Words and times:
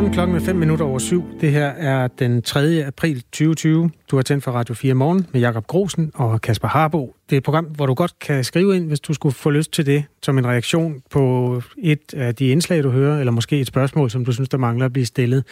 Godmorgen, 0.00 0.14
klokken 0.14 0.36
er 0.36 0.40
5 0.40 0.56
minutter 0.56 0.84
over 0.84 0.98
syv. 0.98 1.24
Det 1.40 1.52
her 1.52 1.66
er 1.66 2.08
den 2.08 2.42
3. 2.42 2.84
april 2.86 3.22
2020. 3.22 3.90
Du 4.10 4.16
har 4.16 4.22
tændt 4.22 4.44
for 4.44 4.52
Radio 4.52 4.74
4 4.74 4.94
Morgen 4.94 5.26
med 5.32 5.40
Jakob 5.40 5.66
Grosen 5.66 6.10
og 6.14 6.40
Kasper 6.40 6.68
Harbo. 6.68 7.16
Det 7.30 7.36
er 7.36 7.38
et 7.38 7.44
program, 7.44 7.64
hvor 7.64 7.86
du 7.86 7.94
godt 7.94 8.18
kan 8.18 8.44
skrive 8.44 8.76
ind, 8.76 8.86
hvis 8.86 9.00
du 9.00 9.14
skulle 9.14 9.34
få 9.34 9.50
lyst 9.50 9.72
til 9.72 9.86
det, 9.86 10.04
som 10.22 10.38
en 10.38 10.46
reaktion 10.46 11.02
på 11.10 11.62
et 11.78 12.14
af 12.14 12.34
de 12.34 12.48
indslag, 12.48 12.82
du 12.82 12.90
hører, 12.90 13.18
eller 13.18 13.32
måske 13.32 13.60
et 13.60 13.66
spørgsmål, 13.66 14.10
som 14.10 14.24
du 14.24 14.32
synes, 14.32 14.48
der 14.48 14.58
mangler 14.58 14.86
at 14.86 14.92
blive 14.92 15.06
stillet. 15.06 15.44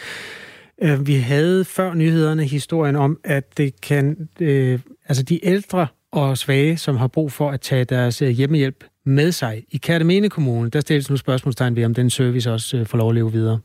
Øh, 0.81 1.07
vi 1.07 1.15
havde 1.15 1.65
før 1.65 1.93
nyhederne 1.93 2.43
historien 2.43 2.95
om, 2.95 3.19
at 3.23 3.57
det 3.57 3.81
kan, 3.81 4.29
øh, 4.39 4.79
altså 5.09 5.23
de 5.23 5.45
ældre 5.45 5.87
og 6.11 6.37
svage, 6.37 6.77
som 6.77 6.97
har 6.97 7.07
brug 7.07 7.31
for 7.31 7.51
at 7.51 7.61
tage 7.61 7.85
deres 7.85 8.21
øh, 8.21 8.29
hjemmehjælp 8.29 8.83
med 9.09 9.31
sig. 9.31 9.63
I 9.71 9.77
Kærtemene 9.77 10.29
Kommune, 10.29 10.69
der 10.69 10.79
stilles 10.79 11.09
nu 11.09 11.17
spørgsmålstegn 11.17 11.75
ved, 11.75 11.85
om 11.85 11.93
den 11.93 12.09
service 12.09 12.51
også 12.51 12.77
øh, 12.77 12.85
får 12.85 12.97
lov 12.97 13.09
at 13.09 13.15
leve 13.15 13.31
videre. 13.31 13.59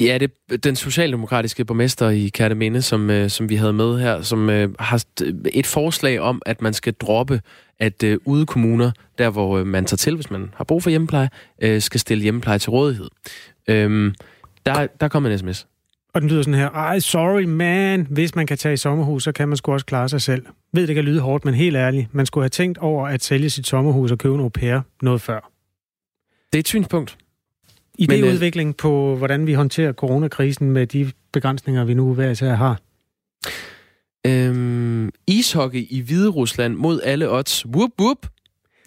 Ja, 0.00 0.18
det 0.18 0.30
er 0.52 0.56
den 0.56 0.76
socialdemokratiske 0.76 1.64
borgmester 1.64 2.10
i 2.10 2.28
Kærtemene, 2.28 2.82
som, 2.82 3.10
øh, 3.10 3.30
som 3.30 3.48
vi 3.48 3.56
havde 3.56 3.72
med 3.72 3.98
her, 3.98 4.22
som 4.22 4.50
øh, 4.50 4.74
har 4.78 5.04
et 5.52 5.66
forslag 5.66 6.20
om, 6.20 6.42
at 6.46 6.62
man 6.62 6.72
skal 6.72 6.92
droppe, 6.92 7.40
at 7.78 8.04
ude 8.24 8.46
kommuner, 8.46 8.90
der 9.18 9.30
hvor 9.30 9.64
man 9.64 9.84
tager 9.84 9.96
til, 9.96 10.14
hvis 10.14 10.30
man 10.30 10.50
har 10.54 10.64
brug 10.64 10.82
for 10.82 10.90
hjemmepleje, 10.90 11.30
skal 11.80 12.00
stille 12.00 12.22
hjemmepleje 12.22 12.58
til 12.58 12.70
rådighed. 12.70 13.08
Øhm, 13.68 14.14
der, 14.66 14.86
der 15.00 15.08
kom 15.08 15.26
en 15.26 15.38
sms. 15.38 15.66
Og 16.16 16.22
den 16.22 16.30
lyder 16.30 16.42
sådan 16.42 16.54
her, 16.54 16.70
ej, 16.70 16.98
sorry 16.98 17.42
man, 17.42 18.06
hvis 18.10 18.34
man 18.34 18.46
kan 18.46 18.58
tage 18.58 18.72
i 18.72 18.76
sommerhus, 18.76 19.24
så 19.24 19.32
kan 19.32 19.48
man 19.48 19.56
sgu 19.56 19.72
også 19.72 19.86
klare 19.86 20.08
sig 20.08 20.22
selv. 20.22 20.46
Ved, 20.72 20.86
det 20.86 20.94
kan 20.94 21.04
lyde 21.04 21.20
hårdt, 21.20 21.44
men 21.44 21.54
helt 21.54 21.76
ærligt, 21.76 22.14
man 22.14 22.26
skulle 22.26 22.42
have 22.42 22.48
tænkt 22.48 22.78
over 22.78 23.08
at 23.08 23.24
sælge 23.24 23.50
sit 23.50 23.66
sommerhus 23.66 24.10
og 24.10 24.18
købe 24.18 24.34
en 24.34 24.40
au 24.40 24.48
pair 24.48 24.80
noget 25.02 25.20
før. 25.20 25.52
Det 26.52 26.58
er 26.58 26.60
et 26.60 26.68
synspunkt. 26.68 27.16
Ideudvikling 27.98 28.68
øh, 28.68 28.74
på, 28.76 29.16
hvordan 29.16 29.46
vi 29.46 29.52
håndterer 29.52 29.92
coronakrisen 29.92 30.70
med 30.70 30.86
de 30.86 31.12
begrænsninger, 31.32 31.84
vi 31.84 31.94
nu 31.94 32.14
hver 32.14 32.30
især 32.30 32.54
har. 32.54 32.80
Øhm, 34.26 35.10
ishockey 35.26 35.86
i 35.90 36.00
Hvide 36.00 36.28
Rusland 36.28 36.74
mod 36.74 37.00
alle 37.04 37.30
odds. 37.30 37.66
Whoop, 37.66 37.90
whoop 38.00 38.26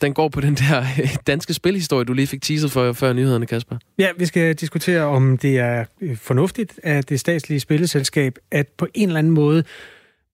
den 0.02 0.14
går 0.14 0.30
på 0.30 0.42
den 0.42 0.55
der 0.55 0.83
danske 1.28 1.53
spilhistorie, 1.53 2.05
du 2.05 2.14
lige 2.14 2.28
fik 2.28 2.42
teaset 2.42 2.72
for 2.72 2.94
før 2.94 3.14
nyhederne, 3.14 3.45
Kasper. 3.45 3.78
Ja, 4.00 4.08
vi 4.17 4.25
skal 4.25 4.55
diskutere, 4.55 5.02
om 5.02 5.38
det 5.38 5.59
er 5.59 5.86
øh, 6.02 6.17
fornuftigt 6.17 6.80
af 6.83 7.03
det 7.03 7.19
statslige 7.19 7.59
spilleselskab 7.59 8.38
at 8.52 8.67
på 8.67 8.88
en 8.94 9.09
eller 9.09 9.20
anden 9.20 9.33
måde 9.33 9.64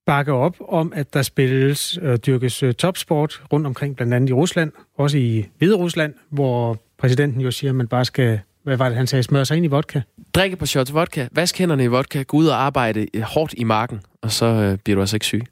bakke 0.05 0.33
op 0.33 0.55
om, 0.67 0.93
at 0.95 1.13
der 1.13 1.21
spilles 1.21 1.97
og 1.97 2.07
øh, 2.07 2.17
dyrkes 2.17 2.63
øh, 2.63 2.73
topsport 2.73 3.43
rundt 3.53 3.67
omkring, 3.67 3.95
blandt 3.95 4.13
andet 4.13 4.29
i 4.29 4.33
Rusland, 4.33 4.71
også 4.97 5.17
i 5.17 5.45
Hvide 5.57 5.75
Rusland, 5.75 6.13
hvor 6.29 6.81
præsidenten 6.97 7.41
jo 7.41 7.51
siger, 7.51 7.71
at 7.71 7.75
man 7.75 7.87
bare 7.87 8.05
skal 8.05 8.39
hvad 8.65 8.77
var 8.77 8.89
det, 8.89 8.97
han 8.97 9.07
sagde? 9.07 9.23
Smøre 9.23 9.45
sig 9.45 9.57
ind 9.57 9.65
i 9.65 9.69
vodka? 9.69 10.01
Drikke 10.35 10.55
på 10.55 10.65
shots 10.65 10.93
vodka, 10.93 11.27
vask 11.31 11.57
hænderne 11.57 11.83
i 11.83 11.87
vodka, 11.87 12.21
gå 12.21 12.37
ud 12.37 12.47
og 12.47 12.61
arbejde 12.61 13.07
hårdt 13.23 13.53
i 13.57 13.63
marken, 13.63 14.01
og 14.21 14.31
så 14.31 14.45
øh, 14.45 14.77
bliver 14.77 14.95
du 14.95 15.01
altså 15.01 15.15
ikke 15.15 15.25
syg. 15.25 15.43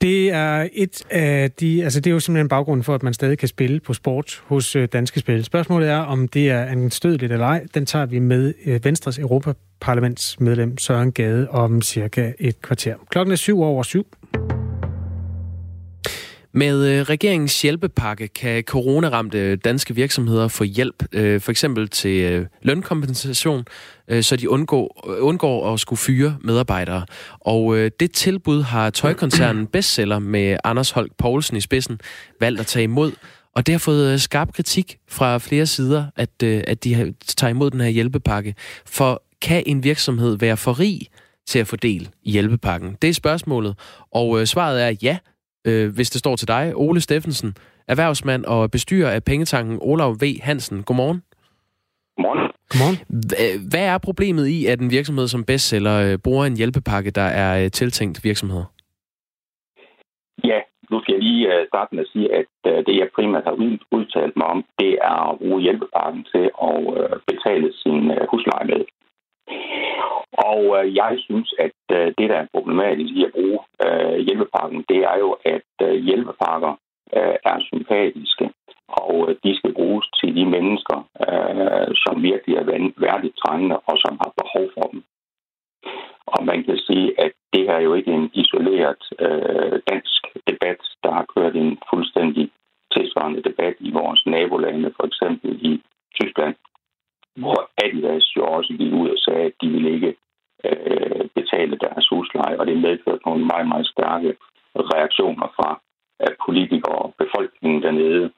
Det 0.00 0.30
er 0.30 0.68
et 0.72 1.02
af 1.10 1.50
de, 1.50 1.84
altså 1.84 2.00
det 2.00 2.10
er 2.10 2.14
jo 2.14 2.20
simpelthen 2.20 2.48
baggrunden 2.48 2.84
for, 2.84 2.94
at 2.94 3.02
man 3.02 3.14
stadig 3.14 3.38
kan 3.38 3.48
spille 3.48 3.80
på 3.80 3.94
sport 3.94 4.42
hos 4.46 4.76
øh, 4.76 4.88
Danske 4.92 5.20
Spil. 5.20 5.44
Spørgsmålet 5.44 5.88
er, 5.88 5.98
om 5.98 6.28
det 6.28 6.50
er 6.50 6.64
anstødeligt 6.64 7.32
eller 7.32 7.46
ej. 7.46 7.66
Den 7.74 7.86
tager 7.86 8.06
vi 8.06 8.18
med 8.18 8.54
øh, 8.66 8.84
Venstres 8.84 9.18
Europaparlamentsmedlem 9.18 10.78
Søren 10.78 11.12
Gade 11.12 11.50
om 11.50 11.82
cirka 11.82 12.32
et 12.38 12.62
kvarter. 12.62 12.94
Klokken 13.10 13.32
er 13.32 13.36
syv 13.36 13.62
over 13.62 13.82
syv. 13.82 14.06
Med 16.58 16.86
øh, 16.86 17.02
regeringens 17.02 17.62
hjælpepakke 17.62 18.28
kan 18.28 18.62
coronaramte 18.62 19.56
danske 19.56 19.94
virksomheder 19.94 20.48
få 20.48 20.64
hjælp, 20.64 21.02
øh, 21.12 21.40
for 21.40 21.50
eksempel 21.50 21.88
til 21.88 22.20
øh, 22.20 22.46
lønkompensation, 22.62 23.64
så 24.20 24.36
de 24.36 24.50
undgår, 24.50 25.08
undgår 25.20 25.72
at 25.72 25.80
skulle 25.80 25.98
fyre 25.98 26.36
medarbejdere. 26.40 27.06
Og 27.40 27.76
det 28.00 28.12
tilbud 28.12 28.62
har 28.62 28.90
tøjkoncernen 28.90 29.66
Bestseller 29.72 30.18
med 30.18 30.56
Anders 30.64 30.90
Holk 30.90 31.12
Poulsen 31.18 31.56
i 31.56 31.60
spidsen 31.60 32.00
valgt 32.40 32.60
at 32.60 32.66
tage 32.66 32.82
imod. 32.82 33.12
Og 33.54 33.66
det 33.66 33.72
har 33.72 33.78
fået 33.78 34.20
skarp 34.20 34.52
kritik 34.52 34.98
fra 35.08 35.38
flere 35.38 35.66
sider, 35.66 36.04
at, 36.16 36.42
at 36.42 36.84
de 36.84 37.14
tager 37.36 37.50
imod 37.50 37.70
den 37.70 37.80
her 37.80 37.88
hjælpepakke. 37.88 38.54
For 38.86 39.22
kan 39.42 39.62
en 39.66 39.84
virksomhed 39.84 40.38
være 40.38 40.56
for 40.56 40.80
rig 40.80 41.00
til 41.46 41.58
at 41.58 41.66
få 41.66 41.76
del 41.76 42.08
i 42.22 42.30
hjælpepakken? 42.30 42.96
Det 43.02 43.10
er 43.10 43.14
spørgsmålet. 43.14 43.74
Og 44.12 44.48
svaret 44.48 44.82
er 44.82 44.94
ja, 45.02 45.18
øh, 45.68 45.94
hvis 45.94 46.10
det 46.10 46.18
står 46.18 46.36
til 46.36 46.48
dig. 46.48 46.72
Ole 46.76 47.00
Steffensen, 47.00 47.54
erhvervsmand 47.88 48.44
og 48.44 48.70
bestyrer 48.70 49.10
af 49.10 49.24
pengetanken 49.24 49.78
Olav 49.80 50.12
V. 50.22 50.24
Hansen. 50.42 50.82
Godmorgen. 50.82 51.22
Godmorgen. 52.16 52.48
Godmorgen. 52.70 52.98
Hvad 53.70 53.84
er 53.94 53.98
problemet 53.98 54.46
i, 54.46 54.66
at 54.66 54.80
en 54.80 54.90
virksomhed 54.90 55.28
som 55.28 55.44
bestseller 55.44 55.96
øh, 56.06 56.18
bruger 56.24 56.44
en 56.44 56.56
hjælpepakke, 56.56 57.10
der 57.10 57.28
er 57.42 57.64
øh, 57.64 57.70
tiltænkt 57.70 58.24
virksomheder? 58.24 58.64
Ja, 60.44 60.58
nu 60.90 61.00
skal 61.00 61.14
jeg 61.14 61.22
lige 61.22 61.46
øh, 61.54 61.66
starte 61.68 61.94
med 61.94 62.04
at 62.04 62.10
sige, 62.12 62.28
at 62.38 62.46
det, 62.86 62.94
jeg 62.98 63.08
primært 63.14 63.44
har 63.44 63.56
udtalt 63.96 64.36
mig 64.36 64.46
om, 64.46 64.64
det 64.78 64.92
er 65.10 65.30
at 65.30 65.38
bruge 65.38 65.62
hjælpepakken 65.62 66.24
til 66.32 66.44
at 66.68 66.76
betale 67.26 67.68
sin 67.82 68.02
husleje 68.30 68.66
med. 68.72 68.80
Og 70.50 70.62
øh, 70.78 70.96
jeg 70.96 71.12
synes, 71.18 71.54
at 71.58 71.80
øh, 71.98 72.06
det, 72.18 72.30
der 72.30 72.38
er 72.40 72.52
problematisk 72.54 73.12
i 73.14 73.24
at 73.24 73.32
bruge 73.32 73.60
øh, 73.86 74.18
hjælpepakken, 74.26 74.84
det 74.88 74.98
er 75.10 75.16
jo, 75.18 75.36
at 75.44 75.70
øh, 75.82 75.94
hjælpepakker 76.06 76.72
øh, 77.16 77.36
er 77.50 77.58
sympatiske, 77.60 78.50
og 78.88 79.14
øh, 79.28 79.36
de 79.44 79.56
skal 79.56 79.72
bruges 79.74 80.06
til 80.20 80.36
de 80.36 80.44
mennesker, 80.46 80.98
øh, 81.28 81.88
som 82.02 82.22
virkelig 82.22 82.56
er 82.56 82.64
værdigt 83.06 83.36
trængende 83.42 83.76
og 83.90 83.96
som 84.04 84.14
har 84.22 84.32
behov 84.40 84.64
for 84.76 84.86
dem. 84.92 85.02
Og 86.26 86.44
man 86.44 86.64
kan 86.64 86.78
sige, 86.78 87.20
at 87.20 87.32
det 87.52 87.62
her 87.66 87.76
er 87.76 87.86
jo 87.88 87.94
ikke 87.94 88.12
en 88.12 88.30
isoleret 88.34 89.02
øh, 89.24 89.80
dansk 89.90 90.22
debat, 90.50 90.80
der 91.04 91.12
har 91.12 91.24
kørt 91.36 91.56
en 91.56 91.78
fuldstændig 91.90 92.50
tilsvarende 92.94 93.42
debat 93.42 93.74
i 93.80 93.90
vores 93.90 94.26
nabolande, 94.26 94.92
for 94.96 95.06
eksempel 95.06 95.50
i 95.70 95.82
Tyskland, 96.20 96.54
hvor 97.40 97.58
Adidas 97.84 98.26
jo 98.36 98.42
også 98.56 98.72
gik 98.78 98.92
ud 98.92 99.08
og 99.08 99.18
sagde, 99.18 99.44
at 99.50 99.56
de 99.62 99.68
ville 99.68 99.90
ikke 99.96 100.14
øh, 100.64 101.24
betale 101.38 101.76
deres 101.84 102.06
husleje, 102.10 102.58
og 102.58 102.66
det 102.66 102.76
medførte 102.86 103.26
nogle 103.26 103.44
meget, 103.52 103.68
meget 103.68 103.86
stærke 103.86 104.30
reaktioner 104.94 105.48
fra 105.56 105.80
øh, 106.22 106.34
politikere 106.46 106.98
og 107.04 107.14
befolkningen 107.18 107.82
dernede. 107.82 108.30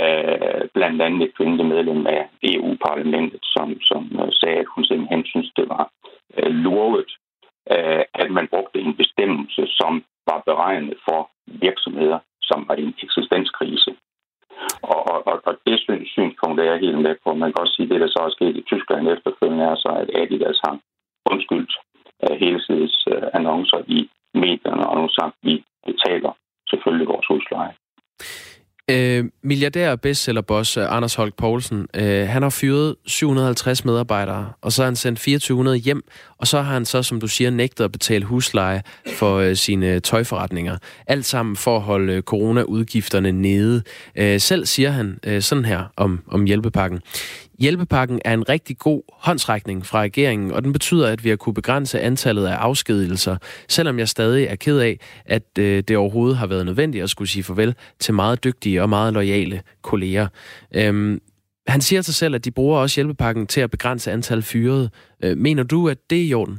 Øh, 0.00 0.62
blandt 0.74 1.02
andet 1.02 1.22
et 1.22 1.36
kvindeligt 1.36 1.68
medlem 1.68 2.06
af 2.06 2.22
EU-parlamentet, 2.42 3.40
som, 3.42 3.80
som 3.80 4.02
øh, 4.22 4.28
sagde, 4.40 4.58
at 4.58 4.72
hun 4.74 4.84
simpelthen 4.84 5.24
synes, 5.24 5.50
det 5.56 5.68
var 5.68 5.84
øh, 6.38 6.52
lurvet, 6.64 7.10
øh, 7.74 8.04
at 8.14 8.30
man 8.30 8.48
brugte 8.48 8.78
en 8.80 8.96
bestemmelse, 8.96 9.62
som 9.66 10.04
var 10.30 10.42
beregnet 10.46 10.96
for 11.08 11.30
virksomheder, 11.46 12.18
som 12.42 12.68
var 12.68 12.74
i 12.74 12.82
en 12.82 12.94
eksistenskrise. 13.02 13.90
Og, 14.82 15.00
og, 15.12 15.40
og 15.48 15.54
det 15.66 15.76
synspunkt 16.14 16.60
er 16.60 16.64
jeg 16.70 16.78
helt 16.80 17.00
med 17.06 17.14
på. 17.24 17.34
Man 17.34 17.52
kan 17.52 17.60
også 17.60 17.74
sige, 17.74 17.86
at 17.86 17.90
det, 17.92 18.00
der 18.00 18.10
så 18.14 18.20
er 18.26 18.30
sket 18.36 18.56
i 18.56 18.68
Tyskland 18.70 19.08
efterfølgende, 19.08 19.64
er 19.64 19.76
så, 19.84 19.90
at 20.02 20.10
Adidas 20.20 20.60
har 20.64 20.74
undskyldt 21.30 21.74
af 22.28 22.38
hele 22.38 22.60
sides 22.66 22.94
uh, 23.06 23.16
øh, 23.16 23.22
annoncer 23.34 23.80
i 23.86 24.10
medierne, 24.34 24.86
og 24.88 24.96
nu 25.00 25.08
sagt, 25.08 25.34
at 25.38 25.48
vi 25.48 25.64
betaler 25.86 26.32
selvfølgelig 26.70 27.08
vores 27.08 27.26
husleje. 27.26 27.74
Øh, 28.90 29.24
milliardær 29.42 29.96
bestsellerboss 29.96 30.76
øh, 30.76 30.96
Anders 30.96 31.14
Holk 31.14 31.34
Poulsen, 31.36 31.86
øh, 31.96 32.28
han 32.28 32.42
har 32.42 32.50
fyret 32.50 32.96
750 33.06 33.84
medarbejdere, 33.84 34.52
og 34.60 34.72
så 34.72 34.82
har 34.82 34.86
han 34.86 34.96
sendt 34.96 35.18
2400 35.18 35.76
hjem, 35.76 36.02
og 36.38 36.46
så 36.46 36.62
har 36.62 36.72
han 36.72 36.84
så, 36.84 37.02
som 37.02 37.20
du 37.20 37.28
siger, 37.28 37.50
nægtet 37.50 37.84
at 37.84 37.92
betale 37.92 38.24
husleje 38.24 38.82
for 39.18 39.36
øh, 39.36 39.56
sine 39.56 39.86
øh, 39.86 40.00
tøjforretninger. 40.00 40.78
Alt 41.06 41.24
sammen 41.24 41.56
for 41.56 41.76
at 41.76 41.82
holde 41.82 42.12
øh, 42.12 42.22
coronaudgifterne 42.22 43.32
nede. 43.32 43.82
Øh, 44.16 44.40
selv 44.40 44.66
siger 44.66 44.90
han 44.90 45.18
øh, 45.26 45.42
sådan 45.42 45.64
her 45.64 45.92
om, 45.96 46.20
om 46.26 46.44
hjælpepakken. 46.44 47.00
Hjælpepakken 47.62 48.20
er 48.24 48.34
en 48.34 48.48
rigtig 48.48 48.78
god 48.78 49.02
håndsrækning 49.12 49.86
fra 49.86 50.00
regeringen, 50.00 50.52
og 50.52 50.64
den 50.64 50.72
betyder, 50.72 51.08
at 51.08 51.24
vi 51.24 51.28
har 51.28 51.36
kunne 51.36 51.54
begrænse 51.54 52.00
antallet 52.00 52.46
af 52.46 52.54
afskedigelser, 52.54 53.36
selvom 53.68 53.98
jeg 53.98 54.08
stadig 54.08 54.46
er 54.46 54.56
ked 54.56 54.78
af, 54.78 54.98
at 55.26 55.58
øh, 55.58 55.82
det 55.88 55.96
overhovedet 55.96 56.36
har 56.36 56.46
været 56.46 56.66
nødvendigt 56.66 57.04
at 57.04 57.10
skulle 57.10 57.28
sige 57.28 57.42
farvel 57.42 57.74
til 58.00 58.14
meget 58.14 58.44
dygtige 58.44 58.82
og 58.82 58.88
meget 58.88 59.12
lojale 59.12 59.62
kolleger. 59.82 60.28
Øhm, 60.74 61.20
han 61.66 61.80
siger 61.80 62.02
til 62.02 62.14
sig 62.14 62.14
selv, 62.14 62.34
at 62.34 62.44
de 62.44 62.50
bruger 62.50 62.78
også 62.78 63.00
hjælpepakken 63.00 63.46
til 63.46 63.60
at 63.60 63.70
begrænse 63.70 64.12
antal 64.12 64.42
fyrede. 64.42 64.90
Øh, 65.24 65.38
mener 65.38 65.62
du, 65.62 65.88
at 65.88 65.98
det 66.10 66.18
er 66.18 66.24
i 66.24 66.34
orden? 66.34 66.58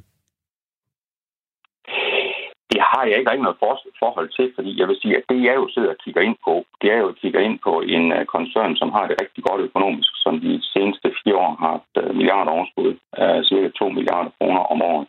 Det 2.73 2.81
har 2.91 3.03
jeg 3.05 3.17
ikke 3.17 3.31
rigtig 3.31 3.47
noget 3.47 3.61
forhold 4.03 4.29
til, 4.37 4.47
fordi 4.55 4.71
jeg 4.79 4.87
vil 4.87 5.01
sige, 5.01 5.17
at 5.17 5.25
det 5.29 5.39
jeg 5.47 5.55
jo 5.55 5.67
sidder 5.73 5.89
og 5.95 6.01
kigger 6.03 6.21
ind 6.21 6.37
på, 6.47 6.53
det 6.81 6.87
er 6.91 6.99
jo 7.03 7.07
at 7.09 7.19
kigge 7.21 7.43
ind 7.47 7.59
på 7.67 7.73
en 7.95 8.05
uh, 8.17 8.25
koncern, 8.35 8.75
som 8.75 8.89
har 8.95 9.05
det 9.07 9.21
rigtig 9.21 9.43
godt 9.43 9.61
økonomisk, 9.67 10.11
som 10.23 10.33
de 10.39 10.53
seneste 10.73 11.07
fire 11.23 11.37
år 11.43 11.51
har 11.59 11.69
haft 11.75 11.93
øh, 11.97 12.09
uh, 12.09 12.15
milliarder 12.15 12.51
overskud, 12.51 12.91
uh, 13.21 13.37
øh, 13.37 13.43
cirka 13.49 13.69
2 13.69 13.89
milliarder 13.97 14.31
kroner 14.37 14.63
om 14.73 14.81
året. 14.81 15.07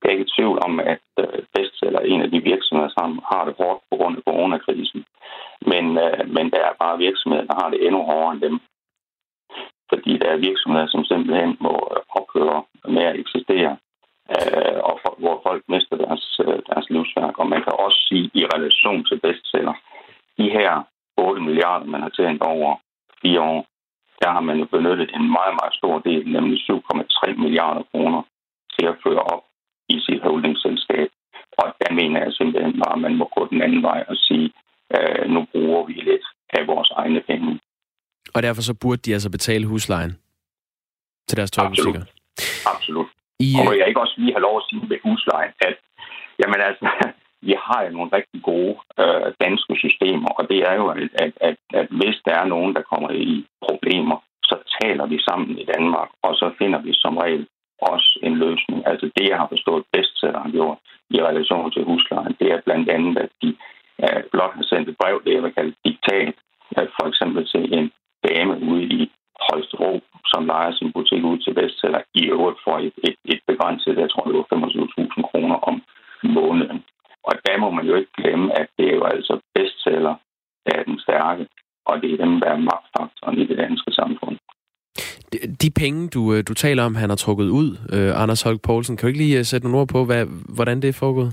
Jeg 0.00 0.08
er 0.08 0.14
ikke 0.16 0.28
i 0.28 0.34
tvivl 0.36 0.58
om, 0.66 0.80
at 0.94 1.08
uh, 1.22 1.38
Bestseller 1.54 2.00
en 2.00 2.20
af 2.24 2.30
de 2.30 2.40
virksomheder, 2.52 2.92
som 2.98 3.08
har 3.30 3.42
det 3.44 3.54
hårdt 3.60 3.80
på 3.90 3.96
grund 3.96 4.16
af 4.16 4.22
coronakrisen. 4.28 5.04
Men, 5.70 5.84
uh, 6.04 6.22
men 6.36 6.46
der 6.54 6.62
er 6.68 6.80
bare 6.82 7.04
virksomheder, 7.06 7.44
der 7.50 7.56
har 7.60 7.68
det 7.70 7.80
endnu 7.86 8.00
hårdere 8.10 8.32
end 8.34 8.42
dem. 8.48 8.56
fordi 9.92 10.12
der 10.22 10.28
er 10.30 10.46
virksomheder, 10.48 10.88
som 10.90 11.04
simpelthen 11.04 11.56
må 11.60 11.74
ophøre 12.18 12.62
med 12.96 13.04
at 13.10 13.18
eksistere, 13.22 13.76
øh, 14.34 14.78
og 14.88 14.94
for, 15.02 15.12
hvor 15.22 15.36
folk 15.46 15.62
mister 15.74 15.96
deres, 16.04 16.24
øh, 16.44 16.58
deres 16.70 16.86
livsværk. 16.94 17.34
Og 17.42 17.46
man 17.52 17.62
kan 17.62 17.69
også 17.86 18.00
sige, 18.08 18.30
i 18.40 18.42
relation 18.54 19.04
til 19.04 19.20
bestseller, 19.24 19.74
de 20.38 20.46
her 20.56 20.70
8 21.16 21.42
milliarder, 21.42 21.86
man 21.86 22.02
har 22.02 22.12
tjent 22.18 22.42
over 22.42 22.70
fire 23.22 23.40
år, 23.40 23.62
der 24.22 24.30
har 24.36 24.40
man 24.48 24.56
jo 24.62 24.66
benyttet 24.74 25.10
en 25.16 25.26
meget, 25.36 25.54
meget 25.60 25.74
stor 25.80 25.98
del, 25.98 26.22
nemlig 26.36 26.58
7,3 26.58 27.42
milliarder 27.44 27.82
kroner, 27.90 28.22
til 28.74 28.86
at 28.92 28.96
føre 29.04 29.22
op 29.34 29.44
i 29.88 29.96
sit 30.06 30.22
holdingselskab. 30.22 31.08
Og 31.58 31.66
der 31.80 31.90
mener 32.00 32.18
jeg 32.24 32.32
simpelthen 32.32 32.74
bare, 32.82 32.94
at 32.96 33.00
man 33.06 33.14
må 33.20 33.30
gå 33.36 33.48
den 33.52 33.62
anden 33.62 33.82
vej 33.82 34.04
og 34.08 34.16
sige, 34.16 34.52
øh, 34.96 35.30
nu 35.34 35.40
bruger 35.52 35.86
vi 35.86 35.92
lidt 35.92 36.26
af 36.58 36.66
vores 36.66 36.90
egne 36.90 37.20
penge. 37.20 37.60
Og 38.34 38.42
derfor 38.42 38.62
så 38.62 38.74
burde 38.82 39.02
de 39.06 39.12
altså 39.12 39.30
betale 39.30 39.66
huslejen 39.66 40.12
til 41.28 41.36
deres 41.36 41.50
tøjbutikker? 41.50 42.00
Absolut. 42.00 42.74
Absolut. 42.74 43.08
I, 43.46 43.50
og 43.58 43.64
må 43.64 43.72
jeg 43.72 43.86
ikke 43.88 44.00
også 44.04 44.16
lige 44.22 44.32
have 44.36 44.46
lov 44.48 44.56
at 44.60 44.66
sige 44.68 44.86
med 44.90 44.98
huslejen, 45.04 45.52
at 45.68 45.76
jamen 46.40 46.60
altså, 46.68 46.84
vi 47.46 47.54
har 47.66 47.80
jo 47.86 47.89
nogle 48.00 48.16
rigtig 48.18 48.40
gode 48.50 48.76
øh, 49.02 49.28
danske 49.44 49.74
systemer, 49.82 50.30
og 50.38 50.44
det 50.50 50.60
er 50.70 50.74
jo, 50.80 50.86
at, 51.24 51.32
at, 51.48 51.86
hvis 51.98 52.16
der 52.26 52.34
er 52.42 52.52
nogen, 52.54 52.72
der 52.76 52.88
kommer 52.90 53.10
i 53.10 53.46
problemer, 53.68 54.18
så 54.48 54.56
taler 54.80 55.06
vi 55.06 55.18
sammen 55.28 55.58
i 55.62 55.64
Danmark, 55.74 56.10
og 56.26 56.32
så 56.40 56.46
finder 56.58 56.80
vi 56.86 56.92
som 57.02 57.16
regel 57.16 57.46
også 57.92 58.10
en 58.22 58.34
løsning. 58.44 58.78
Altså 58.90 59.06
det, 59.16 59.24
jeg 59.28 59.38
har 59.42 59.48
forstået 59.54 59.84
bedst, 59.92 60.20
selv 60.20 60.36
har 60.44 60.50
gjort 60.50 60.78
i 61.16 61.18
relation 61.28 61.70
til 61.70 61.84
huslejen, 61.84 62.36
det 62.40 62.48
er 62.52 62.66
blandt 62.66 62.88
andet, 62.96 63.14
at 63.24 63.30
de 63.42 63.50
uh, 64.04 64.22
blot 64.32 64.54
har 64.58 64.66
sendt 64.70 64.88
et 64.88 64.96
brev, 65.00 65.16
det 65.24 65.34
jeg 65.34 65.42
vil 65.42 65.56
kalde 65.58 65.74
diktat, 65.84 66.34
at 66.80 66.88
for 66.96 67.04
eksempel 67.10 67.42
til 67.52 67.64
en 67.78 67.86
dame 68.28 68.54
ude 68.70 68.84
i 68.98 69.00
Holstebro, 69.46 69.92
som 70.32 70.46
lejer 70.52 70.72
sin 70.72 70.92
butik 70.92 71.22
ud 71.30 71.38
til 71.38 71.54
bestseller, 71.54 72.02
i 72.20 72.22
øvrigt 72.34 72.60
for 72.64 72.76
et, 72.86 72.96
et, 73.08 73.16
et 73.32 73.40
begrænset, 73.50 74.02
jeg 74.04 74.10
tror 74.10 74.24
det 74.24 74.36
var 74.38 74.46
25.000 74.54 75.30
kroner 75.30 75.56
om 75.70 75.76
måneden. 76.38 76.80
Og 77.28 77.34
der 77.46 77.56
må 77.62 77.68
man 77.70 77.86
jo 77.90 77.94
ikke 78.00 78.12
glemme, 78.20 78.46
at 78.60 78.68
det 78.78 78.86
er 78.90 78.96
jo 79.00 79.04
altså 79.04 79.34
bestseller, 79.54 80.14
der 80.66 80.72
er 80.78 80.84
den 80.90 80.98
stærke, 81.06 81.46
og 81.88 81.94
det 82.02 82.08
er 82.12 82.24
dem, 82.24 82.40
der 82.40 82.48
er 82.54 82.66
magtfaktoren 82.70 83.38
i 83.38 83.46
det 83.50 83.58
danske 83.58 83.90
samfund. 84.00 84.36
De 85.62 85.70
penge, 85.82 85.98
du, 86.14 86.22
øh, 86.34 86.40
du 86.48 86.54
taler 86.54 86.82
om, 86.84 86.94
han 86.94 87.10
har 87.10 87.16
trukket 87.16 87.48
ud, 87.60 87.68
øh, 87.94 88.22
Anders 88.22 88.42
Holk 88.42 88.60
Poulsen, 88.62 88.96
kan 88.96 89.04
du 89.04 89.10
ikke 89.12 89.24
lige 89.24 89.38
øh, 89.38 89.44
sætte 89.44 89.64
nogle 89.64 89.80
ord 89.80 89.88
på, 89.88 90.04
hvad, 90.04 90.22
hvordan 90.56 90.82
det 90.82 90.88
er 90.88 91.00
foregået? 91.04 91.32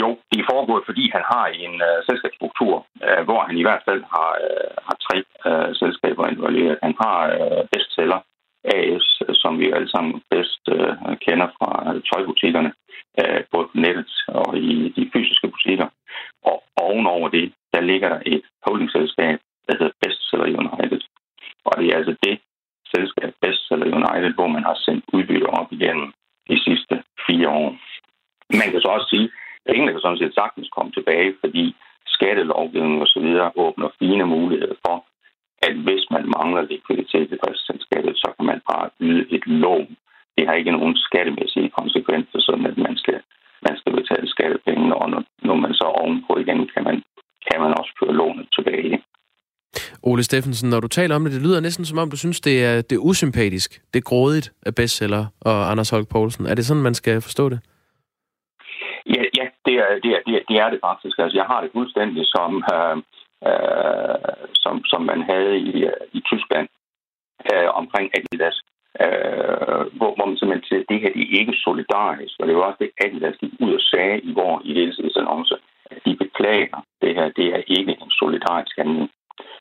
Jo, 0.00 0.08
det 0.30 0.38
er 0.40 0.50
foregået, 0.52 0.82
fordi 0.88 1.04
han 1.16 1.24
har 1.32 1.46
en 1.64 1.74
uh, 1.88 1.98
selskabsstruktur, 2.08 2.74
uh, 3.06 3.22
hvor 3.28 3.40
han 3.48 3.56
i 3.58 3.64
hvert 3.66 3.82
fald 3.88 4.02
har, 4.14 4.30
uh, 4.46 4.70
har 4.86 4.96
tre 5.06 5.16
uh, 5.48 5.70
selskaber 5.82 6.24
involveret. 6.26 6.82
Han 6.86 6.94
har 7.02 7.18
uh, 7.42 7.62
bestseller, 7.72 8.20
AS, 8.76 9.06
som 9.42 9.52
vi 9.60 9.66
alle 9.76 9.90
sammen 9.94 10.12
bedst 10.32 10.62
uh, 10.76 11.16
kender 11.24 11.48
fra 11.58 11.70
tøjbutikkerne, 12.08 12.70
uh, 13.20 13.40
både 13.52 13.66
på 13.70 13.76
nettet 13.84 14.12
og 14.28 14.50
i 14.58 14.72
de 14.96 15.10
fysiske 15.12 15.48
butikker. 15.54 15.88
Og 16.50 16.56
ovenover 16.86 17.28
det, 17.28 17.52
der 17.74 17.80
ligger 17.80 18.08
der 18.08 18.20
et 18.34 18.44
holdingselskab, 18.66 19.38
der 19.66 19.74
hedder 19.78 19.98
Bestseller 20.02 20.48
United. 20.62 21.02
Og 21.66 21.72
det 21.78 21.86
er 21.88 21.96
altså 22.00 22.14
det 22.26 22.36
selskab 22.94 23.30
Bestseller 24.16 24.40
hvor 24.40 24.54
man 24.56 24.64
har 24.70 24.76
sendt 24.86 25.04
udbytte 25.12 25.46
op 25.60 25.68
igennem 25.72 26.08
de 26.50 26.56
sidste 26.66 26.94
fire 27.26 27.48
år. 27.48 27.70
Man 28.60 28.68
kan 28.70 28.80
så 28.80 28.88
også 28.96 29.08
sige, 29.10 29.28
at 29.64 29.72
pengene 29.72 29.92
kan 29.92 30.00
sådan 30.00 30.18
set 30.18 30.34
sagtens 30.34 30.68
komme 30.76 30.92
tilbage, 30.92 31.34
fordi 31.42 31.64
skattelovgivning 32.06 33.00
og 33.04 33.08
så 33.14 33.20
videre 33.26 33.50
åbner 33.64 33.88
fine 33.98 34.24
muligheder 34.34 34.78
for, 34.86 34.96
at 35.66 35.74
hvis 35.86 36.04
man 36.14 36.24
mangler 36.36 36.62
likviditet 36.62 37.32
i 37.32 37.40
driftsselskabet, 37.42 38.14
så 38.22 38.28
kan 38.36 38.46
man 38.50 38.60
bare 38.70 38.86
yde 39.00 39.22
et 39.36 39.46
lån. 39.46 39.96
Det 40.36 40.46
har 40.46 40.54
ikke 40.54 40.76
nogen 40.78 40.96
skattemæssige 41.06 41.70
konsekvenser, 41.78 42.38
sådan 42.40 42.66
at 42.66 42.78
man 42.86 42.96
skal, 43.02 43.18
man 43.66 43.74
skal 43.80 43.92
betale 44.00 44.28
skattepengene, 44.34 44.94
og 45.02 45.10
når, 45.10 45.22
når 45.48 45.56
man 45.64 45.74
så 45.74 45.86
ovenpå 46.00 46.32
igen, 46.44 46.60
kan 46.74 46.84
man, 46.88 46.96
kan 47.46 47.60
man 47.64 47.72
også 47.78 47.92
føre 48.00 48.18
lånet 48.20 48.46
tilbage. 48.56 49.02
Ole 50.02 50.22
Steffensen, 50.22 50.70
når 50.70 50.80
du 50.80 50.88
taler 50.88 51.16
om 51.16 51.24
det, 51.24 51.32
det 51.32 51.42
lyder 51.42 51.60
næsten 51.60 51.84
som 51.84 51.98
om, 51.98 52.10
du 52.10 52.16
synes, 52.16 52.40
det 52.40 52.64
er, 52.64 52.76
det 52.82 52.92
er 52.96 53.06
usympatisk, 53.10 53.80
det 53.94 53.98
er 54.00 54.08
grådigt 54.10 54.52
af 54.66 54.74
bestseller 54.74 55.26
og 55.40 55.70
Anders 55.70 55.90
Holk 55.90 56.08
Poulsen. 56.08 56.46
Er 56.46 56.54
det 56.54 56.66
sådan, 56.66 56.82
man 56.82 56.94
skal 56.94 57.20
forstå 57.20 57.48
det? 57.48 57.60
Ja, 59.14 59.22
ja 59.38 59.46
det, 59.66 59.74
er, 59.84 59.90
det, 60.02 60.10
er, 60.16 60.20
det, 60.26 60.34
er, 60.38 60.42
det 60.48 60.56
er 60.64 60.70
det 60.70 60.80
faktisk. 60.88 61.18
Altså, 61.18 61.36
jeg 61.38 61.46
har 61.46 61.60
det 61.60 61.70
fuldstændig 61.72 62.24
som, 62.26 62.64
øh, 62.74 62.96
øh, 63.48 64.36
som, 64.54 64.84
som 64.84 65.02
man 65.02 65.20
havde 65.30 65.58
i, 65.58 65.86
i 66.12 66.20
Tyskland 66.30 66.68
øh, 67.52 67.68
omkring 67.80 68.06
Adidas, 68.18 68.56
øh, 69.02 69.82
hvor, 69.98 70.10
hvor 70.16 70.26
man 70.26 70.36
simpelthen 70.36 70.68
siger, 70.68 70.80
at 70.80 70.90
det 70.90 71.00
her 71.02 71.12
det 71.16 71.22
er 71.22 71.40
ikke 71.40 71.64
solidarisk. 71.66 72.34
Og 72.40 72.46
det 72.46 72.56
var 72.56 72.62
også 72.62 72.80
det, 72.80 72.90
Adidas 73.04 73.36
gik 73.42 73.52
ud 73.60 73.72
og 73.78 73.84
sagde 73.92 74.20
i 74.30 74.32
går 74.38 74.54
i 74.64 74.70
hele 74.78 74.92
annonce, 75.16 75.56
at 75.90 75.98
de 76.06 76.16
beklager 76.24 76.78
det 77.02 77.14
her, 77.16 77.28
det 77.38 77.46
er 77.56 77.62
ikke 77.78 77.94
en 78.02 78.10
solidarisk 78.20 78.74
handling. 78.78 79.10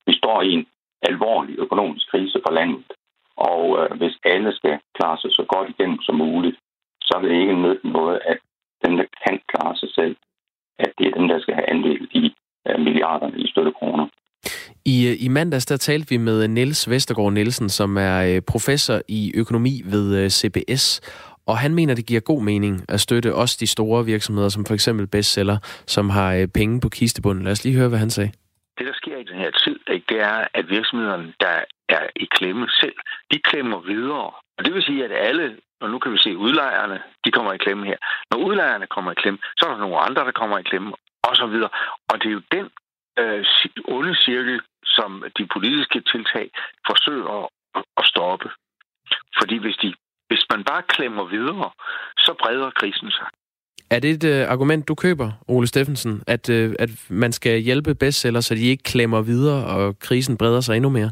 Vi 0.08 0.14
står 0.22 0.42
i 0.42 0.52
en 0.58 0.66
alvorlig 1.02 1.56
økonomisk 1.60 2.06
krise 2.12 2.40
for 2.46 2.54
landet, 2.60 2.84
og 3.38 3.62
øh, 3.80 3.98
hvis 4.00 4.16
alle 4.24 4.52
skal 4.56 4.80
klare 4.98 5.18
sig 5.22 5.32
så 5.32 5.44
godt 5.54 5.70
igennem 5.70 6.00
som 6.02 6.16
muligt, 6.16 6.58
så 7.02 7.20
vil 7.20 7.30
det 7.30 7.42
ikke 7.42 7.62
nytte 7.66 7.88
noget, 7.98 8.20
at 8.32 8.38
dem, 8.86 8.98
der 8.98 9.06
kan 9.24 9.40
klare 9.52 9.76
sig 9.78 9.90
selv, 9.98 10.16
at 10.80 10.92
det 10.98 11.08
er 11.08 11.18
dem, 11.18 11.28
der 11.28 11.40
skal 11.40 11.56
have 11.56 11.70
andel 11.70 12.08
i 12.12 12.24
øh, 12.68 12.80
milliarderne 12.80 13.38
i 13.40 13.48
støttekroner. 13.48 14.08
I, 14.86 15.08
øh, 15.08 15.26
I 15.26 15.28
mandags 15.28 15.66
der 15.66 15.78
talte 15.78 16.10
vi 16.10 16.18
med 16.18 16.48
Niels 16.48 16.90
Vestergaard 16.90 17.34
Nielsen, 17.34 17.70
som 17.70 17.98
er 17.98 18.18
øh, 18.36 18.42
professor 18.42 19.02
i 19.08 19.32
økonomi 19.36 19.82
ved 19.86 20.24
øh, 20.24 20.30
CBS, 20.30 21.02
og 21.48 21.58
han 21.58 21.76
mener, 21.76 21.96
det 21.96 22.06
giver 22.06 22.20
god 22.20 22.42
mening 22.42 22.86
at 22.90 23.00
støtte 23.00 23.36
også 23.36 23.58
de 23.60 23.68
store 23.68 24.06
virksomheder, 24.06 24.50
som 24.50 24.66
for 24.66 24.74
eksempel 24.74 25.08
bestseller, 25.08 25.58
som 25.88 26.10
har 26.10 26.48
penge 26.54 26.82
på 26.82 26.90
kistebunden. 26.90 27.44
Lad 27.44 27.52
os 27.52 27.64
lige 27.64 27.78
høre, 27.78 27.90
hvad 27.90 28.00
han 28.00 28.10
sagde 28.10 28.32
det, 28.78 28.86
der 28.88 28.94
sker 28.94 29.15
den 29.15 29.15
her 29.46 29.52
tid, 29.64 29.80
ikke, 29.96 30.06
det 30.10 30.20
er, 30.20 30.48
at 30.54 30.70
virksomhederne, 30.70 31.34
der 31.40 31.56
er 31.90 32.08
i 32.16 32.26
klemme 32.38 32.66
selv, 32.82 32.98
de 33.32 33.40
klemmer 33.50 33.80
videre. 33.80 34.32
Og 34.58 34.66
det 34.66 34.74
vil 34.74 34.84
sige, 34.84 35.06
at 35.06 35.12
alle, 35.12 35.58
og 35.82 35.90
nu 35.90 36.00
kan 36.00 36.12
vi 36.12 36.18
se 36.18 36.38
udlejerne, 36.38 37.04
de 37.26 37.32
kommer 37.32 37.54
i 37.54 37.58
klemme 37.58 37.86
her. 37.86 37.98
Når 38.32 38.38
udlejerne 38.48 38.88
kommer 38.88 39.12
i 39.12 39.22
klemme, 39.24 39.40
så 39.58 39.66
er 39.66 39.72
der 39.72 39.78
nogle 39.78 40.06
andre, 40.08 40.26
der 40.26 40.32
kommer 40.32 40.58
i 40.58 40.64
klemme, 40.64 40.94
og 41.28 41.36
så 41.36 41.46
videre. 41.48 41.70
Og 42.10 42.16
det 42.22 42.28
er 42.28 42.38
jo 42.40 42.42
den 42.52 42.70
øh, 43.20 43.46
onde 43.96 44.16
cirkel, 44.16 44.62
som 44.86 45.24
de 45.38 45.46
politiske 45.48 46.02
tiltag 46.02 46.52
forsøger 46.88 47.44
at, 47.76 47.84
at 47.98 48.06
stoppe. 48.06 48.50
Fordi 49.40 49.58
hvis, 49.58 49.78
de, 49.78 49.94
hvis 50.28 50.46
man 50.52 50.64
bare 50.64 50.84
klemmer 50.84 51.24
videre, 51.24 51.72
så 52.18 52.36
breder 52.42 52.70
krisen 52.70 53.12
sig. 53.12 53.28
Er 53.92 54.00
det 54.00 54.10
et 54.10 54.24
uh, 54.24 54.52
argument, 54.52 54.88
du 54.88 54.96
køber, 54.96 55.30
Ole 55.48 55.68
Steffensen, 55.68 56.24
at, 56.28 56.50
uh, 56.50 56.74
at 56.80 56.90
man 57.10 57.32
skal 57.32 57.60
hjælpe 57.60 57.96
bestseller, 57.96 58.42
så 58.42 58.56
de 58.56 58.68
ikke 58.68 58.84
klemmer 58.84 59.22
videre, 59.22 59.66
og 59.66 60.00
krisen 60.00 60.38
breder 60.38 60.62
sig 60.62 60.76
endnu 60.76 60.90
mere? 60.90 61.12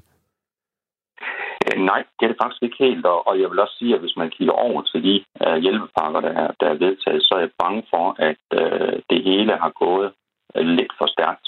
Nej, 1.78 2.04
det 2.18 2.24
er 2.26 2.32
det 2.32 2.42
faktisk 2.44 2.64
ikke 2.64 2.84
helt, 2.86 3.06
og 3.06 3.34
jeg 3.42 3.50
vil 3.50 3.60
også 3.60 3.76
sige, 3.80 3.94
at 3.96 4.00
hvis 4.00 4.18
man 4.18 4.30
kigger 4.30 4.54
over 4.54 4.82
til 4.82 5.04
de 5.08 5.16
uh, 5.46 5.58
hjælpepakker, 5.64 6.20
der 6.22 6.34
er, 6.44 6.50
der 6.60 6.68
er 6.70 6.82
vedtaget, 6.86 7.24
så 7.24 7.32
er 7.36 7.40
jeg 7.40 7.60
bange 7.64 7.84
for, 7.94 8.06
at 8.30 8.44
uh, 8.62 8.94
det 9.10 9.20
hele 9.30 9.54
har 9.64 9.72
gået 9.84 10.10
uh, 10.56 10.66
lidt 10.78 10.94
for 11.00 11.08
stærkt. 11.16 11.48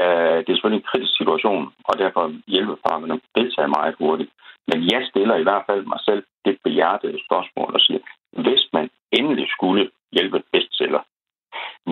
Uh, 0.00 0.36
det 0.42 0.48
er 0.48 0.56
selvfølgelig 0.56 0.82
en 0.82 0.90
kritisk 0.90 1.12
situation, 1.16 1.64
og 1.88 1.94
derfor 2.02 2.22
hjælpepakkerne 2.54 3.20
vedtager 3.38 3.76
meget 3.78 3.94
hurtigt. 4.02 4.30
Men 4.68 4.78
jeg 4.92 5.02
stiller 5.10 5.36
i 5.36 5.46
hvert 5.48 5.64
fald 5.68 5.82
mig 5.92 6.00
selv 6.08 6.22
det 6.44 6.54
behjertede 6.64 7.18
spørgsmål 7.26 7.70
og 7.76 7.80
siger, 7.86 8.00
hvis 8.44 8.64
man 8.76 8.86
endelig 9.18 9.46
skulle 9.56 9.90
hjælpe 10.12 10.42
bestseller. 10.52 11.02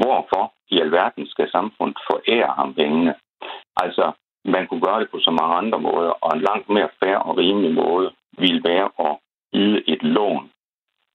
Hvorfor 0.00 0.52
i 0.70 0.80
alverden 0.80 1.26
skal 1.26 1.50
samfundet 1.50 1.98
forære 2.10 2.52
ham 2.58 2.74
pengene? 2.74 3.14
Altså, 3.76 4.12
man 4.44 4.66
kunne 4.66 4.80
gøre 4.80 5.00
det 5.00 5.10
på 5.10 5.18
så 5.18 5.30
mange 5.30 5.54
andre 5.54 5.80
måder, 5.80 6.10
og 6.10 6.30
en 6.36 6.42
langt 6.42 6.68
mere 6.68 6.88
fair 7.00 7.16
og 7.16 7.36
rimelig 7.36 7.74
måde 7.74 8.10
ville 8.38 8.62
være 8.64 8.88
at 9.08 9.16
yde 9.54 9.82
et 9.88 10.02
lån 10.02 10.50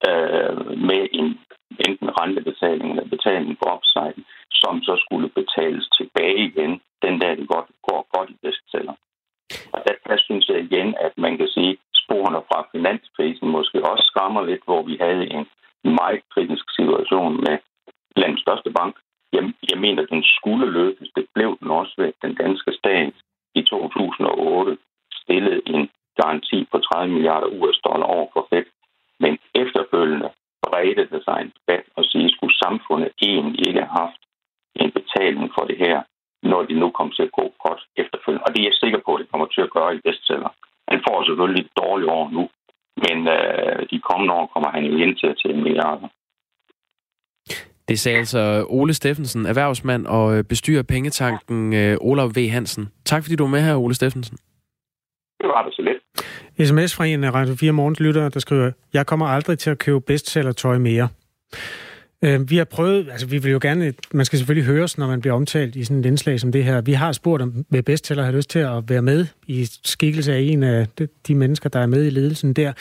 øh, 0.08 0.58
med 0.90 1.08
en 1.12 1.40
enten 1.88 2.10
rentebetaling 2.20 2.90
eller 2.90 3.14
betaling 3.16 3.58
på 3.60 3.66
opsejden, 3.76 4.26
som 4.52 4.84
så 4.84 4.94
skulle 5.06 5.30
betales 5.30 5.90
tilbage 5.98 6.38
igen, 6.50 6.82
den 7.02 7.20
dag 7.20 7.38
det 7.38 7.48
godt, 7.48 7.70
går 7.88 8.08
godt 8.18 8.30
i 8.30 8.38
bestseller. 8.44 8.96
Og 9.74 9.80
der, 9.86 9.96
der 10.08 10.18
synes 10.18 10.50
jeg 10.50 10.60
igen, 10.60 10.96
at 11.06 11.14
man 11.18 11.38
kan 11.38 11.48
sige, 11.48 11.78
sporene 12.02 12.42
fra 12.50 12.68
finanskrisen 12.72 13.48
måske 13.50 13.78
også 13.92 14.04
skræmmer 14.12 14.42
lidt, 14.46 14.64
hvor 14.66 14.82
vi 14.84 14.98
havde 15.02 15.32
en 15.36 15.46
meget 15.86 16.22
kritisk 16.34 16.65
situation 16.75 17.34
med 17.46 17.58
landets 18.15 18.42
største 18.42 18.72
bank. 18.80 18.96
Jeg, 19.34 19.44
jeg 19.72 19.80
mener, 19.80 20.01
at 20.01 20.10
den 20.10 20.24
skulle 20.24 20.68
løses. 20.72 21.10
Det 21.15 21.25
blev 21.36 21.58
den 21.60 21.70
også 21.72 21.94
ved, 21.98 22.12
den 22.22 22.36
danske 22.36 22.72
stat 22.74 23.13
i 23.56 23.62
2008 23.62 24.77
stillede 25.22 25.62
en 25.65 25.89
garanti 26.22 26.68
på 26.72 26.77
30 26.80 27.13
milliarder 27.13 27.48
US 27.48 27.77
dollar 27.88 28.08
over 28.15 28.27
for 28.34 28.48
Fed. 28.50 28.65
Men 29.20 29.38
efterfølgende 29.56 30.30
bredte 30.63 31.06
det 31.13 31.22
sig 31.24 31.38
en 31.42 31.54
debat 31.58 31.86
og 31.98 32.04
sige, 32.06 32.30
skulle 32.30 32.56
samfundet 32.65 33.10
egentlig 33.22 33.68
ikke 33.68 33.80
have 33.80 33.98
haft 34.04 34.22
en 34.75 34.92
betaling 34.92 35.51
for 35.56 35.63
det 35.70 35.77
her, 35.77 35.98
når 36.44 36.62
de 36.63 36.74
nu 36.82 36.88
kommer 36.89 37.13
til 37.13 37.24
at 37.24 37.36
gå 37.39 37.46
godt 37.65 37.82
efterfølgende. 38.01 38.46
Og 38.46 38.51
det 38.51 38.60
er 38.62 38.70
jeg 38.70 38.82
sikker 38.84 39.00
på, 39.06 39.12
at 39.15 39.20
det 39.22 39.32
kommer 39.32 39.48
til 39.48 39.62
at 39.62 39.74
gøre 39.77 39.96
i 39.96 40.04
bestseller. 40.06 40.51
Han 40.92 41.00
får 41.08 41.25
selvfølgelig 41.25 41.63
et 41.65 41.77
dårligt 41.84 42.12
år 42.12 42.30
nu, 42.38 42.44
men 43.04 43.18
øh, 43.38 43.80
de 43.92 44.00
kommende 44.10 44.34
år 44.34 44.46
kommer 44.54 44.70
han 44.75 44.84
jo 44.84 44.98
ind 45.04 45.16
til 45.16 45.28
at 45.28 45.38
tjene 45.42 45.64
milliarder. 45.64 46.08
Det 47.88 48.00
sagde 48.00 48.18
altså 48.18 48.66
Ole 48.70 48.94
Steffensen, 48.94 49.46
erhvervsmand 49.46 50.06
og 50.06 50.38
øh, 50.38 50.44
bestyrer 50.44 50.84
pengetanken 50.84 51.74
øh, 51.74 51.98
Olav 52.02 52.30
V. 52.36 52.50
Hansen. 52.50 52.88
Tak 53.06 53.24
fordi 53.24 53.36
du 53.36 53.44
var 53.44 53.52
med 53.52 53.62
her, 53.62 53.75
Ole 53.75 53.96
Steffensen. 53.96 54.38
Det 55.40 55.48
var 55.48 55.64
det 55.66 55.74
så 55.74 55.82
lidt. 55.82 56.02
SMS 56.68 56.96
fra 56.96 57.06
en 57.06 57.24
af 57.24 57.34
Radio 57.34 57.56
4 57.56 57.72
Morgens 57.72 58.00
lyttere, 58.00 58.30
der 58.30 58.40
skriver, 58.40 58.72
jeg 58.94 59.06
kommer 59.06 59.25
aldrig 59.25 59.60
til 59.60 59.70
at 59.70 59.80
købe 59.80 60.02
bestseller-tøj 60.02 60.78
mere. 60.78 61.08
Øh, 62.25 62.50
vi 62.50 62.58
har 62.58 62.63
prøvet, 62.63 63.08
altså 63.12 63.27
vi 63.27 63.38
vil 63.38 63.51
jo 63.51 63.60
gerne, 63.62 63.94
man 64.12 64.25
skal 64.25 64.39
selvfølgelig 64.39 64.65
høres, 64.65 64.98
når 64.98 65.08
man 65.08 65.22
bliver 65.22 65.34
omtalt 65.34 65.75
i 65.75 65.84
sådan 65.84 66.00
et 66.00 66.05
indslag 66.05 66.39
som 66.39 66.51
det 66.51 66.63
her. 66.63 66.82
Vi 66.82 66.94
har 66.94 67.12
spurgt, 67.12 67.41
om 67.41 67.65
med 67.70 67.84
bestseller 67.84 68.24
har 68.24 68.32
lyst 68.32 68.50
til 68.50 68.60
at 68.60 68.84
være 68.88 69.01
med 69.01 69.25
i 69.48 69.70
skikkelse 69.84 70.34
af 70.34 70.39
en 70.39 70.63
af 70.63 70.88
de 71.27 71.36
mennesker, 71.36 71.70
der 71.70 71.79
er 71.79 71.86
med 71.86 72.05
i 72.05 72.10
ledelsen 72.10 72.53
der. 72.53 72.74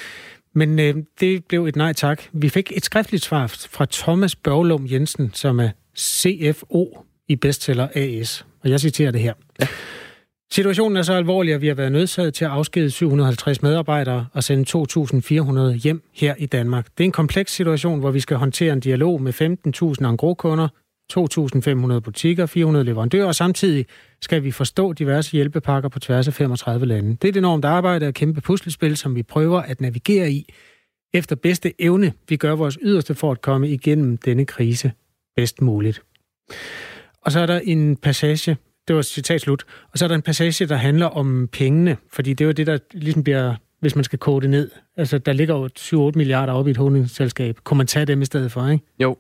Men 0.53 0.79
øh, 0.79 0.95
det 1.21 1.45
blev 1.45 1.67
et 1.67 1.77
nej 1.77 1.93
tak. 1.93 2.23
Vi 2.33 2.49
fik 2.49 2.73
et 2.77 2.85
skriftligt 2.85 3.25
svar 3.25 3.47
fra 3.47 3.87
Thomas 3.91 4.37
Børglum 4.37 4.87
Jensen, 4.91 5.31
som 5.35 5.61
er 5.61 5.69
CFO 5.99 7.05
i 7.29 7.37
Bestseller 7.37 7.89
AS. 7.95 8.47
Og 8.63 8.71
jeg 8.71 8.81
citerer 8.81 9.11
det 9.11 9.21
her. 9.21 9.33
Ja. 9.61 9.67
Situationen 10.53 10.97
er 10.97 11.03
så 11.03 11.13
alvorlig, 11.13 11.55
at 11.55 11.61
vi 11.61 11.69
har 11.69 11.75
været 11.75 11.93
nødsaget 11.93 12.35
til 12.35 12.45
at 12.45 12.51
afskede 12.51 12.91
750 12.91 13.63
medarbejdere 13.63 14.27
og 14.33 14.45
sende 14.45 14.65
2.400 15.73 15.83
hjem 15.83 16.03
her 16.15 16.35
i 16.39 16.47
Danmark. 16.47 16.87
Det 16.99 17.05
er 17.05 17.05
en 17.05 17.13
kompleks 17.13 17.53
situation, 17.53 18.01
hvor 18.01 18.11
vi 18.11 18.21
skal 18.21 18.37
håndtere 18.37 18.73
en 18.73 18.81
dialog 18.81 19.23
med 19.23 19.33
15.000 20.01 20.07
angrokunder, 20.07 20.69
2.500 21.13 22.01
butikker, 22.01 22.47
400 22.47 22.85
leverandører, 22.85 23.27
og 23.27 23.35
samtidig 23.35 23.87
skal 24.23 24.45
vi 24.45 24.51
forstå 24.51 24.93
diverse 24.93 25.33
hjælpepakker 25.33 25.89
på 25.89 25.99
tværs 25.99 26.29
af 26.29 26.35
35 26.35 26.87
lande. 26.87 27.11
Det 27.11 27.25
er 27.25 27.29
et 27.29 27.37
enormt 27.37 27.65
arbejde 27.65 28.07
og 28.07 28.15
kæmpe 28.15 28.41
puslespil, 28.41 28.97
som 28.97 29.15
vi 29.15 29.23
prøver 29.23 29.61
at 29.61 29.81
navigere 29.81 30.31
i 30.31 30.53
efter 31.15 31.37
bedste 31.37 31.83
evne. 31.83 32.13
Vi 32.29 32.37
gør 32.37 32.55
vores 32.55 32.79
yderste 32.83 33.15
for 33.15 33.31
at 33.31 33.41
komme 33.41 33.69
igennem 33.69 34.17
denne 34.17 34.45
krise 34.45 34.93
bedst 35.37 35.63
muligt. 35.63 36.03
Og 37.21 37.33
så 37.33 37.41
er 37.41 37.47
der 37.47 37.59
en 37.59 37.97
passage, 37.97 38.57
det 38.89 38.97
var 38.97 39.03
citat 39.03 39.41
slut, 39.41 39.65
og 39.93 39.99
så 39.99 40.05
er 40.05 40.09
der 40.09 40.15
en 40.15 40.23
passage, 40.23 40.67
der 40.67 40.77
handler 40.77 41.07
om 41.07 41.49
pengene, 41.53 41.97
fordi 42.13 42.31
det 42.31 42.45
er 42.45 42.47
jo 42.47 42.53
det, 42.53 42.67
der 42.67 42.79
ligesom 42.93 43.25
bliver, 43.25 43.55
hvis 43.81 43.95
man 43.95 44.05
skal 44.05 44.19
kode 44.19 44.43
det 44.43 44.51
ned. 44.51 44.71
Altså, 44.97 45.19
der 45.19 45.33
ligger 45.33 45.55
jo 45.55 45.69
7-8 46.11 46.13
milliarder 46.15 46.53
op 46.53 46.69
i 46.69 46.71
et 46.71 46.77
holdningsselskab. 46.77 47.59
Kunne 47.65 47.79
man 47.79 47.87
tage 47.87 48.07
dem 48.07 48.23
i 48.23 48.25
stedet 48.25 48.53
for, 48.53 48.69
ikke? 48.69 48.85
Jo. 49.01 49.17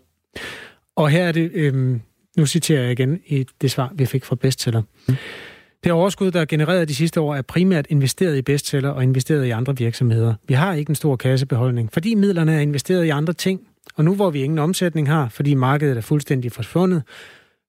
Og 0.96 1.10
her 1.10 1.24
er 1.24 1.32
det, 1.32 1.50
øhm, 1.54 2.00
nu 2.36 2.46
citerer 2.46 2.82
jeg 2.82 2.92
igen 2.92 3.20
i 3.26 3.46
det 3.60 3.70
svar, 3.70 3.92
vi 3.94 4.06
fik 4.06 4.24
fra 4.24 4.36
bestseller. 4.36 4.82
Mm. 5.08 5.16
Det 5.84 5.92
overskud, 5.92 6.30
der 6.30 6.40
er 6.40 6.44
genereret 6.44 6.88
de 6.88 6.94
sidste 6.94 7.20
år, 7.20 7.34
er 7.34 7.42
primært 7.42 7.86
investeret 7.88 8.36
i 8.36 8.42
bestseller 8.42 8.88
og 8.88 9.02
investeret 9.02 9.46
i 9.46 9.50
andre 9.50 9.76
virksomheder. 9.76 10.34
Vi 10.48 10.54
har 10.54 10.74
ikke 10.74 10.90
en 10.90 10.94
stor 10.94 11.16
kassebeholdning, 11.16 11.92
fordi 11.92 12.14
midlerne 12.14 12.54
er 12.54 12.60
investeret 12.60 13.04
i 13.04 13.08
andre 13.08 13.32
ting. 13.32 13.60
Og 13.96 14.04
nu 14.04 14.14
hvor 14.14 14.30
vi 14.30 14.42
ingen 14.42 14.58
omsætning 14.58 15.08
har, 15.08 15.28
fordi 15.28 15.54
markedet 15.54 15.96
er 15.96 16.00
fuldstændig 16.00 16.52
forsvundet, 16.52 17.02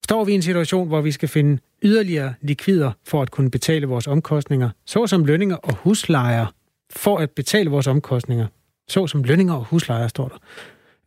står 0.06 0.24
vi 0.24 0.32
i 0.32 0.36
en 0.36 0.42
situation, 0.42 0.88
hvor 0.88 1.02
vi 1.02 1.12
skal 1.12 1.30
finde 1.30 1.62
yderligere 1.84 2.34
likvider 2.42 2.92
for 3.04 3.22
at 3.22 3.32
kunne 3.32 3.52
betale 3.52 3.86
vores 3.88 4.08
omkostninger, 4.08 4.70
såsom 4.86 5.26
lønninger 5.26 5.56
og 5.56 5.76
huslejer, 5.76 6.46
for 6.92 7.18
at 7.18 7.32
betale 7.32 7.70
vores 7.70 7.88
omkostninger. 7.88 8.48
Såsom 8.88 9.24
lønninger 9.24 9.54
og 9.54 9.66
huslejer, 9.66 10.08
står 10.08 10.28
der. 10.28 10.38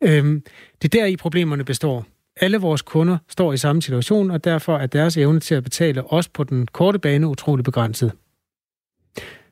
Øhm, 0.01 0.43
det 0.81 0.95
er 0.95 0.99
der 0.99 1.05
i 1.05 1.15
problemerne 1.15 1.63
består. 1.63 2.05
Alle 2.41 2.57
vores 2.57 2.81
kunder 2.81 3.17
står 3.29 3.53
i 3.53 3.57
samme 3.57 3.81
situation, 3.81 4.31
og 4.31 4.43
derfor 4.43 4.77
er 4.77 4.87
deres 4.87 5.17
evne 5.17 5.39
til 5.39 5.55
at 5.55 5.63
betale 5.63 6.13
os 6.13 6.27
på 6.27 6.43
den 6.43 6.67
korte 6.67 6.99
bane 6.99 7.27
utrolig 7.27 7.65
begrænset. 7.65 8.11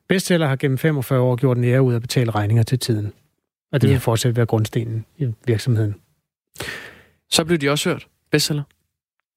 Bestseller 0.10 0.48
har 0.48 0.56
gennem 0.56 0.78
45 0.78 1.20
år 1.20 1.36
gjort 1.36 1.58
en 1.58 1.64
ære 1.64 1.82
ud 1.82 1.96
at 1.96 2.02
betale 2.02 2.32
regninger 2.32 2.64
til 2.64 2.80
tiden. 2.80 3.14
Og 3.72 3.82
det 3.82 3.88
ja. 3.88 3.94
vil 3.94 4.02
fortsat 4.02 4.36
være 4.36 4.46
grundstenen 4.46 5.06
i 5.18 5.28
virksomheden. 5.46 5.96
Så 7.30 7.46
blev 7.46 7.58
de 7.58 7.70
også 7.70 7.90
hørt, 7.90 8.08
bestseller. 8.32 8.64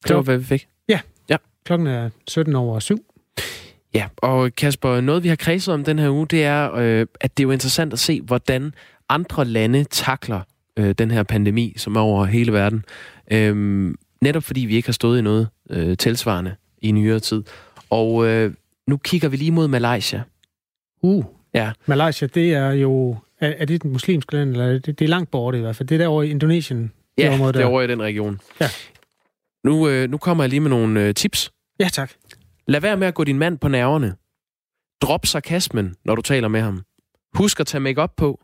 Det 0.09 0.17
var, 0.17 0.23
hvad 0.23 0.39
vi 0.39 0.45
fik. 0.45 0.69
Ja. 0.89 1.01
ja. 1.29 1.37
Klokken 1.65 1.87
er 1.87 2.11
17 2.29 2.55
over 2.55 2.79
7. 2.79 3.05
Ja, 3.95 4.09
og 4.17 4.55
Kasper, 4.57 5.01
noget 5.01 5.23
vi 5.23 5.29
har 5.29 5.37
kredset 5.37 5.75
om 5.75 5.85
den 5.85 5.99
her 5.99 6.11
uge, 6.11 6.27
det 6.27 6.45
er, 6.45 6.75
øh, 6.75 7.07
at 7.21 7.37
det 7.37 7.43
er 7.43 7.47
jo 7.47 7.51
interessant 7.51 7.93
at 7.93 7.99
se, 7.99 8.21
hvordan 8.21 8.75
andre 9.09 9.45
lande 9.45 9.85
takler 9.85 10.41
øh, 10.77 10.95
den 10.99 11.11
her 11.11 11.23
pandemi, 11.23 11.75
som 11.77 11.97
er 11.97 12.01
over 12.01 12.25
hele 12.25 12.53
verden. 12.53 12.85
Øhm, 13.31 13.97
netop 14.21 14.43
fordi 14.43 14.61
vi 14.61 14.77
ikke 14.77 14.89
har 14.89 14.93
stået 14.93 15.19
i 15.19 15.23
noget 15.23 15.49
øh, 15.71 15.97
tilsvarende 15.97 16.55
i 16.83 16.93
nyere 16.93 17.21
tid. 17.21 17.43
Og 17.91 18.27
øh, 18.27 18.53
nu 18.87 18.97
kigger 18.97 19.29
vi 19.29 19.37
lige 19.37 19.51
mod 19.51 19.69
Malaysia. 19.69 20.23
Uh, 21.03 21.25
ja. 21.55 21.73
Malaysia, 21.87 22.29
det 22.35 22.55
er 22.55 22.71
jo... 22.71 23.17
Er, 23.41 23.53
er 23.59 23.65
det 23.65 23.75
et 23.75 23.85
muslimsk 23.85 24.33
land, 24.33 24.51
eller 24.51 24.73
det, 24.73 24.99
det 24.99 25.05
er 25.05 25.09
langt 25.09 25.31
borte 25.31 25.59
i 25.59 25.61
hvert 25.61 25.77
fald? 25.77 25.89
Det 25.89 25.95
er 25.95 25.99
derovre 25.99 26.27
i 26.27 26.31
Indonesien? 26.31 26.93
Ja, 27.19 27.39
det 27.53 27.57
er 27.57 27.65
over 27.65 27.83
i 27.83 27.87
den 27.87 28.03
region. 28.03 28.41
Ja. 28.61 28.69
Nu, 29.65 29.89
øh, 29.89 30.11
nu 30.11 30.19
kommer 30.19 30.45
jeg 30.45 30.49
lige 30.49 30.61
med 30.61 30.71
nogle 30.71 31.07
øh, 31.07 31.15
tips. 31.15 31.51
Ja, 31.81 31.89
tak. 31.93 32.13
Lad 32.67 32.81
være 32.81 32.97
med 32.97 33.07
at 33.07 33.15
gå 33.15 33.25
din 33.25 33.39
mand 33.39 33.59
på 33.59 33.69
nerverne. 33.69 34.17
Drop 35.03 35.27
sarkasmen, 35.27 35.95
når 36.05 36.15
du 36.15 36.23
taler 36.23 36.49
med 36.49 36.61
ham. 36.61 36.83
Husk 37.35 37.61
at 37.61 37.67
tage 37.67 37.81
make 37.81 38.09
på 38.17 38.41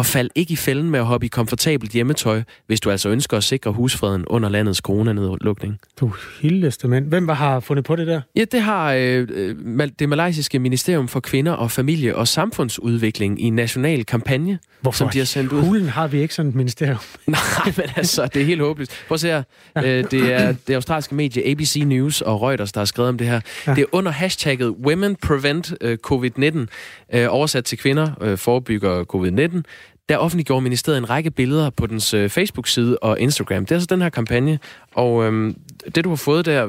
og 0.00 0.06
fald 0.06 0.30
ikke 0.34 0.52
i 0.52 0.56
fælden 0.56 0.90
med 0.90 0.98
at 0.98 1.06
hoppe 1.06 1.26
i 1.26 1.28
komfortabelt 1.28 1.92
hjemmetøj, 1.92 2.42
hvis 2.66 2.80
du 2.80 2.90
altså 2.90 3.08
ønsker 3.08 3.36
at 3.36 3.44
sikre 3.44 3.72
husfreden 3.72 4.24
under 4.26 4.48
landets 4.48 4.78
coronanedlukning. 4.78 5.78
Du 6.00 6.12
hildeste 6.40 6.88
mand. 6.88 7.06
Hvem 7.08 7.28
har 7.28 7.60
fundet 7.60 7.84
på 7.84 7.96
det 7.96 8.06
der? 8.06 8.20
Ja, 8.36 8.44
det 8.44 8.62
har 8.62 8.92
øh, 8.92 9.28
øh 9.30 9.88
det 9.98 10.08
malaysiske 10.08 10.58
Ministerium 10.58 11.08
for 11.08 11.20
Kvinder 11.20 11.52
og 11.52 11.70
Familie 11.70 12.16
og 12.16 12.28
Samfundsudvikling 12.28 13.40
i 13.40 13.44
en 13.44 13.54
national 13.54 14.04
kampagne, 14.04 14.58
Hvorfor 14.80 14.98
som 14.98 15.08
de 15.08 15.18
har 15.18 15.24
sendt 15.24 15.52
ud. 15.52 15.60
Hvorfor 15.60 15.90
har 15.90 16.06
vi 16.06 16.20
ikke 16.20 16.34
sådan 16.34 16.48
et 16.48 16.54
ministerium? 16.54 16.98
Nej, 17.26 17.38
men 17.76 17.86
altså, 17.96 18.26
det 18.34 18.42
er 18.42 18.46
helt 18.46 18.60
håbløst. 18.60 18.92
Prøv 19.08 19.14
at 19.14 19.20
se 19.20 19.28
her. 19.28 19.42
Øh, 19.76 20.04
det 20.10 20.32
er 20.32 20.54
det 20.66 20.74
australske 20.74 21.14
medie 21.14 21.50
ABC 21.50 21.82
News 21.86 22.20
og 22.20 22.42
Reuters, 22.42 22.72
der 22.72 22.80
har 22.80 22.84
skrevet 22.84 23.08
om 23.08 23.18
det 23.18 23.26
her. 23.26 23.40
Ja. 23.66 23.74
Det 23.74 23.82
er 23.82 23.86
under 23.92 24.12
hashtagget 24.12 24.68
Women 24.68 25.16
Prevent 25.16 25.74
øh, 25.80 25.98
COVID-19, 26.06 26.66
øh, 27.14 27.26
oversat 27.30 27.64
til 27.64 27.78
kvinder 27.78 28.10
øh, 28.20 28.38
forebygger 28.38 29.04
COVID-19 29.04 29.62
der 30.10 30.16
offentliggjorde 30.16 30.62
ministeriet 30.62 30.98
en 30.98 31.10
række 31.10 31.30
billeder 31.30 31.70
på 31.70 31.86
dens 31.86 32.14
øh, 32.14 32.28
Facebook-side 32.28 32.98
og 32.98 33.20
Instagram. 33.20 33.66
Det 33.66 33.72
er 33.72 33.76
altså 33.76 33.86
den 33.90 34.02
her 34.02 34.08
kampagne, 34.08 34.58
og 34.94 35.24
øhm, 35.24 35.56
det 35.94 36.04
du 36.04 36.08
har 36.08 36.16
fået 36.16 36.46
der, 36.46 36.68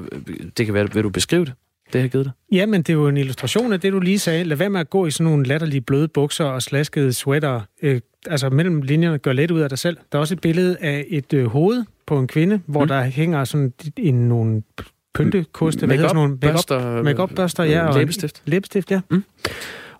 det 0.57 0.65
kan 0.65 0.73
være, 0.73 0.93
vil 0.93 1.03
du 1.03 1.09
beskrive 1.09 1.45
det? 1.45 1.53
Det 1.93 2.01
har 2.01 2.07
givet 2.07 2.25
dig. 2.25 2.33
Ja, 2.51 2.65
men 2.65 2.81
det 2.81 2.89
er 2.89 2.93
jo 2.93 3.07
en 3.07 3.17
illustration 3.17 3.73
af 3.73 3.79
det, 3.79 3.93
du 3.93 3.99
lige 3.99 4.19
sagde. 4.19 4.43
Lad 4.43 4.57
være 4.57 4.69
med 4.69 4.79
at 4.79 4.89
gå 4.89 5.05
i 5.05 5.11
sådan 5.11 5.31
nogle 5.31 5.45
latterlige 5.45 5.81
bløde 5.81 6.07
bukser 6.07 6.45
og 6.45 6.61
slaskede 6.61 7.13
sweater. 7.13 7.61
Øh, 7.81 8.01
altså 8.27 8.49
mellem 8.49 8.81
linjerne 8.81 9.17
gør 9.17 9.33
let 9.33 9.51
ud 9.51 9.59
af 9.59 9.69
dig 9.69 9.79
selv. 9.79 9.97
Der 10.11 10.17
er 10.17 10.19
også 10.19 10.33
et 10.33 10.41
billede 10.41 10.77
af 10.81 11.05
et 11.07 11.33
øh, 11.33 11.45
hoved 11.45 11.83
på 12.05 12.19
en 12.19 12.27
kvinde, 12.27 12.61
hvor 12.65 12.81
mm. 12.81 12.87
der 12.87 13.03
hænger 13.03 13.43
sådan 13.43 13.73
en, 13.97 14.13
nogle 14.29 14.63
pyntekoste. 15.13 15.87
Make-up-børster. 15.87 17.03
Make-up-børster, 17.03 17.63
ja. 17.63 17.87
Og 17.87 17.99
læbestift. 17.99 18.41
Læbestift, 18.45 18.91
ja. 18.91 19.01
Mm. 19.09 19.23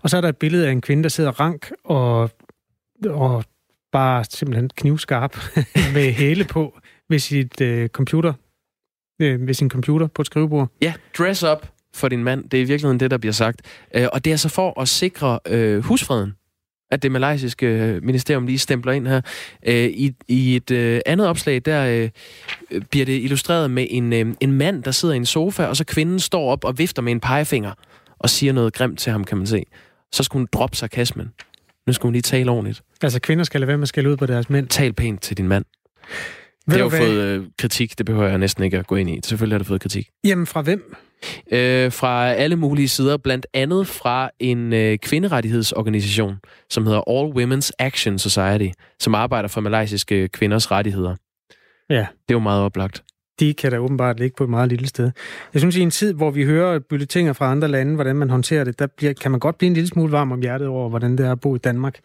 Og 0.02 0.10
så 0.10 0.18
er 0.18 0.22
der 0.22 0.30
et 0.30 0.38
billede 0.38 0.68
af 0.68 0.72
en 0.72 0.82
kvinde, 0.82 1.04
der 1.04 1.10
sidder 1.10 1.40
rank 1.40 1.72
og 1.84 2.32
og 3.10 3.44
bare 3.92 4.24
simpelthen 4.30 4.70
knivskarp 4.76 5.38
med 5.96 6.12
hæle 6.12 6.44
på 6.44 6.80
ved 7.10 7.20
sit 7.20 7.62
øh, 7.62 7.90
computer, 7.90 8.34
øh, 9.22 9.48
ved 9.48 9.54
sin 9.54 9.70
computer 9.70 10.08
på 10.08 10.22
et 10.22 10.26
skrivebord. 10.26 10.68
Ja, 10.82 10.94
dress 11.18 11.44
up 11.44 11.68
for 11.94 12.08
din 12.08 12.24
mand. 12.24 12.50
Det 12.50 12.58
er 12.58 12.62
i 12.62 12.66
virkeligheden 12.66 13.00
det, 13.00 13.12
der 13.12 13.18
bliver 13.18 13.34
sagt. 13.34 13.62
Øh, 13.96 14.08
og 14.14 14.26
det 14.26 14.34
er 14.34 14.38
så 14.38 14.50
for 14.50 14.82
at 14.82 14.88
sikre 14.88 15.40
øh, 15.48 15.84
husfreden, 15.84 16.34
at 16.92 17.04
det 17.04 17.12
malaysiske 17.12 17.66
øh, 17.68 18.04
ministerium 18.04 18.46
lige 18.46 18.60
stempler 18.60 18.94
ind 18.94 19.08
her. 19.08 19.22
Øh, 19.66 19.86
i, 19.86 20.16
I 20.28 20.56
et 20.56 20.72
øh, 20.72 21.02
andet 21.06 21.28
opslag, 21.28 21.62
der 21.66 21.86
øh, 21.86 22.10
bliver 22.90 23.06
det 23.06 23.22
illustreret 23.22 23.72
med 23.72 23.88
en, 23.90 24.14
øh, 24.14 24.34
en 24.40 24.52
mand, 24.52 24.84
der 24.84 24.92
sidder 24.92 25.14
i 25.14 25.18
en 25.18 25.26
sofa, 25.26 25.66
og 25.66 25.78
så 25.78 25.86
kvinden 25.86 26.20
står 26.20 26.52
op 26.52 26.64
og 26.64 26.78
vifter 26.78 27.02
med 27.02 27.12
en 27.12 27.20
pegefinger 27.20 27.74
og 28.20 28.30
siger 28.30 28.54
noget 28.54 28.74
grimt 28.74 29.00
til 29.00 29.12
ham, 29.12 29.24
kan 29.24 29.38
man 29.38 29.48
se. 29.48 29.64
Så 30.12 30.24
skulle 30.24 30.40
hun 30.40 30.48
droppe 30.54 30.78
sarkasmen. 30.78 31.32
Nu 31.88 31.94
skal 31.94 32.04
hun 32.04 32.14
lige 32.14 32.22
tale 32.22 32.52
ordentligt. 32.52 32.82
Altså 33.02 33.20
kvinder 33.20 33.44
skal 33.44 33.60
lade 33.60 33.68
være 33.68 33.78
med 33.78 33.84
at 33.84 33.88
skælde 33.88 34.10
ud 34.10 34.18
på 34.18 34.26
deres 34.26 34.50
mænd. 34.50 34.68
Tal 34.68 34.94
pænt 34.94 35.22
til 35.22 35.38
din 35.38 35.48
mand. 35.48 35.66
Ved 36.68 36.76
det 36.76 36.92
har 36.92 36.98
jo 37.00 37.06
fået 37.06 37.22
øh, 37.22 37.46
kritik, 37.58 37.98
det 37.98 38.06
behøver 38.06 38.28
jeg 38.28 38.38
næsten 38.38 38.64
ikke 38.64 38.78
at 38.78 38.88
gå 38.88 38.96
ind 38.96 39.10
i. 39.10 39.20
Selvfølgelig 39.24 39.54
har 39.54 39.58
det 39.58 39.68
fået 39.68 39.82
kritik. 39.82 40.10
Jamen 40.24 40.48
fra 40.48 40.62
hvem? 40.62 40.96
Øh, 41.52 41.92
fra 41.92 42.34
alle 42.34 42.56
mulige 42.56 42.88
sider, 42.88 43.18
blandt 43.18 43.48
andet 43.54 43.88
fra 43.88 44.30
en 44.40 44.74
øh, 44.74 44.98
kvinderettighedsorganisation, 44.98 46.36
som 46.70 46.86
hedder 46.86 47.02
All 47.10 47.32
Women's 47.32 47.70
Action 47.80 48.20
Society, 48.20 48.70
som 49.00 49.16
arbejder 49.16 49.50
for 49.50 49.62
malaysiske 49.62 50.28
kvinders 50.28 50.72
rettigheder. 50.72 51.16
Ja. 51.90 51.96
Det 51.96 52.06
er 52.30 52.34
jo 52.34 52.40
meget 52.40 52.62
oplagt 52.62 53.04
de 53.42 53.54
kan 53.54 53.72
da 53.72 53.78
åbenbart 53.78 54.20
ligge 54.20 54.36
på 54.38 54.44
et 54.44 54.50
meget 54.50 54.70
lille 54.70 54.88
sted. 54.88 55.12
Jeg 55.54 55.62
synes, 55.62 55.76
i 55.76 55.82
en 55.82 55.92
tid, 55.92 56.14
hvor 56.14 56.32
vi 56.32 56.44
hører 56.44 56.80
bulletiner 56.80 57.34
fra 57.34 57.52
andre 57.52 57.68
lande, 57.68 57.96
hvordan 57.96 58.16
man 58.16 58.30
håndterer 58.30 58.64
det, 58.64 58.80
der 58.80 58.88
bliver, 58.88 59.14
kan 59.14 59.32
man 59.32 59.40
godt 59.40 59.58
blive 59.58 59.68
en 59.68 59.74
lille 59.74 59.88
smule 59.88 60.12
varm 60.12 60.32
om 60.32 60.42
hjertet 60.42 60.68
over, 60.68 60.90
hvordan 60.90 61.18
det 61.18 61.26
er 61.26 61.32
at 61.32 61.40
bo 61.40 61.56
i 61.56 61.60
Danmark. 61.60 62.00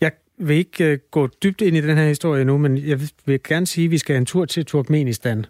Jeg 0.00 0.12
vil 0.38 0.56
ikke 0.56 0.92
uh, 0.92 0.98
gå 1.10 1.28
dybt 1.42 1.60
ind 1.60 1.76
i 1.76 1.80
den 1.80 1.96
her 1.96 2.08
historie 2.08 2.44
nu, 2.44 2.58
men 2.58 2.78
jeg 2.78 3.00
vil 3.26 3.40
gerne 3.42 3.66
sige, 3.66 3.84
at 3.84 3.90
vi 3.90 3.98
skal 3.98 4.16
en 4.16 4.26
tur 4.26 4.44
til 4.44 4.64
Turkmenistan 4.64 5.46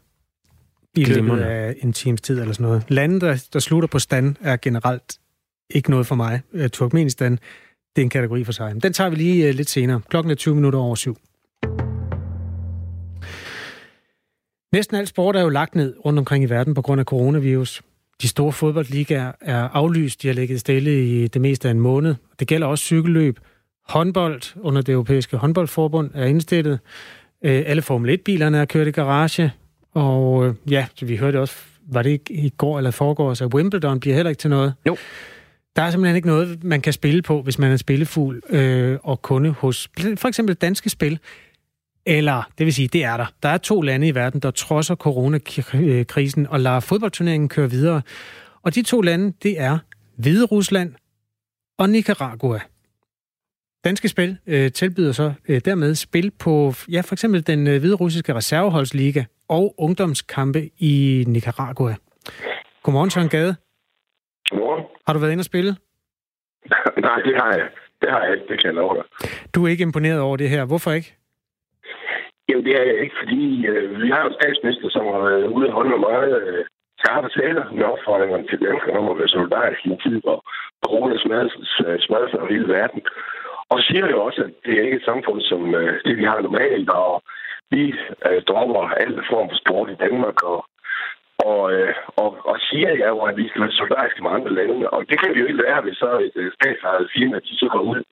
i 0.97 1.05
løbet 1.05 1.41
af 1.41 1.75
en 1.83 1.93
times 1.93 2.21
tid 2.21 2.41
eller 2.41 2.53
sådan 2.53 2.67
noget. 2.67 2.85
Lande, 2.89 3.21
der, 3.21 3.47
der 3.53 3.59
slutter 3.59 3.87
på 3.87 3.99
stand, 3.99 4.35
er 4.41 4.57
generelt 4.57 5.19
ikke 5.71 5.91
noget 5.91 6.07
for 6.07 6.15
mig. 6.15 6.41
Øh, 6.53 6.71
Turkmenistan, 6.71 7.33
det 7.97 8.03
er 8.03 8.03
en 8.03 8.11
kategori 8.11 8.45
for 8.45 8.53
sig. 8.53 8.83
Den 8.83 8.93
tager 8.93 9.11
vi 9.11 9.17
lige 9.17 9.49
øh, 9.49 9.55
lidt 9.55 9.71
senere. 9.71 10.01
Klokken 10.09 10.31
er 10.31 10.35
20 10.35 10.55
minutter 10.55 10.79
over 10.79 10.95
syv. 10.95 11.17
Næsten 14.77 14.97
al 14.97 15.07
sport 15.07 15.37
er 15.37 15.41
jo 15.43 15.49
lagt 15.49 15.75
ned 15.75 15.95
rundt 16.05 16.19
omkring 16.19 16.45
i 16.45 16.47
verden 16.47 16.75
på 16.75 16.83
grund 16.83 17.01
af 17.01 17.05
coronavirus. 17.05 17.83
De 18.23 18.29
store 18.29 18.53
fodboldligaer 18.53 19.33
er 19.41 19.69
aflyst. 19.73 20.23
De 20.23 20.29
har 20.29 20.35
ligget 20.35 20.61
stille 20.61 21.07
i 21.07 21.29
det 21.29 21.41
meste 21.41 21.69
af 21.69 21.73
en 21.73 21.81
måned. 21.81 22.15
Det 22.39 22.49
gælder 22.49 22.67
også 22.67 22.85
cykelløb. 22.85 23.39
Håndbold 23.89 24.43
under 24.61 24.83
det 24.83 24.93
europæiske 24.93 25.37
håndboldforbund 25.37 26.11
er 26.15 26.25
indstillet. 26.25 26.79
Øh, 27.45 27.63
alle 27.67 27.83
Formel 27.83 28.19
1-bilerne 28.19 28.59
er 28.59 28.65
kørt 28.65 28.87
i 28.87 28.91
garage. 28.91 29.53
Og 29.95 30.47
øh, 30.47 30.55
ja, 30.71 30.87
vi 31.03 31.17
hørte 31.17 31.41
også, 31.41 31.57
var 31.89 32.03
det 32.03 32.11
ikke 32.11 32.35
i 32.35 32.49
går 32.49 32.79
eller 32.79 32.91
forgår, 32.91 33.35
så 33.35 33.47
Wimbledon 33.47 34.01
bliver 34.01 34.15
heller 34.17 34.31
ikke 34.31 34.41
til 34.41 34.51
noget. 34.51 34.75
Jo. 34.87 34.97
Der 35.77 35.83
er 35.83 35.91
simpelthen 35.91 36.17
ikke 36.17 36.29
noget, 36.29 36.65
man 36.65 36.81
kan 36.81 36.93
spille 36.93 37.23
på, 37.23 37.43
hvis 37.43 37.59
man 37.59 37.73
er 37.73 37.77
spillefuld 37.77 38.43
øh, 38.51 38.99
og 39.03 39.23
kunde 39.23 39.51
hos 39.51 39.89
for 40.17 40.29
eksempel 40.29 40.55
danske 40.55 40.91
spil. 40.91 41.19
Eller, 42.07 42.51
det 42.59 42.67
vil 42.67 42.75
sige, 42.75 42.89
det 42.89 43.05
er 43.05 43.17
der. 43.17 43.27
Der 43.43 43.49
er 43.49 43.59
to 43.59 43.81
lande 43.81 44.09
i 44.09 44.15
verden, 44.15 44.41
der 44.41 44.51
trodser 44.51 44.95
coronakrisen 44.95 46.47
og 46.47 46.61
lader 46.61 46.81
fodboldturneringen 46.81 47.49
køre 47.49 47.71
videre. 47.71 48.03
Og 48.63 48.75
de 48.75 48.83
to 48.83 49.01
lande, 49.01 49.33
det 49.43 49.61
er 49.61 49.79
Hvide 50.19 50.45
Rusland 50.45 50.95
og 51.79 51.91
Nicaragua. 51.91 52.61
Danske 53.85 54.09
Spil 54.09 54.39
øh, 54.47 54.73
tilbyder 54.73 55.13
så 55.13 55.33
øh, 55.49 55.61
dermed 55.65 55.95
spil 55.95 56.31
på 56.31 56.73
ja, 56.91 57.01
for 57.01 57.15
eksempel 57.15 57.47
den 57.47 57.67
øh, 57.67 57.81
hvide 57.81 57.95
russiske 57.95 58.35
reserveholdsliga 58.35 59.25
og 59.49 59.75
ungdomskampe 59.79 60.71
i 60.79 61.25
Nicaragua. 61.27 61.95
Godmorgen, 62.83 63.11
Søren 63.11 63.29
Gade. 63.29 63.57
Godmorgen. 64.51 64.85
Har 65.07 65.13
du 65.13 65.19
været 65.19 65.33
inde 65.33 65.41
og 65.41 65.45
spille? 65.45 65.77
Nej, 67.07 67.19
det 67.25 67.35
har 67.37 67.53
jeg. 67.53 67.69
Det 68.01 68.11
har 68.11 68.23
jeg 68.25 68.35
ikke, 68.35 68.47
det 68.49 68.61
kan 68.61 68.67
jeg 68.67 68.75
love 68.75 68.95
dig. 68.95 69.31
Du 69.55 69.65
er 69.65 69.69
ikke 69.69 69.83
imponeret 69.83 70.21
over 70.21 70.37
det 70.37 70.51
her. 70.51 70.65
Hvorfor 70.65 70.93
ikke? 70.93 71.17
Jamen, 72.49 72.65
det 72.65 72.75
er 72.81 72.85
jeg 72.91 72.99
ikke, 73.05 73.17
fordi 73.23 73.67
øh, 73.67 74.03
vi 74.03 74.09
har 74.11 74.25
en 74.25 74.39
statsminister, 74.41 74.89
som 74.91 75.05
har 75.07 75.21
været 75.29 75.47
ude 75.47 75.67
og 75.69 75.73
holde 75.73 75.99
meget 75.99 76.35
øh, 76.43 76.65
skarpe 76.99 77.29
taler 77.29 77.65
med 77.73 77.85
opfordringerne 77.85 78.47
til 78.47 78.63
danskerne 78.67 78.99
om 78.99 79.11
at 79.11 79.19
være 79.19 79.35
solidarisk 79.37 79.81
i 79.87 79.91
en 79.91 80.01
tid, 80.05 80.21
hvor 80.25 80.39
corona 80.85 81.17
smadrer 81.19 81.51
øh, 81.87 82.31
sig 82.31 82.41
over 82.41 82.53
hele 82.55 82.69
verden. 82.69 83.01
Og 83.73 83.79
siger 83.81 84.07
jo 84.11 84.19
også, 84.27 84.41
at 84.43 84.51
det 84.65 84.73
er 84.75 84.85
ikke 84.85 84.97
et 84.97 85.09
samfund 85.11 85.41
som 85.41 85.75
øh, 85.75 86.01
det, 86.05 86.17
vi 86.17 86.25
har 86.25 86.41
normalt, 86.41 86.91
og 86.91 87.23
vi 87.71 87.83
øh, 88.27 88.43
dropper 88.49 88.83
alle 89.03 89.23
form 89.31 89.49
for 89.51 89.59
sport 89.65 89.91
i 89.91 90.01
Danmark, 90.05 90.39
og, 90.43 90.61
og, 91.39 91.73
øh, 91.73 91.95
og, 92.17 92.31
og 92.51 92.57
siger 92.69 92.91
jo, 93.07 93.19
at 93.29 93.37
vi 93.37 93.49
skal 93.49 93.63
være 93.63 93.79
solidariske 93.79 94.23
med 94.23 94.31
andre 94.31 94.53
lande. 94.55 94.91
Og 94.91 95.01
det 95.11 95.17
kan 95.21 95.35
vi 95.35 95.41
jo 95.41 95.47
ikke 95.47 95.65
være, 95.69 95.81
hvis 95.83 95.97
så 95.97 96.11
et 96.27 96.37
øh, 96.43 96.53
statsejet 96.57 97.11
firma, 97.15 97.37
de 97.39 97.59
så 97.61 97.69
går 97.73 97.81
ud 97.93 98.03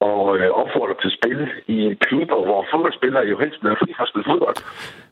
og 0.00 0.38
øh, 0.38 0.50
opfordrer 0.50 0.94
til 1.02 1.10
spil 1.18 1.40
i 1.76 1.94
klubber, 2.00 2.44
hvor 2.46 2.66
fodboldspillere 2.72 3.24
jo 3.26 3.38
helst 3.38 3.60
bliver 3.60 3.74
fri 3.80 3.92
for 3.96 4.02
at 4.02 4.08
spille 4.08 4.26
fodbold. 4.30 4.56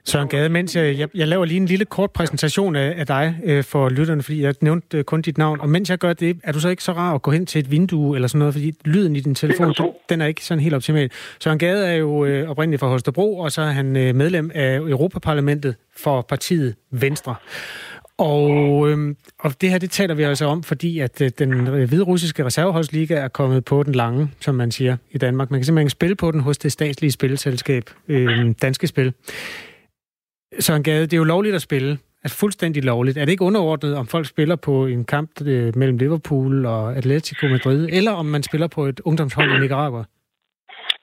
Søren 0.05 0.29
Gade, 0.29 0.49
mens 0.49 0.77
jeg, 0.77 0.99
jeg, 0.99 1.09
jeg 1.15 1.29
laver 1.29 1.45
lige 1.45 1.61
en 1.61 1.67
lille 1.67 1.85
kort 1.85 2.11
præsentation 2.11 2.77
af, 2.77 2.95
af 2.97 3.07
dig 3.07 3.37
øh, 3.45 3.65
for 3.65 3.89
lytterne, 3.89 4.23
fordi 4.23 4.43
jeg 4.43 4.55
nævnte 4.61 4.99
øh, 4.99 5.05
kun 5.05 5.23
dit 5.23 5.39
navn, 5.39 5.61
og 5.61 5.69
mens 5.69 5.91
jeg 5.91 5.99
gør 5.99 6.13
det, 6.13 6.41
er 6.45 6.53
du 6.53 6.61
så 6.61 6.69
ikke 6.69 6.85
så 6.85 6.93
rar 6.93 7.15
at 7.15 7.23
gå 7.23 7.31
hen 7.31 7.47
til 7.47 7.59
et 7.59 7.71
vindue 7.71 8.17
eller 8.17 8.29
sådan 8.29 8.39
noget, 8.39 8.55
fordi 8.55 8.73
lyden 8.85 9.17
i 9.17 9.21
din 9.21 9.35
telefon, 9.35 9.73
den, 9.73 9.87
den 10.09 10.21
er 10.21 10.27
ikke 10.27 10.45
sådan 10.45 10.63
helt 10.63 10.75
optimal. 10.75 11.11
Søren 11.41 11.59
Gade 11.59 11.87
er 11.87 11.95
jo 11.95 12.25
øh, 12.25 12.51
oprindeligt 12.51 12.81
fra 12.81 12.89
Holstebro, 12.89 13.39
og 13.39 13.53
så 13.53 13.63
er 13.63 13.71
han 13.71 13.97
øh, 13.97 14.15
medlem 14.15 14.51
af 14.55 14.77
Europaparlamentet 14.77 15.75
for 15.97 16.23
partiet 16.23 16.75
Venstre. 16.91 17.35
Og, 18.19 18.91
øh, 18.91 19.15
og 19.39 19.61
det 19.61 19.71
her, 19.71 19.79
det 19.79 19.91
taler 19.91 20.15
vi 20.15 20.23
altså 20.23 20.45
om, 20.45 20.63
fordi 20.63 20.99
at 20.99 21.23
øh, 21.23 21.31
den 21.39 21.67
hvide 21.89 22.05
russiske 22.05 22.45
reserveholdsliga 22.45 23.15
er 23.15 23.29
kommet 23.29 23.65
på 23.65 23.83
den 23.83 23.95
lange, 23.95 24.29
som 24.41 24.55
man 24.55 24.71
siger 24.71 24.97
i 25.11 25.19
Danmark. 25.19 25.51
Man 25.51 25.61
kan 25.61 25.65
simpelthen 25.65 25.91
spille 25.91 26.17
på 26.17 26.31
den 26.31 26.41
hos 26.41 26.59
det 26.59 26.73
statslige 26.73 27.13
spilleselskab, 27.13 27.83
øh, 28.09 28.55
Danske 28.63 28.87
Spil. 28.87 29.13
Søren 30.61 30.83
Gade, 30.83 31.03
det 31.03 31.13
er 31.13 31.17
jo 31.17 31.25
lovligt 31.25 31.55
at 31.55 31.63
spille. 31.63 31.99
Altså 32.25 32.39
fuldstændig 32.39 32.85
lovligt. 32.85 33.17
Er 33.19 33.25
det 33.25 33.33
ikke 33.33 33.45
underordnet, 33.45 33.97
om 33.97 34.07
folk 34.07 34.27
spiller 34.27 34.57
på 34.57 34.87
en 34.87 35.05
kamp 35.05 35.31
øh, 35.47 35.77
mellem 35.77 35.97
Liverpool 35.97 36.67
og 36.67 36.97
Atletico 36.97 37.49
Madrid, 37.49 37.89
eller 37.93 38.13
om 38.13 38.27
man 38.27 38.43
spiller 38.43 38.67
på 38.67 38.87
et 38.87 39.01
ungdomshold 39.01 39.57
i 39.57 39.61
Nicaragua? 39.61 40.05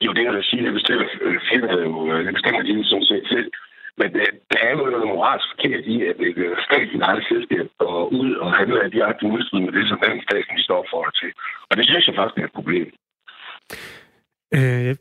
Jo, 0.06 0.14
det 0.14 0.24
kan 0.26 0.34
jeg 0.34 0.44
sige. 0.44 0.66
Det 0.66 0.74
bestemmer 0.74 1.06
firmaet 1.52 1.84
jo. 1.84 2.14
Øh, 2.14 2.26
det 2.26 2.34
bestemmer 2.34 2.62
de 2.62 2.84
sådan 2.84 3.06
set 3.12 3.26
selv. 3.34 3.52
Men 4.00 4.08
det, 4.16 4.28
der 4.52 4.60
er 4.68 4.72
jo 4.78 4.86
noget 4.94 5.08
moralsk 5.14 5.48
forkert 5.54 5.84
i, 5.94 5.96
at 6.10 6.18
et 6.30 6.38
øh, 6.46 6.58
statsligt 6.68 7.04
eget 7.10 7.26
selskab 7.32 7.66
går 7.84 7.98
ud 8.20 8.30
og 8.44 8.50
handler 8.60 8.82
af 8.82 8.92
direkte 8.92 9.28
modstrid 9.32 9.60
med 9.60 9.74
det, 9.78 9.86
som 9.90 10.00
den 10.06 10.22
staten 10.28 10.58
står 10.68 10.82
for 10.92 11.02
til. 11.20 11.32
Og 11.70 11.78
det 11.78 11.86
synes 11.86 12.08
jeg 12.08 12.16
faktisk 12.16 12.38
er 12.38 12.46
et 12.50 12.58
problem. 12.60 12.88
Øh, 14.58 14.92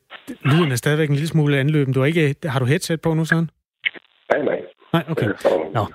lyden 0.51 0.73
er 0.73 0.77
stadigvæk 0.77 1.09
en 1.09 1.15
lille 1.15 1.29
smule 1.35 1.59
anløben. 1.59 1.95
Du 1.95 2.01
har, 2.01 2.07
ikke, 2.07 2.35
har 2.45 2.59
du 2.59 2.65
headset 2.65 3.01
på 3.01 3.15
nu, 3.15 3.25
sådan? 3.25 3.49
Nej, 4.31 4.43
nej. 4.51 4.61
Nej, 4.93 5.05
okay. 5.09 5.29
Nå. 5.75 5.87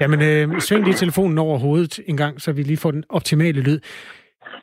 Jamen, 0.00 0.22
øh, 0.22 0.60
sving 0.60 0.84
lige 0.84 0.94
telefonen 0.94 1.38
over 1.38 1.58
hovedet 1.58 2.00
en 2.06 2.16
gang, 2.16 2.40
så 2.40 2.52
vi 2.52 2.62
lige 2.62 2.76
får 2.76 2.90
den 2.90 3.04
optimale 3.08 3.60
lyd. 3.60 3.80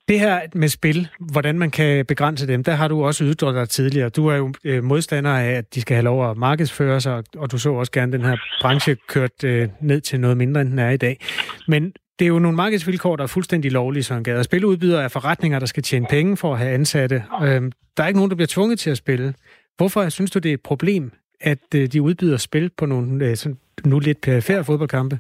Det 0.07 0.19
her 0.19 0.41
med 0.55 0.67
spil, 0.67 1.07
hvordan 1.19 1.59
man 1.59 1.71
kan 1.71 2.05
begrænse 2.05 2.47
dem, 2.47 2.63
der 2.63 2.71
har 2.71 2.87
du 2.87 3.05
også 3.05 3.23
ytret 3.23 3.55
dig 3.55 3.69
tidligere. 3.69 4.09
Du 4.09 4.27
er 4.27 4.35
jo 4.35 4.53
øh, 4.63 4.83
modstander 4.83 5.31
af, 5.31 5.51
at 5.51 5.75
de 5.75 5.81
skal 5.81 5.95
have 5.95 6.03
lov 6.03 6.31
at 6.31 6.37
markedsføre 6.37 7.01
sig, 7.01 7.23
og 7.37 7.51
du 7.51 7.57
så 7.57 7.73
også 7.73 7.91
gerne 7.91 8.11
den 8.11 8.21
her 8.21 8.37
branche 8.61 8.97
kørt 9.07 9.43
øh, 9.43 9.69
ned 9.81 10.01
til 10.01 10.19
noget 10.19 10.37
mindre, 10.37 10.61
end 10.61 10.69
den 10.69 10.79
er 10.79 10.89
i 10.89 10.97
dag. 10.97 11.19
Men 11.67 11.93
det 12.19 12.25
er 12.25 12.29
jo 12.29 12.39
nogle 12.39 12.55
markedsvilkår, 12.55 13.15
der 13.15 13.23
er 13.23 13.27
fuldstændig 13.27 13.71
lovlige, 13.71 14.03
som 14.03 14.23
gader. 14.23 14.43
Spiludbydere 14.43 15.03
er 15.03 15.07
forretninger, 15.07 15.59
der 15.59 15.65
skal 15.65 15.83
tjene 15.83 16.05
penge 16.09 16.37
for 16.37 16.53
at 16.53 16.59
have 16.59 16.71
ansatte. 16.73 17.23
Øh, 17.43 17.61
der 17.97 18.03
er 18.03 18.07
ikke 18.07 18.17
nogen, 18.19 18.29
der 18.29 18.35
bliver 18.35 18.47
tvunget 18.47 18.79
til 18.79 18.89
at 18.89 18.97
spille. 18.97 19.33
Hvorfor 19.77 20.09
synes 20.09 20.31
du, 20.31 20.39
det 20.39 20.49
er 20.49 20.53
et 20.53 20.61
problem, 20.61 21.11
at 21.41 21.75
øh, 21.75 21.87
de 21.87 22.01
udbyder 22.01 22.37
spil 22.37 22.69
på 22.77 22.85
nogle 22.85 23.25
øh, 23.25 23.37
sådan, 23.37 23.57
nu 23.85 23.99
lidt 23.99 24.21
perifære 24.21 24.63
fodboldkampe? 24.63 25.19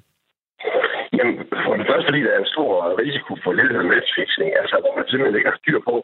Først 1.93 2.05
det 2.05 2.11
fordi 2.11 2.25
der 2.27 2.33
er 2.35 2.43
en 2.43 2.55
stor 2.55 2.71
risiko 3.03 3.31
for 3.43 3.51
lidt 3.59 3.71
af 3.79 3.85
matchfixing, 3.93 4.49
altså 4.61 4.75
hvor 4.81 4.93
man 4.97 5.05
simpelthen 5.07 5.37
ikke 5.39 5.51
har 5.53 5.61
styr 5.61 5.79
på, 5.89 5.95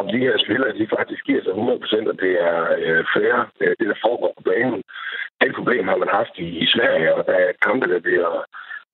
om 0.00 0.04
de 0.12 0.18
her 0.26 0.34
spillere, 0.44 0.78
de 0.80 0.94
faktisk 0.96 1.22
giver 1.28 1.42
sig 1.44 1.54
100%, 1.54 2.10
og 2.12 2.16
det 2.24 2.32
er 2.50 2.58
øh, 2.84 3.02
fair, 3.14 3.34
øh, 3.62 3.72
det 3.78 3.86
der 3.90 4.02
foregår 4.06 4.32
på 4.36 4.42
banen. 4.50 4.80
Det 5.40 5.54
problem 5.58 5.84
har 5.90 5.98
man 6.02 6.10
haft 6.18 6.34
i, 6.46 6.48
i 6.64 6.66
Sverige, 6.74 7.14
og 7.16 7.22
der 7.28 7.36
er 7.46 7.60
kampe, 7.66 7.86
der 7.92 8.00
bliver 8.06 8.30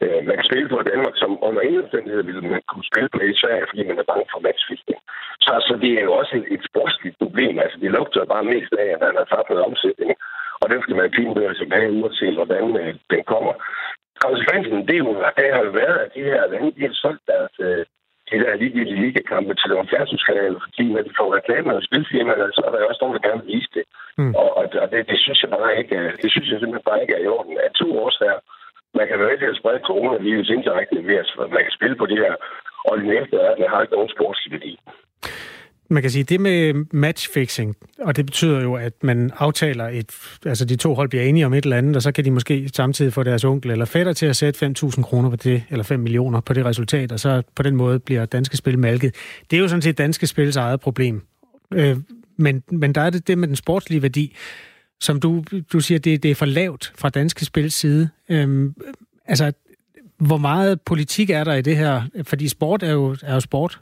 øh, 0.02 0.20
man 0.28 0.36
kan 0.36 0.48
spille 0.50 0.68
på 0.68 0.78
Danmark, 0.92 1.14
som 1.22 1.30
under 1.48 1.60
ingen 1.62 1.82
omstændighed 1.84 2.22
ville 2.28 2.44
man 2.54 2.62
kunne 2.70 2.90
spille 2.90 3.08
på 3.12 3.18
i 3.32 3.40
Sverige, 3.42 3.68
fordi 3.70 3.82
man 3.90 3.98
er 3.98 4.10
bange 4.10 4.26
for 4.32 4.40
matchfixing. 4.46 5.00
Så 5.44 5.48
altså, 5.58 5.72
det 5.82 5.92
er 5.98 6.04
jo 6.08 6.12
også 6.20 6.32
et, 6.40 6.46
et 6.54 6.62
sportsligt 6.70 7.16
problem. 7.22 7.54
Altså, 7.64 7.76
det 7.82 7.90
lugter 7.96 8.32
bare 8.34 8.50
mest 8.54 8.72
af, 8.82 8.88
at 8.94 9.00
man 9.04 9.18
har 9.20 9.26
tabt 9.32 9.48
noget 9.50 9.66
omsætning, 9.70 10.12
og 10.62 10.66
den 10.72 10.80
skal 10.82 10.96
man 10.96 11.14
pinbøre 11.16 11.54
tilbage, 11.54 11.94
uanset 11.98 12.34
hvordan 12.38 12.64
øh, 12.82 12.94
den 13.12 13.22
kommer 13.32 13.52
konsekvensen, 14.24 14.88
det, 14.88 14.98
jo, 15.02 15.08
det 15.38 15.48
har 15.54 15.62
jo 15.66 15.70
været, 15.82 15.98
at 16.04 16.10
de 16.14 16.22
her 16.30 16.42
lande, 16.52 16.70
de 16.76 16.86
har 16.88 16.96
solgt 17.02 17.22
deres 17.32 17.54
øh, 17.66 17.84
de 18.30 18.36
der 18.44 18.60
ligegyldige 18.62 19.02
ligakampe 19.04 19.54
til 19.54 19.70
nogle 19.70 19.90
fjernsynskanaler, 19.92 20.60
fordi 20.66 20.84
når 20.92 21.02
de 21.06 21.12
får 21.18 21.36
reklamer 21.38 21.72
og 21.78 21.82
spilfirmaer, 21.88 22.50
så 22.56 22.62
er 22.66 22.70
der 22.70 22.88
også 22.90 23.02
nogen, 23.02 23.16
der 23.16 23.26
gerne 23.28 23.42
vil 23.42 23.54
vise 23.54 23.70
det. 23.76 23.84
Mm. 24.20 24.34
Og, 24.40 24.48
og 24.56 24.64
det, 24.92 25.08
det, 25.10 25.18
synes 25.24 25.42
jeg 25.42 25.50
bare 25.50 25.78
ikke, 25.80 25.96
det 26.22 26.28
synes 26.30 26.48
jeg 26.50 26.58
simpelthen 26.58 26.88
bare 26.90 27.02
ikke 27.02 27.14
er 27.14 27.22
i 27.24 27.32
orden. 27.36 27.54
At 27.66 27.72
to 27.80 27.88
her, 28.24 28.36
man 28.98 29.08
kan 29.08 29.18
være 29.18 29.38
til 29.38 29.52
at 29.52 29.58
sprede 29.60 29.86
coronavirus 29.90 30.50
indirekte 30.56 31.06
ved, 31.08 31.16
at 31.22 31.50
man 31.56 31.62
kan 31.66 31.76
spille 31.78 31.96
på 31.96 32.06
det 32.06 32.18
her, 32.24 32.34
og 32.88 32.92
det 32.98 33.06
næste 33.14 33.34
er, 33.36 33.50
at 33.52 33.58
man 33.58 33.70
har 33.72 33.80
ikke 33.82 33.96
nogen 33.96 34.14
sportslig 34.16 34.52
værdi 34.52 34.72
man 35.90 36.02
kan 36.02 36.10
sige, 36.10 36.22
det 36.22 36.40
med 36.40 36.74
matchfixing, 36.92 37.76
og 37.98 38.16
det 38.16 38.26
betyder 38.26 38.60
jo, 38.60 38.74
at 38.74 38.92
man 39.02 39.30
aftaler 39.36 39.88
et, 39.88 40.12
altså 40.46 40.64
de 40.64 40.76
to 40.76 40.94
hold 40.94 41.08
bliver 41.08 41.24
enige 41.24 41.46
om 41.46 41.54
et 41.54 41.64
eller 41.64 41.76
andet, 41.76 41.96
og 41.96 42.02
så 42.02 42.12
kan 42.12 42.24
de 42.24 42.30
måske 42.30 42.70
samtidig 42.74 43.12
få 43.12 43.22
deres 43.22 43.44
onkel 43.44 43.70
eller 43.70 43.84
fætter 43.84 44.12
til 44.12 44.26
at 44.26 44.36
sætte 44.36 44.66
5.000 44.84 45.02
kroner 45.02 45.30
på 45.30 45.36
det, 45.36 45.62
eller 45.70 45.84
5 45.84 46.00
millioner 46.00 46.40
på 46.40 46.52
det 46.52 46.64
resultat, 46.64 47.12
og 47.12 47.20
så 47.20 47.42
på 47.54 47.62
den 47.62 47.76
måde 47.76 47.98
bliver 47.98 48.24
danske 48.26 48.56
spil 48.56 48.78
malket. 48.78 49.14
Det 49.50 49.56
er 49.56 49.60
jo 49.60 49.68
sådan 49.68 49.82
set 49.82 49.98
danske 49.98 50.26
spils 50.26 50.56
eget 50.56 50.80
problem. 50.80 51.22
Øh, 51.74 51.96
men, 52.36 52.62
men 52.72 52.94
der 52.94 53.00
er 53.00 53.10
det 53.10 53.26
det 53.26 53.38
med 53.38 53.48
den 53.48 53.56
sportslige 53.56 54.02
værdi, 54.02 54.36
som 55.00 55.20
du, 55.20 55.44
du 55.72 55.80
siger, 55.80 55.98
det, 55.98 56.22
det 56.22 56.30
er 56.30 56.34
for 56.34 56.46
lavt 56.46 56.92
fra 56.98 57.08
danske 57.08 57.44
spils 57.44 57.74
side. 57.74 58.08
Øh, 58.28 58.70
altså, 59.26 59.52
hvor 60.18 60.36
meget 60.36 60.80
politik 60.80 61.30
er 61.30 61.44
der 61.44 61.54
i 61.54 61.62
det 61.62 61.76
her? 61.76 62.02
Fordi 62.22 62.48
sport 62.48 62.82
er 62.82 62.92
jo, 62.92 63.16
er 63.22 63.34
jo 63.34 63.40
sport. 63.40 63.80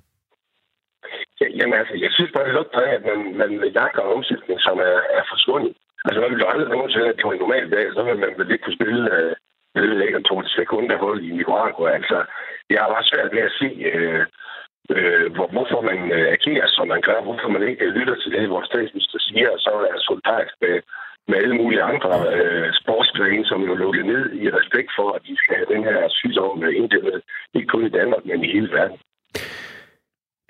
Jamen 1.58 1.78
altså, 1.80 1.94
jeg 2.04 2.10
synes 2.12 2.32
bare, 2.32 2.46
det 2.46 2.54
lugter 2.58 2.80
af, 2.80 2.92
at 2.98 3.04
man, 3.10 3.20
man 3.40 3.50
jagter 3.78 4.02
en 4.02 4.14
omsætning, 4.16 4.58
som 4.66 4.76
er, 4.90 4.98
er 5.18 5.24
forsvundet. 5.32 5.72
Altså, 6.04 6.18
man 6.20 6.30
ville 6.30 6.44
jo 6.44 6.52
aldrig 6.52 6.70
nogensinde, 6.70 7.08
at 7.08 7.16
det 7.16 7.24
var 7.24 7.32
en 7.32 7.44
normal 7.44 7.70
dag, 7.70 7.86
så 7.94 8.02
ville 8.02 8.20
man 8.24 8.34
vel 8.38 8.50
ikke 8.50 8.64
kunne 8.64 8.78
spille 8.80 9.02
øh, 9.16 9.34
jeg 9.76 9.82
ved 9.82 10.02
ikke, 10.02 10.28
to 10.30 10.36
sekunder 10.58 10.96
hold 11.04 11.20
i 11.22 11.30
Nicaragua. 11.30 11.90
Altså, 11.98 12.18
jeg 12.70 12.78
har 12.80 12.88
bare 12.94 13.08
svært 13.10 13.32
ved 13.34 13.42
at 13.48 13.56
se, 13.60 13.68
øh, 13.92 14.24
øh, 14.94 15.26
hvor, 15.34 15.48
hvorfor 15.54 15.80
man 15.90 15.98
øh, 16.16 16.26
agerer, 16.36 16.68
som 16.76 16.88
man 16.88 17.00
gør, 17.08 17.18
hvorfor 17.26 17.48
man 17.48 17.62
ikke 17.70 17.94
lytter 17.98 18.16
til 18.18 18.32
det, 18.32 18.50
vores 18.50 18.66
statsminister 18.72 19.18
siger, 19.20 19.48
og 19.50 19.60
så 19.60 19.72
er 19.90 19.98
solidarisk 19.98 20.54
med, 20.64 20.76
med 21.28 21.36
alle 21.42 21.56
mulige 21.60 21.82
andre 21.92 22.12
øh, 22.36 22.68
sportsgrene, 22.80 23.46
som 23.46 23.60
jo 23.68 23.74
lukket 23.74 24.06
ned 24.06 24.24
i 24.44 24.46
respekt 24.58 24.90
for, 24.98 25.08
at 25.16 25.22
de 25.26 25.36
skal 25.36 25.56
have 25.56 25.72
den 25.74 25.84
her 25.84 26.08
sygdom 26.08 26.62
øh, 26.62 26.76
inddæmmet, 26.76 27.22
ikke 27.54 27.68
kun 27.68 27.86
i 27.86 27.96
Danmark, 27.98 28.22
men 28.24 28.44
i 28.44 28.52
hele 28.52 28.70
verden. 28.72 28.98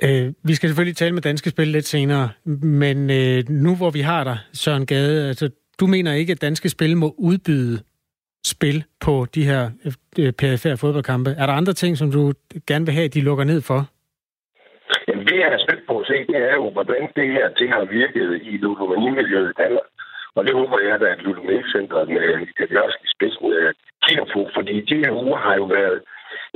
Øh, 0.05 0.33
vi 0.45 0.55
skal 0.55 0.69
selvfølgelig 0.69 0.97
tale 0.97 1.15
med 1.15 1.23
Danske 1.23 1.51
Spil 1.51 1.69
lidt 1.69 1.85
senere, 1.85 2.29
men 2.63 3.11
øh, 3.11 3.45
nu 3.49 3.77
hvor 3.77 3.91
vi 3.91 4.01
har 4.01 4.25
dig, 4.25 4.39
Søren 4.53 4.87
Gade, 4.87 5.29
altså, 5.29 5.51
du 5.81 5.87
mener 5.87 6.13
ikke, 6.13 6.33
at 6.33 6.41
Danske 6.41 6.69
Spil 6.69 6.97
må 6.97 7.15
udbyde 7.19 7.79
spil 8.45 8.85
på 9.01 9.27
de 9.35 9.43
her 9.51 9.63
øh, 10.19 10.33
perifære 10.33 10.77
fodboldkampe. 10.77 11.31
Er 11.31 11.47
der 11.47 11.53
andre 11.53 11.73
ting, 11.73 11.97
som 11.97 12.09
du 12.11 12.33
gerne 12.71 12.85
vil 12.87 12.95
have, 12.95 13.05
at 13.05 13.15
de 13.15 13.21
lukker 13.29 13.45
ned 13.45 13.61
for? 13.71 13.81
Jamen, 15.09 15.27
det 15.27 15.37
jeg 15.43 15.51
er 15.57 15.65
spændt 15.67 15.85
på 15.87 15.95
at 16.01 16.07
se, 16.07 16.17
det 16.33 16.39
er 16.51 16.55
jo, 16.61 16.71
hvordan 16.77 17.03
det 17.17 17.27
her 17.37 17.47
ting 17.59 17.71
har 17.73 17.85
virket 18.01 18.29
i 18.51 18.53
ludomanimiljøet 18.65 19.51
i 19.51 19.59
Danmark. 19.63 19.89
Og 20.37 20.43
det 20.47 20.55
håber 20.61 20.79
jeg, 20.87 20.95
at 21.13 21.23
Ludomanicenteret 21.27 22.09
med 22.09 22.23
øh, 22.29 22.41
Michael 22.41 22.73
Jørgensen 22.75 23.05
i 23.09 23.11
spidsen 23.17 23.47
øh, 23.59 23.73
kigger 24.05 24.27
på, 24.35 24.41
fordi 24.57 24.75
de 24.91 24.97
her 25.03 25.13
uger 25.25 25.39
har 25.47 25.55
jo 25.61 25.67
været 25.79 25.99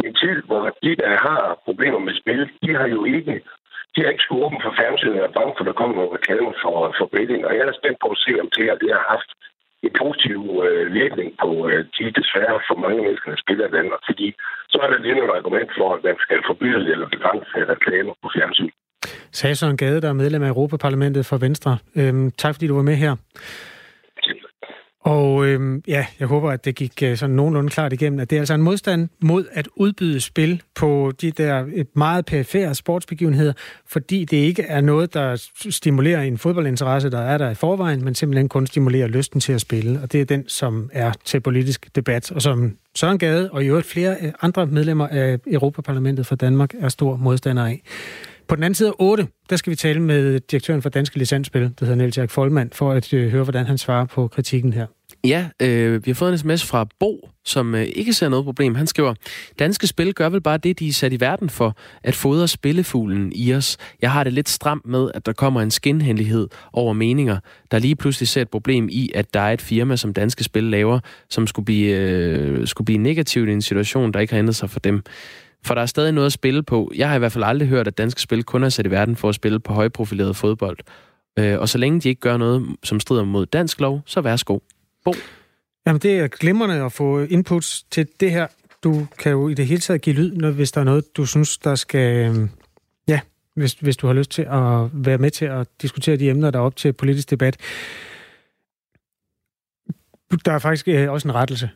en 0.05 0.15
tid, 0.23 0.37
hvor 0.49 0.63
de, 0.83 0.91
der 1.03 1.13
har 1.29 1.43
problemer 1.67 1.99
med 1.99 2.15
spil, 2.21 2.43
de 2.63 2.71
har 2.79 2.89
jo 2.97 3.05
ikke 3.05 3.35
de 3.95 3.99
har 4.03 4.11
ikke 4.11 4.27
skulle 4.27 4.45
åbne 4.47 4.65
for 4.65 4.73
fjernsynet 4.79 5.29
og 5.29 5.35
bange 5.39 5.53
for, 5.55 5.63
at 5.65 5.71
der 5.71 5.81
kommer 5.81 5.95
nogle 5.97 6.17
reklamer 6.19 6.53
for, 6.63 6.75
for 6.99 7.07
betting. 7.15 7.41
Og 7.47 7.53
jeg 7.57 7.65
er 7.67 7.81
spændt 7.81 7.99
på 8.03 8.09
at 8.15 8.23
se, 8.25 8.33
om 8.43 8.49
det 8.55 8.63
her 8.67 8.77
det 8.83 8.91
har 8.97 9.05
haft 9.15 9.31
en 9.87 9.93
positiv 10.03 10.41
øh, 10.67 10.85
virkning 11.01 11.29
på 11.43 11.51
øh, 11.69 11.81
de 11.97 12.05
desværre 12.21 12.57
for 12.69 12.77
mange 12.85 13.01
mennesker, 13.07 13.29
der 13.33 13.41
spiller 13.45 13.65
i 13.69 13.75
Danmark. 13.79 14.03
Fordi 14.09 14.27
så 14.73 14.77
er 14.85 14.89
der 14.91 14.99
lige 14.99 15.37
argument 15.41 15.71
for, 15.79 15.89
at 15.97 16.01
man 16.09 16.17
skal 16.25 16.39
forbyde 16.51 16.85
eller 16.93 17.09
begrænse 17.15 17.57
reklamer 17.75 18.15
på 18.23 18.29
fjernsyn. 18.37 18.73
Sagde 19.39 19.57
Søren 19.57 19.77
Gade, 19.77 20.01
der 20.01 20.09
er 20.09 20.23
medlem 20.23 20.43
af 20.43 20.49
Europaparlamentet 20.49 21.27
for 21.27 21.39
Venstre. 21.47 21.79
Øhm, 21.97 22.31
tak 22.31 22.55
fordi 22.55 22.67
du 22.67 22.75
var 22.75 22.83
med 22.91 22.97
her. 23.05 23.13
Og 25.01 25.47
øhm, 25.47 25.83
ja, 25.89 26.07
jeg 26.21 26.29
håber, 26.29 26.51
at 26.51 26.65
det 26.65 26.75
gik 26.75 27.03
øh, 27.03 27.17
sådan 27.17 27.37
nogenlunde 27.37 27.71
klart 27.71 27.93
igennem, 27.93 28.21
at 28.21 28.31
det 28.31 28.37
er 28.37 28.41
altså 28.41 28.55
en 28.55 28.63
modstand 28.63 29.09
mod 29.23 29.45
at 29.53 29.69
udbyde 29.77 30.21
spil 30.21 30.63
på 30.75 31.13
de 31.21 31.31
der 31.31 31.65
øh, 31.75 31.85
meget 31.97 32.27
perifære 32.27 32.75
sportsbegivenheder, 32.75 33.53
fordi 33.87 34.25
det 34.25 34.37
ikke 34.37 34.63
er 34.63 34.81
noget, 34.81 35.15
der 35.15 35.49
stimulerer 35.71 36.23
en 36.23 36.39
fodboldinteresse, 36.39 37.11
der 37.11 37.21
er 37.21 37.39
der 37.39 37.51
i 37.51 37.55
forvejen, 37.55 38.05
men 38.05 38.15
simpelthen 38.15 38.49
kun 38.49 38.67
stimulerer 38.67 39.07
lysten 39.07 39.41
til 39.41 39.53
at 39.53 39.61
spille. 39.61 40.01
Og 40.03 40.13
det 40.13 40.21
er 40.21 40.25
den, 40.25 40.49
som 40.49 40.91
er 40.93 41.13
til 41.25 41.41
politisk 41.41 41.97
debat, 41.97 42.33
og 42.33 42.43
som 42.43 42.77
Søren 42.95 43.19
Gade 43.19 43.51
og 43.51 43.65
i 43.65 43.67
øvrigt 43.67 43.87
flere 43.87 44.17
øh, 44.23 44.33
andre 44.43 44.67
medlemmer 44.67 45.09
af 45.09 45.39
Europaparlamentet 45.47 46.27
for 46.27 46.37
Danmark 46.37 46.75
er 46.81 46.89
stor 46.89 47.17
modstander 47.17 47.65
af. 47.65 47.83
På 48.51 48.57
den 48.57 48.65
anden 48.65 48.75
side 48.75 48.89
af 48.89 48.93
8, 48.99 49.27
der 49.51 49.57
skal 49.57 49.71
vi 49.71 49.77
tale 49.77 50.01
med 50.01 50.41
direktøren 50.41 50.83
for 50.83 50.89
Danske 50.89 51.19
Licensspil, 51.19 51.63
der 51.63 51.69
hedder 51.81 51.95
Niels 51.95 52.19
Jack 52.19 52.31
Folmand, 52.31 52.71
for 52.73 52.93
at 52.93 53.13
øh, 53.13 53.31
høre, 53.31 53.43
hvordan 53.43 53.67
han 53.67 53.79
svarer 53.79 54.05
på 54.05 54.29
kritikken 54.29 54.73
her. 54.73 54.87
Ja, 55.25 55.49
øh, 55.63 56.07
vi 56.07 56.11
har 56.11 56.15
fået 56.15 56.33
en 56.33 56.39
sms 56.39 56.67
fra 56.67 56.87
Bo, 57.01 57.29
som 57.45 57.75
øh, 57.75 57.87
ikke 57.95 58.13
ser 58.13 58.29
noget 58.29 58.45
problem. 58.45 58.75
Han 58.75 58.87
skriver, 58.87 59.15
Danske 59.59 59.87
Spil 59.87 60.15
gør 60.15 60.29
vel 60.29 60.41
bare 60.41 60.59
det, 60.59 60.79
de 60.79 60.89
er 60.89 60.93
sat 60.93 61.13
i 61.13 61.21
verden 61.21 61.51
for, 61.51 61.77
at 62.03 62.15
fodre 62.15 62.49
spillefuglen 62.49 63.33
i 63.35 63.55
os. 63.55 63.77
Jeg 64.03 64.13
har 64.13 64.25
det 64.25 64.33
lidt 64.33 64.49
stramt 64.49 64.87
med, 64.87 65.11
at 65.15 65.27
der 65.27 65.33
kommer 65.33 65.61
en 65.63 65.71
skinhændelighed 65.71 66.49
over 66.73 66.93
meninger, 66.93 67.39
der 67.71 67.79
lige 67.79 67.97
pludselig 67.97 68.29
ser 68.29 68.43
et 68.43 68.51
problem 68.51 68.89
i, 68.93 69.11
at 69.15 69.35
der 69.35 69.41
er 69.41 69.53
et 69.53 69.63
firma, 69.63 69.97
som 69.97 70.13
Danske 70.13 70.45
Spil 70.45 70.65
laver, 70.65 71.01
som 71.29 71.47
skulle 71.47 71.67
blive, 71.67 71.97
øh, 71.97 72.67
skulle 72.67 72.87
blive 72.87 72.99
negativt 72.99 73.49
i 73.49 73.53
en 73.53 73.63
situation, 73.63 74.13
der 74.13 74.21
ikke 74.21 74.33
har 74.33 74.39
ændret 74.39 74.57
sig 74.57 74.71
for 74.71 74.81
dem. 74.81 75.03
For 75.63 75.75
der 75.75 75.83
er 75.83 75.87
stadig 75.87 76.13
noget 76.13 76.27
at 76.27 76.33
spille 76.33 76.63
på. 76.63 76.93
Jeg 76.95 77.09
har 77.09 77.17
i 77.17 77.19
hvert 77.19 77.33
fald 77.33 77.45
aldrig 77.45 77.69
hørt, 77.69 77.87
at 77.87 77.99
danske 77.99 78.21
spil 78.21 78.45
kun 78.45 78.65
er 78.65 78.69
sat 78.69 78.87
i 78.87 78.91
verden 78.91 79.17
for 79.17 79.29
at 79.29 79.35
spille 79.35 79.61
på 79.61 79.73
højprofileret 79.73 80.37
fodbold. 80.37 80.79
Øh, 81.39 81.59
og 81.59 81.69
så 81.69 81.79
længe 81.79 82.01
de 82.01 82.09
ikke 82.09 82.21
gør 82.21 82.37
noget, 82.37 82.77
som 82.83 83.01
strider 83.01 83.25
mod 83.25 83.47
dansk 83.47 83.81
lov, 83.81 84.03
så 84.07 84.21
værsgo. 84.21 84.59
Bo? 85.05 85.15
Jamen, 85.87 86.01
det 86.01 86.19
er 86.19 86.29
glimrende 86.29 86.85
at 86.85 86.93
få 86.93 87.21
inputs 87.21 87.83
til 87.91 88.09
det 88.21 88.31
her. 88.31 88.47
Du 88.85 89.07
kan 89.19 89.33
jo 89.33 89.49
i 89.49 89.55
det 89.55 89.67
hele 89.67 89.81
taget 89.81 90.03
give 90.03 90.17
lyd, 90.17 90.33
når, 90.33 90.51
hvis 90.51 90.73
der 90.73 90.81
er 90.81 90.85
noget, 90.85 91.17
du 91.17 91.27
synes, 91.27 91.59
der 91.59 91.75
skal... 91.75 92.27
Øhm, 92.27 92.51
ja, 93.09 93.21
hvis, 93.55 93.73
hvis 93.73 93.97
du 93.97 94.07
har 94.07 94.15
lyst 94.15 94.31
til 94.31 94.43
at 94.43 95.05
være 95.07 95.19
med 95.19 95.31
til 95.31 95.45
at 95.45 95.69
diskutere 95.83 96.17
de 96.17 96.31
emner, 96.31 96.51
der 96.51 96.59
er 96.59 96.63
op 96.63 96.77
til 96.77 96.93
politisk 96.93 97.31
debat. 97.31 97.57
Der 100.45 100.53
er 100.53 100.59
faktisk 100.59 100.89
øh, 100.89 101.13
også 101.13 101.29
en 101.29 101.35
rettelse. 101.35 101.71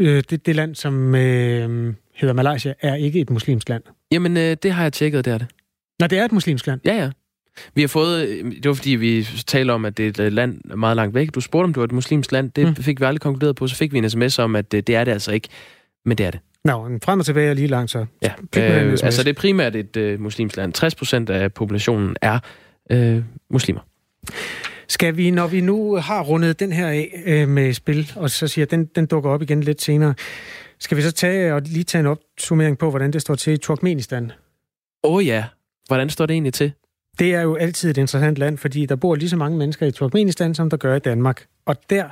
Øh, 0.00 0.22
det, 0.30 0.46
det 0.46 0.56
land, 0.56 0.74
som 0.74 1.14
øh, 1.14 1.94
hedder 2.14 2.34
Malaysia, 2.34 2.74
er 2.80 2.94
ikke 2.94 3.20
et 3.20 3.30
muslimsk 3.30 3.68
land. 3.68 3.82
Jamen, 4.12 4.36
øh, 4.36 4.56
det 4.62 4.72
har 4.72 4.82
jeg 4.82 4.92
tjekket, 4.92 5.24
det 5.24 5.32
er 5.32 5.38
det. 5.38 5.46
Nå, 5.98 6.06
det 6.06 6.18
er 6.18 6.24
et 6.24 6.32
muslimsk 6.32 6.66
land? 6.66 6.80
Ja, 6.84 6.94
ja. 6.94 7.10
Vi 7.74 7.80
har 7.80 7.88
fået, 7.88 8.28
det 8.62 8.68
var 8.68 8.74
fordi, 8.74 8.90
vi 8.90 9.26
taler 9.46 9.74
om, 9.74 9.84
at 9.84 9.96
det 9.96 10.20
er 10.20 10.26
et 10.26 10.32
land 10.32 10.60
meget 10.64 10.96
langt 10.96 11.14
væk. 11.14 11.34
Du 11.34 11.40
spurgte, 11.40 11.64
om 11.64 11.72
det 11.72 11.80
var 11.80 11.84
et 11.84 11.92
muslimsk 11.92 12.32
land. 12.32 12.50
Det 12.50 12.66
mm. 12.66 12.76
fik 12.76 13.00
vi 13.00 13.04
aldrig 13.04 13.20
konkluderet 13.20 13.56
på. 13.56 13.66
Så 13.68 13.76
fik 13.76 13.92
vi 13.92 13.98
en 13.98 14.10
sms 14.10 14.38
om, 14.38 14.56
at 14.56 14.72
det, 14.72 14.86
det 14.86 14.94
er 14.94 15.04
det 15.04 15.12
altså 15.12 15.32
ikke. 15.32 15.48
Men 16.04 16.18
det 16.18 16.26
er 16.26 16.30
det. 16.30 16.40
Nå, 16.64 16.98
frem 17.04 17.20
og 17.20 17.26
tilbage 17.26 17.50
er 17.50 17.54
lige 17.54 17.66
langt 17.66 17.90
så. 17.90 18.06
Ja, 18.22 18.32
øh, 18.56 18.90
altså 19.02 19.22
det 19.22 19.30
er 19.30 19.40
primært 19.40 19.76
et 19.76 19.96
øh, 19.96 20.20
muslimsk 20.20 20.56
land. 20.56 20.72
60 20.72 20.94
procent 20.94 21.30
af 21.30 21.52
populationen 21.52 22.16
er 22.22 22.38
øh, 22.90 23.22
muslimer. 23.50 23.80
Skal 24.88 25.16
vi, 25.16 25.30
når 25.30 25.46
vi 25.46 25.60
nu 25.60 25.96
har 25.96 26.22
rundet 26.22 26.60
den 26.60 26.72
her 26.72 26.88
af 26.88 27.22
øh, 27.26 27.48
med 27.48 27.72
spil, 27.72 28.12
og 28.16 28.30
så 28.30 28.48
siger, 28.48 28.66
den, 28.66 28.84
den 28.84 29.06
dukker 29.06 29.30
op 29.30 29.42
igen 29.42 29.62
lidt 29.62 29.82
senere, 29.82 30.14
skal 30.78 30.96
vi 30.96 31.02
så 31.02 31.12
tage 31.12 31.54
og 31.54 31.62
lige 31.62 31.84
tage 31.84 32.00
en 32.00 32.06
opsummering 32.06 32.78
på, 32.78 32.90
hvordan 32.90 33.12
det 33.12 33.22
står 33.22 33.34
til 33.34 33.52
i 33.52 33.56
Turkmenistan? 33.56 34.32
Åh 35.04 35.14
oh 35.14 35.26
ja, 35.26 35.44
hvordan 35.86 36.10
står 36.10 36.26
det 36.26 36.34
egentlig 36.34 36.54
til? 36.54 36.72
Det 37.18 37.34
er 37.34 37.40
jo 37.40 37.54
altid 37.54 37.90
et 37.90 37.96
interessant 37.96 38.38
land, 38.38 38.58
fordi 38.58 38.86
der 38.86 38.96
bor 38.96 39.14
lige 39.14 39.28
så 39.28 39.36
mange 39.36 39.58
mennesker 39.58 39.86
i 39.86 39.90
Turkmenistan, 39.90 40.54
som 40.54 40.70
der 40.70 40.76
gør 40.76 40.96
i 40.96 40.98
Danmark. 40.98 41.46
Og 41.66 41.76
der 41.90 42.08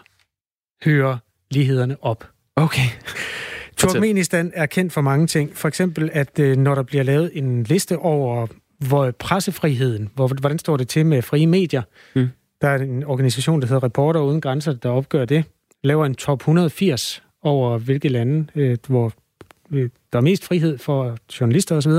hører 0.84 1.18
lighederne 1.50 1.96
op. 2.00 2.28
Okay. 2.56 2.88
Turkmenistan 3.76 4.52
er 4.54 4.66
kendt 4.66 4.92
for 4.92 5.00
mange 5.00 5.26
ting. 5.26 5.56
For 5.56 5.68
eksempel, 5.68 6.10
at 6.12 6.38
øh, 6.38 6.56
når 6.56 6.74
der 6.74 6.82
bliver 6.82 7.02
lavet 7.02 7.30
en 7.34 7.62
liste 7.62 7.98
over 7.98 8.46
hvor 8.78 9.10
pressefriheden, 9.10 10.10
hvor, 10.14 10.28
hvordan 10.28 10.58
står 10.58 10.76
det 10.76 10.88
til 10.88 11.06
med 11.06 11.22
frie 11.22 11.46
medier, 11.46 11.82
mm. 12.14 12.28
Der 12.64 12.70
er 12.70 12.78
en 12.78 13.04
organisation, 13.04 13.60
der 13.60 13.66
hedder 13.66 13.82
Reporter 13.82 14.20
Uden 14.20 14.40
Grænser, 14.40 14.72
der 14.72 14.88
opgør 14.88 15.24
det, 15.24 15.44
laver 15.82 16.06
en 16.06 16.14
top 16.14 16.40
180 16.40 17.22
over 17.42 17.78
hvilke 17.78 18.08
lande, 18.08 18.46
øh, 18.54 18.78
hvor 18.88 19.12
øh, 19.72 19.90
der 20.12 20.18
er 20.18 20.22
mest 20.22 20.44
frihed 20.44 20.78
for 20.78 21.16
journalister 21.40 21.76
osv., 21.76 21.92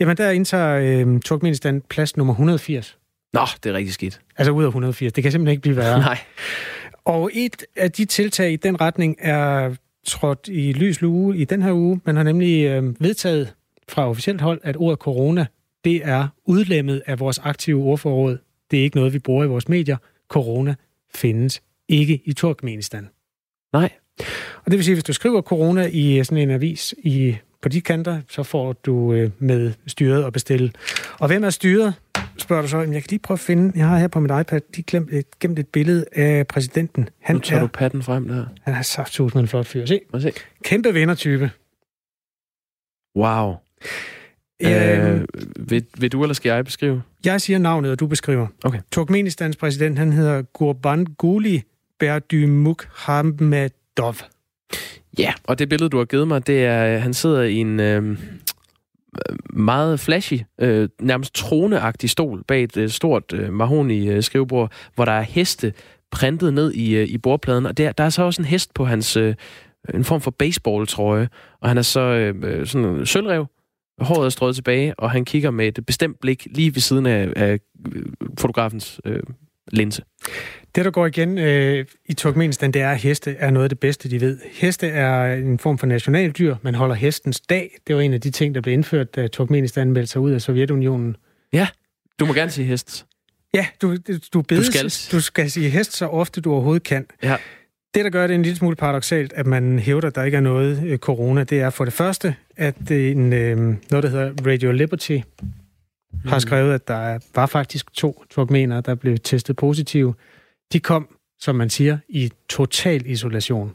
jamen 0.00 0.16
der 0.16 0.30
indtager 0.30 1.04
øh, 1.06 1.20
Turkmenistan 1.20 1.82
plads 1.88 2.16
nummer 2.16 2.32
180. 2.32 2.98
Nå, 3.32 3.40
det 3.64 3.70
er 3.70 3.74
rigtig 3.74 3.94
skidt. 3.94 4.20
Altså 4.36 4.52
ud 4.52 4.62
af 4.62 4.68
180. 4.68 5.12
Det 5.12 5.22
kan 5.22 5.32
simpelthen 5.32 5.52
ikke 5.52 5.62
blive 5.62 5.76
værre. 5.76 5.98
Nej. 6.08 6.18
Og 7.04 7.30
et 7.34 7.64
af 7.76 7.92
de 7.92 8.04
tiltag 8.04 8.52
i 8.52 8.56
den 8.56 8.80
retning 8.80 9.16
er 9.18 9.74
trådt 10.06 10.48
i 10.52 10.72
lys 10.72 11.00
lue 11.00 11.36
i 11.36 11.44
den 11.44 11.62
her 11.62 11.72
uge. 11.72 12.00
Man 12.04 12.16
har 12.16 12.22
nemlig 12.22 12.64
øh, 12.64 13.02
vedtaget 13.02 13.54
fra 13.88 14.08
officielt 14.08 14.40
hold, 14.40 14.60
at 14.62 14.76
ordet 14.76 14.98
corona, 14.98 15.46
det 15.84 16.00
er 16.04 16.28
udlemmet 16.44 17.02
af 17.06 17.20
vores 17.20 17.38
aktive 17.38 17.82
ordforråd. 17.82 18.38
Det 18.70 18.78
er 18.78 18.82
ikke 18.82 18.96
noget, 18.96 19.12
vi 19.12 19.18
bruger 19.18 19.44
i 19.44 19.48
vores 19.48 19.68
medier. 19.68 19.96
Corona 20.28 20.74
findes 21.14 21.62
ikke 21.88 22.22
i 22.24 22.32
Turkmenistan. 22.32 23.08
Nej. 23.72 23.90
Og 24.64 24.70
det 24.70 24.72
vil 24.72 24.84
sige, 24.84 24.92
at 24.92 24.96
hvis 24.96 25.04
du 25.04 25.12
skriver 25.12 25.42
corona 25.42 25.86
i 25.92 26.24
sådan 26.24 26.42
en 26.42 26.50
avis 26.50 26.94
i, 26.98 27.36
på 27.62 27.68
de 27.68 27.80
kanter, 27.80 28.20
så 28.28 28.42
får 28.42 28.72
du 28.72 29.12
øh, 29.12 29.30
med 29.38 29.72
styret 29.86 30.24
at 30.24 30.32
bestille. 30.32 30.72
Og 31.18 31.26
hvem 31.26 31.44
er 31.44 31.50
styret? 31.50 31.94
Spørger 32.38 32.62
du 32.62 32.68
så. 32.68 32.78
Jamen, 32.78 32.94
jeg 32.94 33.02
kan 33.02 33.10
lige 33.10 33.20
prøve 33.20 33.36
at 33.36 33.40
finde, 33.40 33.78
jeg 33.78 33.88
har 33.88 33.98
her 33.98 34.08
på 34.08 34.20
mit 34.20 34.30
iPad 34.40 34.60
de 34.76 34.82
glemt 34.82 35.12
et, 35.12 35.38
gemt 35.40 35.58
et 35.58 35.68
billede 35.68 36.04
af 36.12 36.46
præsidenten. 36.46 37.08
Han 37.20 37.36
nu 37.36 37.40
tager 37.40 37.62
er, 37.62 37.66
du 37.66 37.70
patten 37.72 38.02
frem 38.02 38.28
der. 38.28 38.46
Han 38.62 38.74
har 38.74 38.82
sagt 38.82 39.20
med 39.20 39.36
en 39.36 39.48
flot 39.48 39.66
fyr. 39.66 39.86
Se. 39.86 40.00
se. 40.18 40.32
Kæmpe 40.64 40.94
vindertype. 40.94 41.50
Wow. 43.16 43.54
Øh, 44.64 45.24
vil, 45.58 45.84
vil 45.98 46.12
du 46.12 46.22
eller 46.22 46.34
skal 46.34 46.50
jeg 46.50 46.64
beskrive? 46.64 47.02
Jeg 47.24 47.40
siger 47.40 47.58
navnet, 47.58 47.90
og 47.90 48.00
du 48.00 48.06
beskriver. 48.06 48.46
Okay. 48.64 48.78
Turkmenistans 48.92 49.56
præsident, 49.56 49.98
han 49.98 50.12
hedder 50.12 50.42
Gurbanguly 50.42 51.58
Berdymukhamedov. 51.98 53.70
Dov. 53.96 54.14
Ja, 55.18 55.32
og 55.44 55.58
det 55.58 55.68
billede, 55.68 55.90
du 55.90 55.98
har 55.98 56.04
givet 56.04 56.28
mig, 56.28 56.46
det 56.46 56.64
er, 56.64 56.98
han 56.98 57.14
sidder 57.14 57.42
i 57.42 57.54
en 57.54 57.80
øh, 57.80 58.18
meget 59.52 60.00
flashy, 60.00 60.38
øh, 60.60 60.88
nærmest 61.00 61.34
troneagtig 61.34 62.10
stol 62.10 62.44
bag 62.48 62.62
et 62.62 62.76
øh, 62.76 62.88
stort 62.88 63.32
øh, 63.32 63.52
mahoni-skrivebord, 63.52 64.72
hvor 64.94 65.04
der 65.04 65.12
er 65.12 65.22
heste 65.22 65.72
printet 66.10 66.54
ned 66.54 66.72
i, 66.72 66.96
øh, 66.96 67.08
i 67.08 67.18
bordpladen, 67.18 67.66
og 67.66 67.78
der, 67.78 67.92
der 67.92 68.04
er 68.04 68.10
så 68.10 68.22
også 68.22 68.42
en 68.42 68.46
hest 68.46 68.74
på 68.74 68.84
hans, 68.84 69.16
øh, 69.16 69.34
en 69.94 70.04
form 70.04 70.20
for 70.20 70.30
baseball-trøje, 70.30 71.28
og 71.60 71.68
han 71.68 71.78
er 71.78 71.82
så 71.82 72.00
øh, 72.00 72.34
øh 72.42 72.66
sådan 72.66 72.86
en 72.86 73.06
sølvrev, 73.06 73.46
håret 74.00 74.26
er 74.26 74.30
strøget 74.30 74.54
tilbage, 74.54 74.94
og 74.98 75.10
han 75.10 75.24
kigger 75.24 75.50
med 75.50 75.78
et 75.78 75.86
bestemt 75.86 76.20
blik 76.20 76.46
lige 76.50 76.74
ved 76.74 76.80
siden 76.80 77.06
af, 77.06 77.32
af 77.36 77.58
fotografens 78.38 79.00
øh, 79.04 79.22
linse. 79.72 80.02
Det, 80.74 80.84
der 80.84 80.90
går 80.90 81.06
igen 81.06 81.38
øh, 81.38 81.86
i 82.06 82.14
Turkmenistan, 82.14 82.72
det 82.72 82.82
er, 82.82 82.90
at 82.90 82.98
heste 82.98 83.36
er 83.38 83.50
noget 83.50 83.64
af 83.64 83.68
det 83.68 83.78
bedste, 83.78 84.10
de 84.10 84.20
ved. 84.20 84.38
Heste 84.52 84.86
er 84.88 85.34
en 85.34 85.58
form 85.58 85.78
for 85.78 85.86
nationaldyr. 85.86 86.56
Man 86.62 86.74
holder 86.74 86.94
hestens 86.94 87.40
dag. 87.40 87.70
Det 87.86 87.96
var 87.96 88.02
en 88.02 88.14
af 88.14 88.20
de 88.20 88.30
ting, 88.30 88.54
der 88.54 88.60
blev 88.60 88.72
indført, 88.72 89.16
da 89.16 89.28
Turkmenistan 89.28 89.92
meldte 89.92 90.12
sig 90.12 90.20
ud 90.20 90.30
af 90.30 90.42
Sovjetunionen. 90.42 91.16
Ja, 91.52 91.68
du 92.20 92.26
må 92.26 92.32
gerne 92.32 92.50
sige 92.50 92.66
hest. 92.66 93.06
Ja, 93.54 93.66
du, 93.82 93.96
du, 94.32 94.42
bedes, 94.42 94.66
du, 94.66 94.72
skal. 94.72 95.16
du 95.16 95.20
skal 95.20 95.50
sige 95.50 95.70
hest 95.70 95.96
så 95.96 96.06
ofte, 96.06 96.40
du 96.40 96.52
overhovedet 96.52 96.82
kan. 96.82 97.06
Ja. 97.22 97.36
Det, 97.94 98.04
der 98.04 98.10
gør 98.10 98.26
det 98.26 98.34
en 98.34 98.42
lille 98.42 98.56
smule 98.56 98.76
paradoxalt, 98.76 99.32
at 99.32 99.46
man 99.46 99.78
hævder, 99.78 100.08
at 100.08 100.14
der 100.14 100.22
ikke 100.22 100.36
er 100.36 100.40
noget 100.40 100.82
øh, 100.86 100.98
corona, 100.98 101.44
det 101.44 101.60
er 101.60 101.70
for 101.70 101.84
det 101.84 101.94
første, 101.94 102.36
at 102.56 102.90
en, 102.90 103.32
øh, 103.32 103.56
noget, 103.58 104.02
der 104.02 104.08
hedder 104.08 104.32
Radio 104.46 104.72
Liberty, 104.72 105.18
har 106.24 106.36
mm. 106.36 106.40
skrevet, 106.40 106.74
at 106.74 106.88
der 106.88 107.18
var 107.34 107.46
faktisk 107.46 107.92
to 107.92 108.24
turkmenere, 108.30 108.80
der 108.80 108.94
blev 108.94 109.18
testet 109.18 109.56
positive. 109.56 110.14
De 110.72 110.80
kom, 110.80 111.16
som 111.38 111.56
man 111.56 111.70
siger, 111.70 111.98
i 112.08 112.32
total 112.48 113.02
isolation. 113.06 113.74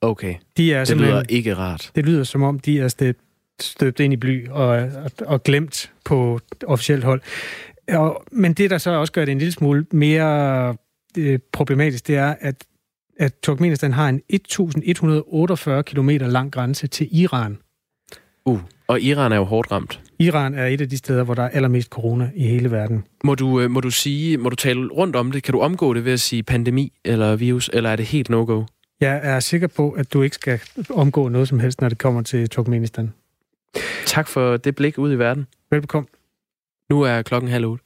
Okay. 0.00 0.34
De 0.56 0.74
er 0.74 0.84
det 0.84 0.96
lyder 0.96 1.22
ikke 1.28 1.54
rart. 1.54 1.90
Det 1.94 2.06
lyder 2.06 2.24
som 2.24 2.42
om, 2.42 2.58
de 2.58 2.80
er 2.80 2.88
støbt, 2.88 3.20
støbt 3.60 4.00
ind 4.00 4.12
i 4.12 4.16
bly 4.16 4.48
og, 4.48 4.68
og, 4.68 5.10
og 5.20 5.42
glemt 5.42 5.92
på 6.04 6.40
officielt 6.66 7.04
hold. 7.04 7.20
Og, 7.88 8.24
men 8.32 8.52
det, 8.52 8.70
der 8.70 8.78
så 8.78 8.90
også 8.90 9.12
gør 9.12 9.24
det 9.24 9.32
en 9.32 9.38
lille 9.38 9.52
smule 9.52 9.86
mere 9.92 10.76
øh, 11.18 11.38
problematisk, 11.52 12.06
det 12.06 12.16
er, 12.16 12.34
at, 12.40 12.64
at 13.18 13.34
Turkmenistan 13.42 13.92
har 13.92 14.08
en 14.08 14.20
1148 14.28 15.82
km 15.82 16.10
lang 16.10 16.52
grænse 16.52 16.86
til 16.86 17.08
Iran. 17.10 17.58
Uh, 18.44 18.60
og 18.86 19.00
Iran 19.00 19.32
er 19.32 19.36
jo 19.36 19.44
hårdt 19.44 19.72
ramt. 19.72 20.00
Iran 20.18 20.54
er 20.54 20.66
et 20.66 20.80
af 20.80 20.88
de 20.88 20.98
steder, 20.98 21.24
hvor 21.24 21.34
der 21.34 21.42
er 21.42 21.48
allermest 21.48 21.88
corona 21.88 22.30
i 22.34 22.46
hele 22.46 22.70
verden. 22.70 23.04
Må 23.24 23.34
du, 23.34 23.60
øh, 23.60 23.70
må 23.70 23.80
du 23.80 23.90
sige, 23.90 24.38
må 24.38 24.48
du 24.48 24.56
tale 24.56 24.88
rundt 24.88 25.16
om 25.16 25.32
det? 25.32 25.42
Kan 25.42 25.52
du 25.52 25.60
omgå 25.60 25.94
det 25.94 26.04
ved 26.04 26.12
at 26.12 26.20
sige 26.20 26.42
pandemi 26.42 26.92
eller 27.04 27.36
virus, 27.36 27.70
eller 27.72 27.90
er 27.90 27.96
det 27.96 28.06
helt 28.06 28.30
no-go? 28.30 28.64
Jeg 29.00 29.20
er 29.22 29.40
sikker 29.40 29.66
på, 29.66 29.90
at 29.90 30.12
du 30.12 30.22
ikke 30.22 30.34
skal 30.34 30.60
omgå 30.90 31.28
noget 31.28 31.48
som 31.48 31.60
helst, 31.60 31.80
når 31.80 31.88
det 31.88 31.98
kommer 31.98 32.22
til 32.22 32.48
Turkmenistan. 32.50 33.12
Tak 34.06 34.28
for 34.28 34.56
det 34.56 34.74
blik 34.74 34.98
ud 34.98 35.12
i 35.12 35.18
verden. 35.18 35.46
Velbekomme. 35.70 36.08
Nu 36.90 37.02
er 37.02 37.22
klokken 37.22 37.50
halv 37.50 37.66
otte. 37.66 37.84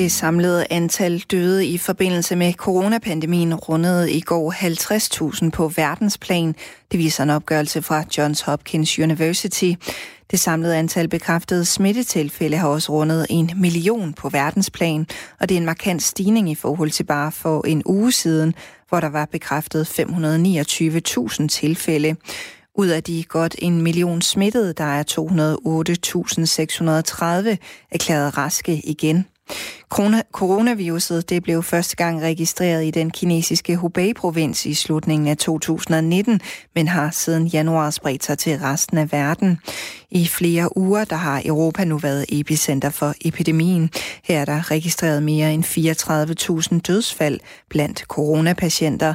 Det 0.00 0.12
samlede 0.12 0.66
antal 0.70 1.18
døde 1.18 1.66
i 1.66 1.78
forbindelse 1.78 2.36
med 2.36 2.52
coronapandemien 2.52 3.54
rundede 3.54 4.12
i 4.12 4.20
går 4.20 4.52
50.000 5.44 5.50
på 5.50 5.68
verdensplan. 5.68 6.54
Det 6.92 6.98
viser 6.98 7.22
en 7.22 7.30
opgørelse 7.30 7.82
fra 7.82 8.04
Johns 8.18 8.40
Hopkins 8.40 8.98
University. 8.98 9.72
Det 10.30 10.40
samlede 10.40 10.76
antal 10.76 11.08
bekræftede 11.08 11.64
smittetilfælde 11.64 12.56
har 12.56 12.68
også 12.68 12.92
rundet 12.92 13.26
en 13.30 13.50
million 13.56 14.12
på 14.12 14.28
verdensplan, 14.28 15.06
og 15.40 15.48
det 15.48 15.54
er 15.54 15.58
en 15.58 15.66
markant 15.66 16.02
stigning 16.02 16.50
i 16.50 16.54
forhold 16.54 16.90
til 16.90 17.04
bare 17.04 17.32
for 17.32 17.66
en 17.66 17.82
uge 17.86 18.12
siden, 18.12 18.54
hvor 18.88 19.00
der 19.00 19.08
var 19.08 19.24
bekræftet 19.24 20.00
529.000 20.00 21.48
tilfælde. 21.48 22.16
Ud 22.74 22.88
af 22.88 23.02
de 23.02 23.24
godt 23.28 23.56
en 23.58 23.82
million 23.82 24.22
smittede, 24.22 24.72
der 24.72 24.84
er 24.84 25.02
208.630 27.52 27.56
erklæret 27.90 28.38
raske 28.38 28.80
igen. 28.84 29.26
Coronaviruset 30.32 31.28
det 31.30 31.42
blev 31.42 31.62
første 31.62 31.96
gang 31.96 32.22
registreret 32.22 32.84
i 32.84 32.90
den 32.90 33.10
kinesiske 33.10 33.76
Hubei-provins 33.76 34.66
i 34.66 34.74
slutningen 34.74 35.28
af 35.28 35.36
2019, 35.36 36.40
men 36.74 36.88
har 36.88 37.10
siden 37.10 37.46
januar 37.46 37.90
spredt 37.90 38.24
sig 38.24 38.38
til 38.38 38.58
resten 38.58 38.98
af 38.98 39.12
verden. 39.12 39.58
I 40.10 40.26
flere 40.26 40.76
uger 40.76 41.04
der 41.04 41.16
har 41.16 41.42
Europa 41.44 41.84
nu 41.84 41.98
været 41.98 42.24
epicenter 42.28 42.90
for 42.90 43.14
epidemien. 43.24 43.90
Her 44.24 44.40
er 44.40 44.44
der 44.44 44.70
registreret 44.70 45.22
mere 45.22 45.54
end 45.54 45.64
34.000 46.72 46.80
dødsfald 46.80 47.40
blandt 47.68 47.98
coronapatienter. 47.98 49.14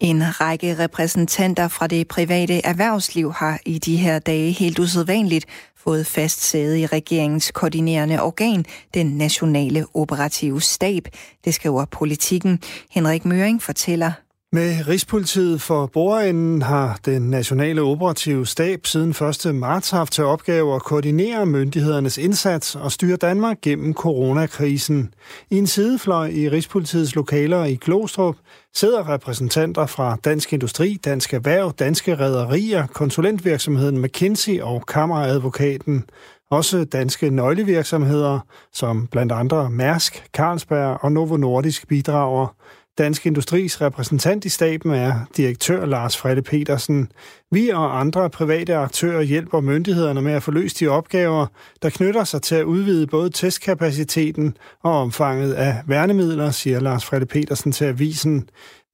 En 0.00 0.40
række 0.40 0.78
repræsentanter 0.78 1.68
fra 1.68 1.86
det 1.86 2.08
private 2.08 2.66
erhvervsliv 2.66 3.32
har 3.32 3.60
i 3.66 3.78
de 3.78 3.96
her 3.96 4.18
dage 4.18 4.50
helt 4.50 4.78
usædvanligt 4.78 5.46
fået 5.76 6.06
fast 6.06 6.42
sæde 6.42 6.80
i 6.80 6.86
regeringens 6.86 7.50
koordinerende 7.54 8.22
organ, 8.22 8.64
den 8.94 9.06
nationale 9.06 9.86
operative 9.94 10.60
stab. 10.60 11.08
Det 11.44 11.54
skriver 11.54 11.84
politikken. 11.84 12.60
Henrik 12.90 13.24
Møring 13.24 13.62
fortæller. 13.62 14.12
Med 14.52 14.88
Rigspolitiet 14.88 15.62
for 15.62 15.86
bordenden 15.86 16.62
har 16.62 16.98
den 17.04 17.22
nationale 17.22 17.82
operative 17.82 18.46
stab 18.46 18.86
siden 18.86 19.10
1. 19.46 19.54
marts 19.54 19.90
haft 19.90 20.12
til 20.12 20.24
opgave 20.24 20.74
at 20.74 20.82
koordinere 20.82 21.46
myndighedernes 21.46 22.18
indsats 22.18 22.74
og 22.74 22.92
styre 22.92 23.16
Danmark 23.16 23.60
gennem 23.62 23.94
coronakrisen. 23.94 25.14
I 25.50 25.58
en 25.58 25.66
sidefløj 25.66 26.28
i 26.28 26.48
Rigspolitiets 26.48 27.14
lokaler 27.14 27.64
i 27.64 27.74
Glostrup 27.74 28.36
sidder 28.74 29.08
repræsentanter 29.08 29.86
fra 29.86 30.16
Dansk 30.24 30.52
Industri, 30.52 30.98
Dansk 31.04 31.34
Erhverv, 31.34 31.72
Danske 31.78 32.18
Rederier, 32.18 32.86
konsulentvirksomheden 32.86 34.02
McKinsey 34.02 34.60
og 34.60 34.86
Kammeradvokaten. 34.86 36.04
Også 36.50 36.84
danske 36.84 37.30
nøglevirksomheder, 37.30 38.40
som 38.72 39.06
blandt 39.06 39.32
andre 39.32 39.70
Mærsk, 39.70 40.24
Carlsberg 40.36 40.98
og 41.04 41.12
Novo 41.12 41.36
Nordisk 41.36 41.88
bidrager. 41.88 42.54
Dansk 42.98 43.26
Industris 43.26 43.80
repræsentant 43.80 44.44
i 44.44 44.48
staben 44.48 44.90
er 44.90 45.14
direktør 45.36 45.86
Lars 45.86 46.16
Frede 46.16 46.42
Petersen. 46.42 47.12
Vi 47.50 47.68
og 47.68 48.00
andre 48.00 48.30
private 48.30 48.74
aktører 48.74 49.22
hjælper 49.22 49.60
myndighederne 49.60 50.22
med 50.22 50.32
at 50.32 50.42
få 50.42 50.50
løst 50.50 50.80
de 50.80 50.88
opgaver, 50.88 51.46
der 51.82 51.90
knytter 51.90 52.24
sig 52.24 52.42
til 52.42 52.54
at 52.54 52.64
udvide 52.64 53.06
både 53.06 53.30
testkapaciteten 53.30 54.56
og 54.82 55.00
omfanget 55.00 55.52
af 55.52 55.82
værnemidler, 55.86 56.50
siger 56.50 56.80
Lars 56.80 57.04
Frede 57.04 57.26
Petersen 57.26 57.72
til 57.72 57.84
avisen. 57.84 58.48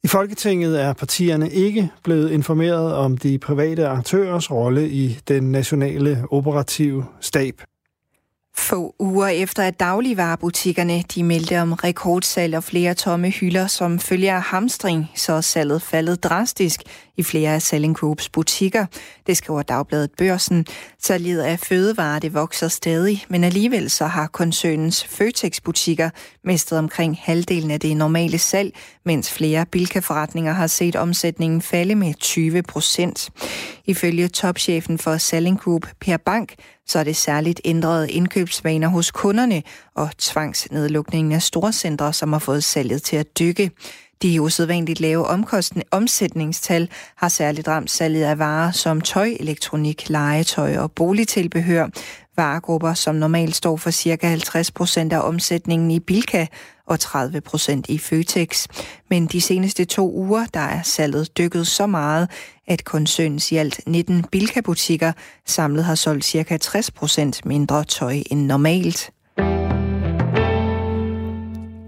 I 0.05 0.09
Folketinget 0.09 0.83
er 0.83 0.93
partierne 0.93 1.51
ikke 1.51 1.91
blevet 2.05 2.31
informeret 2.31 2.95
om 2.95 3.17
de 3.17 3.39
private 3.39 3.87
aktørers 3.87 4.51
rolle 4.51 4.91
i 4.91 5.19
den 5.29 5.53
nationale 5.53 6.25
operative 6.31 7.05
stab. 7.21 7.63
Få 8.59 8.95
uger 8.99 9.27
efter 9.27 9.63
at 9.63 9.81
dagligvarerbutikkerne 9.81 11.03
de 11.15 11.23
meldte 11.23 11.61
om 11.61 11.73
rekordsalg 11.73 12.57
og 12.57 12.65
flere 12.65 12.95
tomme 12.95 13.31
hylder 13.31 13.67
som 13.67 13.99
følger 13.99 14.35
af 14.35 14.43
hamstring, 14.43 15.11
så 15.15 15.33
er 15.33 15.41
salget 15.41 15.83
faldet 15.83 16.25
drastisk 16.25 16.83
i 17.17 17.23
flere 17.23 17.55
af 17.55 17.63
Selling 17.63 17.97
Groups 17.97 18.29
butikker. 18.29 18.87
Det 19.27 19.37
skriver 19.37 19.63
Dagbladet 19.63 20.11
Børsen. 20.19 20.67
Salget 21.03 21.41
af 21.41 21.59
fødevarer 21.59 22.19
det 22.19 22.35
vokser 22.35 22.69
stadig, 22.69 23.25
men 23.29 23.45
alligevel 23.45 23.91
så 23.91 24.07
har 24.07 24.27
koncernens 24.27 25.05
Føtex-butikker 25.05 26.11
mistet 26.45 26.79
omkring 26.79 27.19
halvdelen 27.23 27.71
af 27.71 27.81
det 27.81 27.97
normale 27.97 28.39
salg, 28.39 28.75
mens 29.05 29.33
flere 29.33 29.67
bilkaforretninger 29.67 30.53
har 30.53 30.67
set 30.67 30.97
omsætningen 30.97 31.63
falde 31.63 31.95
med 31.95 32.15
20 32.15 32.63
procent. 32.63 33.31
Ifølge 33.85 34.29
topchefen 34.29 34.99
for 34.99 35.17
Selling 35.17 35.61
Group, 35.61 35.87
Per 36.01 36.17
Bank, 36.17 36.55
så 36.87 36.99
er 36.99 37.05
det 37.05 37.17
særligt 37.17 37.61
ændrede 37.65 38.11
indkøbsvaner 38.11 38.89
hos 38.89 39.11
kunderne 39.11 39.63
og 39.95 40.11
tvangsnedlukningen 40.19 41.33
af 41.33 41.43
storcentre, 41.43 42.13
som 42.13 42.33
har 42.33 42.41
fået 42.41 42.65
salget 42.65 43.03
til 43.03 43.17
at 43.17 43.39
dykke. 43.39 43.71
De 44.23 44.43
usædvanligt 44.43 45.01
lave 45.01 45.27
omsætningstal 45.91 46.89
har 47.17 47.29
særligt 47.29 47.69
ramt 47.69 47.91
salget 47.91 48.25
af 48.25 48.39
varer 48.39 48.71
som 48.71 49.01
tøj, 49.01 49.37
elektronik, 49.41 50.09
legetøj 50.09 50.77
og 50.77 50.93
boligtilbehør. 50.93 51.89
Varegrupper, 52.37 52.95
som 52.95 53.15
normalt 53.15 53.57
står 53.57 53.77
for 53.77 53.91
ca. 53.91 54.27
50 54.27 54.71
procent 54.71 55.13
af 55.13 55.21
omsætningen 55.21 55.91
i 55.91 56.01
Bilka 56.01 56.47
og 56.87 57.01
30 57.01 57.41
procent 57.41 57.89
i 57.89 57.99
Føtex. 57.99 58.67
Men 59.11 59.27
de 59.27 59.41
seneste 59.41 59.85
to 59.85 60.13
uger, 60.13 60.47
der 60.55 60.61
er 60.61 60.83
salget 60.83 61.39
dykket 61.39 61.67
så 61.67 61.87
meget, 61.87 62.31
at 62.67 62.85
koncernens 62.85 63.53
i 63.53 63.57
alt 63.57 63.81
19 63.87 64.25
Bilka-butikker 64.33 65.13
samlet 65.47 65.85
har 65.85 65.95
solgt 65.95 66.25
ca. 66.25 66.57
60 66.57 66.91
procent 66.91 67.47
mindre 67.47 67.85
tøj 67.85 68.17
end 68.31 68.47
normalt. 68.47 69.11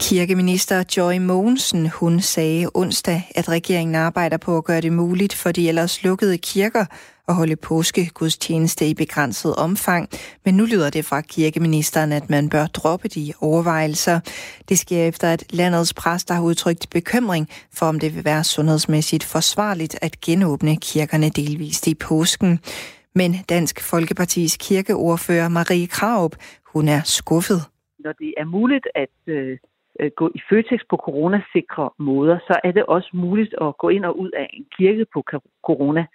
Kirkeminister 0.00 0.84
Joy 0.96 1.18
Mogensen, 1.18 1.86
hun 1.88 2.20
sagde 2.20 2.70
onsdag, 2.74 3.30
at 3.34 3.48
regeringen 3.48 3.94
arbejder 3.94 4.36
på 4.36 4.56
at 4.56 4.64
gøre 4.64 4.80
det 4.80 4.92
muligt 4.92 5.34
for 5.34 5.52
de 5.52 5.68
ellers 5.68 6.02
lukkede 6.02 6.38
kirker 6.38 6.84
at 7.28 7.34
holde 7.34 7.56
påskegudstjeneste 7.56 8.88
i 8.90 8.94
begrænset 8.94 9.56
omfang, 9.56 10.08
men 10.44 10.54
nu 10.54 10.64
lyder 10.64 10.90
det 10.90 11.04
fra 11.04 11.20
kirkeministeren, 11.20 12.12
at 12.12 12.30
man 12.30 12.48
bør 12.48 12.66
droppe 12.66 13.08
de 13.08 13.32
overvejelser. 13.40 14.20
Det 14.68 14.78
sker 14.78 15.08
efter, 15.08 15.32
at 15.32 15.52
landets 15.52 15.94
præster 15.94 16.34
har 16.34 16.42
udtrykt 16.42 16.86
bekymring 16.90 17.48
for, 17.78 17.86
om 17.86 18.00
det 18.00 18.16
vil 18.16 18.24
være 18.24 18.44
sundhedsmæssigt 18.44 19.24
forsvarligt 19.24 19.98
at 20.02 20.20
genåbne 20.20 20.76
kirkerne 20.76 21.28
delvist 21.28 21.86
i 21.86 21.94
påsken. 21.94 22.60
Men 23.14 23.30
Dansk 23.48 23.90
Folkepartis 23.90 24.56
kirkeordfører 24.56 25.48
Marie 25.48 25.86
Kraup, 25.86 26.34
hun 26.72 26.88
er 26.88 27.00
skuffet. 27.04 27.60
Når 28.04 28.12
det 28.12 28.34
er 28.36 28.44
muligt 28.44 28.86
at 28.94 29.16
øh, 29.26 29.58
øh, 30.00 30.10
gå 30.16 30.30
i 30.34 30.40
Føtex 30.48 30.80
på 30.90 30.96
coronasikre 30.96 31.90
måder, 31.98 32.38
så 32.38 32.60
er 32.64 32.72
det 32.72 32.84
også 32.84 33.10
muligt 33.14 33.54
at 33.60 33.78
gå 33.78 33.88
ind 33.88 34.04
og 34.04 34.18
ud 34.18 34.30
af 34.30 34.46
en 34.52 34.66
kirke 34.78 35.04
på 35.14 35.24
corona 35.68 36.06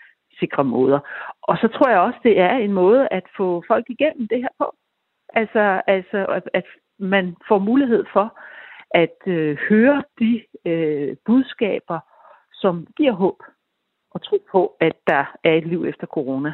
sikre 0.44 0.64
måder. 0.64 1.00
Og 1.42 1.58
så 1.58 1.68
tror 1.68 1.90
jeg 1.90 2.00
også, 2.00 2.20
det 2.24 2.40
er 2.40 2.56
en 2.56 2.74
måde 2.74 3.08
at 3.12 3.26
få 3.38 3.64
folk 3.68 3.86
igennem 3.90 4.28
det 4.28 4.40
her 4.42 4.54
på. 4.60 4.76
Altså, 5.34 5.82
altså 5.88 6.42
at 6.54 6.68
man 7.00 7.36
får 7.48 7.60
mulighed 7.60 8.06
for 8.14 8.28
at 8.94 9.18
øh, 9.28 9.58
høre 9.70 10.04
de 10.20 10.44
øh, 10.66 11.16
budskaber, 11.26 12.00
som 12.54 12.88
giver 12.98 13.12
håb 13.12 13.40
og 14.12 14.24
tro 14.24 14.38
på, 14.52 14.76
at 14.80 14.96
der 15.08 15.24
er 15.44 15.54
et 15.54 15.68
liv 15.68 15.86
efter 15.86 16.08
corona. 16.08 16.54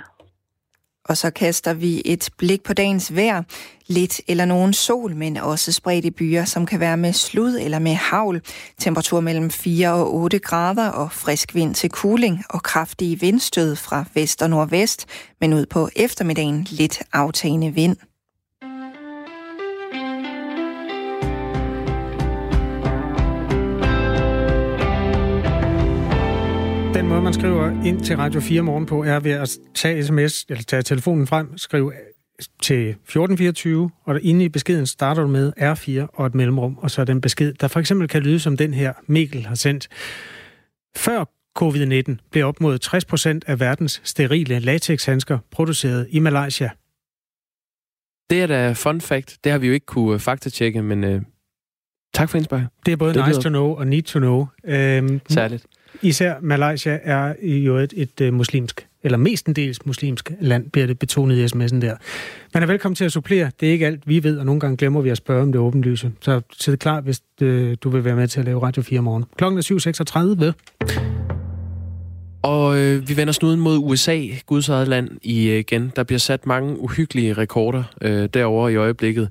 Og 1.05 1.17
så 1.17 1.29
kaster 1.29 1.73
vi 1.73 2.01
et 2.05 2.29
blik 2.37 2.63
på 2.63 2.73
dagens 2.73 3.15
vejr. 3.15 3.43
Lidt 3.87 4.21
eller 4.27 4.45
nogen 4.45 4.73
sol, 4.73 5.15
men 5.15 5.37
også 5.37 5.71
spredte 5.71 6.11
byer, 6.11 6.45
som 6.45 6.65
kan 6.65 6.79
være 6.79 6.97
med 6.97 7.13
slud 7.13 7.59
eller 7.61 7.79
med 7.79 7.93
havl. 7.93 8.41
Temperatur 8.77 9.19
mellem 9.19 9.51
4 9.51 9.93
og 9.93 10.13
8 10.13 10.39
grader 10.39 10.89
og 10.89 11.11
frisk 11.11 11.55
vind 11.55 11.75
til 11.75 11.89
kuling 11.89 12.43
og 12.49 12.63
kraftige 12.63 13.19
vindstød 13.19 13.75
fra 13.75 14.05
vest 14.13 14.41
og 14.41 14.49
nordvest, 14.49 15.05
men 15.41 15.53
ud 15.53 15.65
på 15.65 15.89
eftermiddagen 15.95 16.67
lidt 16.69 17.01
aftagende 17.13 17.71
vind. 17.73 18.08
Den 26.99 27.07
måde, 27.07 27.21
man 27.21 27.33
skriver 27.33 27.83
ind 27.85 28.03
til 28.03 28.17
Radio 28.17 28.39
4 28.39 28.61
morgen 28.61 28.85
på, 28.85 29.03
er 29.03 29.19
ved 29.19 29.31
at 29.31 29.49
tage 29.75 30.03
sms, 30.03 30.45
eller 30.49 30.63
tage 30.63 30.81
telefonen 30.81 31.27
frem, 31.27 31.57
skrive 31.57 31.93
til 32.61 32.89
1424, 32.89 33.91
og 34.05 34.21
inde 34.21 34.45
i 34.45 34.49
beskeden 34.49 34.87
starter 34.87 35.21
du 35.21 35.27
med 35.27 35.53
R4 35.57 36.07
og 36.13 36.25
et 36.25 36.35
mellemrum, 36.35 36.77
og 36.77 36.91
så 36.91 37.01
er 37.01 37.05
den 37.05 37.21
besked, 37.21 37.53
der 37.53 37.67
for 37.67 37.79
eksempel 37.79 38.07
kan 38.07 38.21
lyde 38.21 38.39
som 38.39 38.57
den 38.57 38.73
her, 38.73 38.93
Mikkel 39.07 39.45
har 39.45 39.55
sendt. 39.55 39.87
Før 40.97 41.25
covid-19 41.59 42.29
blev 42.31 42.45
op 42.45 42.61
mod 42.61 42.79
60% 43.45 43.51
af 43.51 43.59
verdens 43.59 44.01
sterile 44.03 44.59
latexhandsker 44.59 45.39
produceret 45.51 46.07
i 46.09 46.19
Malaysia. 46.19 46.69
Det 48.29 48.41
er 48.41 48.47
da 48.47 48.71
fun 48.71 49.01
fact. 49.01 49.37
Det 49.43 49.51
har 49.51 49.59
vi 49.59 49.67
jo 49.67 49.73
ikke 49.73 49.85
kunne 49.85 50.13
øh, 50.13 50.19
faktatjekke, 50.19 50.81
men 50.81 51.03
uh, 51.03 51.21
tak 52.13 52.29
for 52.29 52.37
indspark. 52.37 52.61
Det 52.85 52.91
er 52.91 52.95
både 52.95 53.13
det 53.13 53.25
nice 53.27 53.31
lyder... 53.31 53.41
to 53.41 53.49
know 53.49 53.75
og 53.75 53.87
need 53.87 54.03
to 54.03 54.19
know. 54.19 54.47
Øhm, 54.63 55.21
Særligt. 55.29 55.65
Især 56.01 56.33
Malaysia 56.41 56.99
er 57.03 57.33
jo 57.41 57.77
et, 57.77 57.93
et, 57.97 58.21
et 58.21 58.33
muslimsk, 58.33 58.87
eller 59.03 59.17
mestendels 59.17 59.85
muslimsk 59.85 60.31
land, 60.41 60.69
bliver 60.69 60.87
det 60.87 60.99
betonet 60.99 61.35
i 61.37 61.45
sms'en 61.45 61.81
der. 61.81 61.95
Man 62.53 62.63
er 62.63 62.67
velkommen 62.67 62.95
til 62.95 63.05
at 63.05 63.11
supplere. 63.11 63.51
Det 63.59 63.67
er 63.67 63.71
ikke 63.71 63.85
alt, 63.85 64.07
vi 64.07 64.23
ved, 64.23 64.37
og 64.37 64.45
nogle 64.45 64.61
gange 64.61 64.77
glemmer 64.77 65.01
vi 65.01 65.09
at 65.09 65.17
spørge 65.17 65.41
om 65.41 65.51
det 65.51 65.61
åbenlyse. 65.61 66.11
Så 66.21 66.41
sid 66.59 66.77
klar, 66.77 67.01
hvis 67.01 67.21
øh, 67.41 67.77
du 67.81 67.89
vil 67.89 68.05
være 68.05 68.15
med 68.15 68.27
til 68.27 68.39
at 68.39 68.45
lave 68.45 68.63
Radio 68.63 68.81
4 68.81 69.01
morgen. 69.01 69.25
Klokken 69.37 69.57
er 69.57 70.53
7.36. 70.53 70.53
Og 72.41 72.77
øh, 72.77 73.09
vi 73.09 73.17
vender 73.17 73.33
snuden 73.33 73.59
mod 73.59 73.77
USA, 73.77 74.19
Guds 74.45 74.69
eget 74.69 74.87
land, 74.87 75.09
øh, 75.11 75.59
igen. 75.59 75.91
Der 75.95 76.03
bliver 76.03 76.19
sat 76.19 76.45
mange 76.45 76.79
uhyggelige 76.79 77.33
rekorder 77.33 77.83
øh, 78.01 78.29
derovre 78.33 78.73
i 78.73 78.75
øjeblikket. 78.75 79.29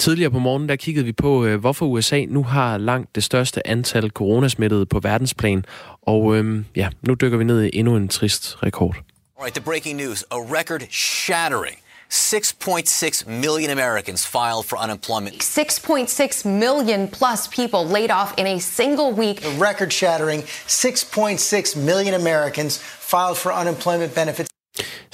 Tidligere 0.00 0.30
på 0.30 0.38
morgenen 0.38 0.68
der 0.68 0.76
kiggede 0.76 1.04
vi 1.04 1.12
på, 1.12 1.44
øh, 1.44 1.60
hvorfor 1.60 1.86
USA 1.86 2.24
nu 2.28 2.42
har 2.42 2.78
langt 2.78 3.14
det 3.14 3.24
største 3.24 3.66
antal 3.66 4.10
coronasmittede 4.10 4.86
på 4.86 5.00
verdensplan. 5.00 5.64
Og 6.02 6.36
øhm, 6.36 6.64
ja, 6.76 6.88
nu 7.02 7.14
dykker 7.14 7.38
vi 7.38 7.44
ned 7.44 7.62
i 7.62 7.70
endnu 7.72 7.96
en 7.96 8.08
trist 8.08 8.62
rekord. 8.62 8.96
All 8.96 9.44
right, 9.44 9.54
the 9.54 9.64
breaking 9.64 9.96
news. 9.96 10.24
A 10.30 10.36
record 10.36 10.80
shattering 10.90 11.76
6.6 12.10 13.28
million 13.28 13.70
Americans 13.78 14.26
filed 14.26 14.64
for 14.68 14.76
unemployment. 14.84 15.42
6.6 15.42 16.48
million 16.48 17.08
plus 17.08 17.48
people 17.48 17.82
laid 17.98 18.10
off 18.10 18.30
in 18.38 18.46
a 18.46 18.58
single 18.58 19.12
week. 19.22 19.44
A 19.44 19.52
record 19.68 19.90
shattering 19.92 20.42
6.6 20.42 21.78
million 21.90 22.14
Americans 22.14 22.78
filed 23.12 23.36
for 23.36 23.50
unemployment 23.60 24.14
benefits. 24.14 24.50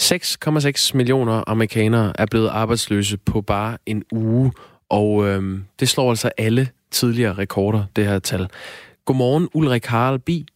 6,6 0.01 0.94
millioner 0.94 1.44
amerikanere 1.46 2.12
er 2.18 2.27
blevet 2.27 2.49
arbejdsløse 2.49 3.18
på 3.18 3.40
bare 3.40 3.79
en 3.87 4.03
uge. 4.12 4.53
Og 4.90 5.27
øhm, 5.27 5.64
det 5.81 5.88
slår 5.88 6.11
altså 6.11 6.31
alle 6.38 6.68
tidligere 6.90 7.33
rekorder, 7.33 7.85
det 7.96 8.07
her 8.07 8.18
tal. 8.18 8.49
Godmorgen, 9.05 9.49
Ulrik 9.55 9.87
Harald 9.87 10.18
Bi. 10.18 10.46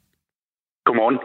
Godmorgen. 0.84 1.18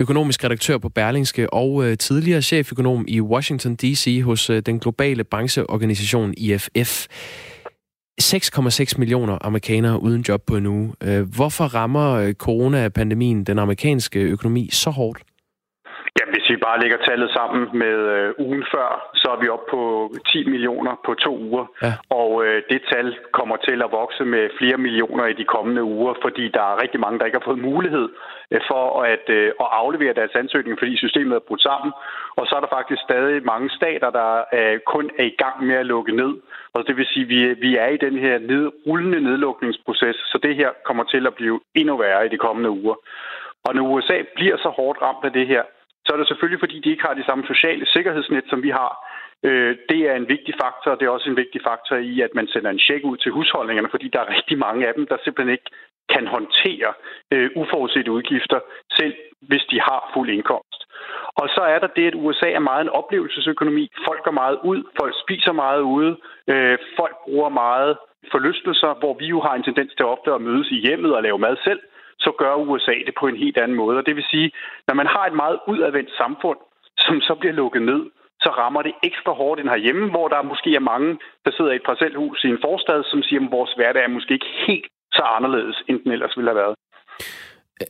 Økonomisk 0.00 0.44
redaktør 0.44 0.78
på 0.78 0.88
Berlingske 0.88 1.52
og 1.52 1.84
øh, 1.84 1.98
tidligere 1.98 2.42
cheføkonom 2.42 3.04
i 3.08 3.20
Washington 3.20 3.74
D.C. 3.74 4.22
hos 4.24 4.50
øh, 4.50 4.62
den 4.66 4.78
globale 4.78 5.24
brancheorganisation 5.24 6.34
IFF. 6.36 7.06
6,6 8.22 8.98
millioner 8.98 9.38
amerikanere 9.40 10.02
uden 10.02 10.24
job 10.28 10.42
på 10.46 10.56
en 10.56 10.66
uge. 10.66 10.92
Øh, 11.02 11.34
hvorfor 11.36 11.64
rammer 11.64 12.12
øh, 12.12 12.34
coronapandemien 12.34 13.44
den 13.44 13.58
amerikanske 13.58 14.20
økonomi 14.20 14.68
så 14.72 14.90
hårdt? 14.90 15.22
Jamen, 16.18 16.34
hvis 16.34 16.50
vi 16.50 16.56
bare 16.56 16.80
lægger 16.82 16.98
tallet 17.08 17.30
sammen 17.30 17.62
med 17.82 17.96
øh, 18.16 18.34
ugen 18.38 18.64
før, 18.74 18.88
så 19.14 19.28
er 19.34 19.40
vi 19.42 19.48
oppe 19.48 19.70
på 19.70 19.82
10 20.32 20.44
millioner 20.54 20.92
på 21.06 21.14
to 21.14 21.32
uger. 21.48 21.64
Ja. 21.82 21.92
Og 22.10 22.30
øh, 22.44 22.62
det 22.70 22.80
tal 22.92 23.16
kommer 23.38 23.56
til 23.56 23.78
at 23.82 23.92
vokse 24.00 24.24
med 24.24 24.44
flere 24.58 24.78
millioner 24.86 25.24
i 25.26 25.38
de 25.40 25.44
kommende 25.44 25.82
uger, 25.82 26.14
fordi 26.24 26.44
der 26.56 26.64
er 26.70 26.82
rigtig 26.82 27.00
mange, 27.00 27.18
der 27.18 27.24
ikke 27.24 27.38
har 27.40 27.50
fået 27.50 27.66
mulighed 27.70 28.08
øh, 28.50 28.60
for 28.70 29.02
at, 29.02 29.24
øh, 29.38 29.46
at 29.62 29.68
aflevere 29.82 30.18
deres 30.20 30.34
ansøgning, 30.34 30.78
fordi 30.78 30.96
systemet 30.96 31.34
er 31.36 31.48
brudt 31.48 31.62
sammen. 31.62 31.92
Og 32.38 32.46
så 32.46 32.52
er 32.56 32.60
der 32.60 32.76
faktisk 32.76 33.02
stadig 33.02 33.44
mange 33.44 33.70
stater, 33.78 34.10
der 34.10 34.30
øh, 34.58 34.78
kun 34.92 35.10
er 35.18 35.24
i 35.24 35.36
gang 35.42 35.56
med 35.66 35.76
at 35.76 35.86
lukke 35.86 36.12
ned. 36.16 36.32
Og 36.74 36.86
det 36.86 36.96
vil 36.96 37.06
sige, 37.06 37.24
at 37.24 37.28
vi, 37.28 37.40
vi 37.66 37.76
er 37.76 37.88
i 37.88 37.96
den 38.06 38.18
her 38.18 38.38
ned, 38.38 38.64
rullende 38.86 39.20
nedlukningsproces, 39.20 40.16
så 40.30 40.38
det 40.42 40.56
her 40.56 40.70
kommer 40.84 41.04
til 41.04 41.26
at 41.26 41.34
blive 41.34 41.60
endnu 41.74 41.96
værre 41.96 42.26
i 42.26 42.28
de 42.28 42.38
kommende 42.46 42.70
uger. 42.70 42.94
Og 43.66 43.74
når 43.74 43.82
USA 43.82 44.18
bliver 44.34 44.56
så 44.56 44.68
hårdt 44.68 45.02
ramt 45.02 45.24
af 45.24 45.32
det 45.32 45.46
her, 45.46 45.62
så 46.04 46.12
er 46.12 46.16
det 46.16 46.28
selvfølgelig, 46.28 46.60
fordi 46.60 46.80
de 46.80 46.90
ikke 46.90 47.06
har 47.06 47.14
de 47.14 47.28
samme 47.28 47.44
sociale 47.46 47.86
sikkerhedsnet, 47.86 48.44
som 48.48 48.62
vi 48.62 48.70
har. 48.70 48.92
Øh, 49.46 49.76
det 49.88 50.00
er 50.10 50.14
en 50.16 50.28
vigtig 50.28 50.54
faktor, 50.62 50.90
og 50.90 51.00
det 51.00 51.06
er 51.06 51.16
også 51.16 51.30
en 51.30 51.36
vigtig 51.42 51.60
faktor 51.70 51.96
i, 51.96 52.20
at 52.20 52.32
man 52.34 52.48
sender 52.48 52.70
en 52.70 52.84
check 52.86 53.04
ud 53.04 53.16
til 53.16 53.32
husholdningerne, 53.32 53.88
fordi 53.90 54.08
der 54.08 54.20
er 54.20 54.34
rigtig 54.36 54.58
mange 54.58 54.88
af 54.88 54.94
dem, 54.94 55.06
der 55.06 55.16
simpelthen 55.24 55.52
ikke 55.52 55.70
kan 56.14 56.26
håndtere 56.26 56.90
øh, 57.32 57.50
uforudsete 57.56 58.10
udgifter, 58.10 58.60
selv 58.98 59.14
hvis 59.40 59.64
de 59.70 59.80
har 59.80 60.10
fuld 60.14 60.30
indkomst. 60.30 60.80
Og 61.40 61.48
så 61.48 61.60
er 61.60 61.78
der 61.78 61.86
det, 61.86 62.06
at 62.06 62.14
USA 62.14 62.48
er 62.50 62.68
meget 62.70 62.82
en 62.82 62.96
oplevelsesøkonomi. 63.00 63.90
Folk 64.06 64.22
går 64.24 64.30
meget 64.30 64.58
ud, 64.64 64.80
folk 65.00 65.14
spiser 65.24 65.52
meget 65.52 65.80
ude, 65.80 66.16
øh, 66.48 66.78
folk 66.98 67.16
bruger 67.24 67.48
meget 67.48 67.96
forlystelser, 68.32 68.94
hvor 69.00 69.14
vi 69.18 69.26
jo 69.26 69.40
har 69.40 69.54
en 69.54 69.62
tendens 69.62 69.92
til 69.94 70.06
ofte 70.06 70.32
at 70.32 70.40
mødes 70.40 70.70
i 70.70 70.80
hjemmet 70.86 71.14
og 71.16 71.22
lave 71.22 71.38
mad 71.38 71.56
selv 71.64 71.80
så 72.20 72.30
gør 72.38 72.54
USA 72.54 72.94
det 73.06 73.14
på 73.20 73.26
en 73.26 73.36
helt 73.36 73.58
anden 73.58 73.76
måde. 73.76 73.98
Og 73.98 74.06
det 74.06 74.16
vil 74.16 74.24
sige, 74.30 74.50
når 74.88 74.94
man 74.94 75.06
har 75.06 75.24
et 75.26 75.32
meget 75.32 75.58
udadvendt 75.66 76.10
samfund, 76.16 76.58
som 76.98 77.20
så 77.20 77.34
bliver 77.34 77.52
lukket 77.52 77.82
ned, 77.82 78.02
så 78.40 78.50
rammer 78.50 78.82
det 78.82 78.94
ekstra 79.02 79.32
hårdt 79.32 79.60
end 79.60 79.68
herhjemme, 79.68 80.10
hvor 80.10 80.28
der 80.28 80.42
måske 80.42 80.74
er 80.74 80.88
mange, 80.92 81.18
der 81.44 81.50
sidder 81.50 81.72
i 81.72 81.76
et 81.76 81.88
parcelhus 81.88 82.44
i 82.44 82.48
en 82.48 82.64
forstad, 82.64 83.04
som 83.04 83.22
siger, 83.22 83.40
at 83.44 83.50
vores 83.50 83.72
hverdag 83.72 84.02
er 84.04 84.08
måske 84.08 84.34
ikke 84.34 84.52
helt 84.66 84.86
så 85.12 85.22
anderledes, 85.22 85.82
end 85.88 86.00
den 86.02 86.12
ellers 86.12 86.36
ville 86.36 86.50
have 86.50 86.62
været. 86.62 86.74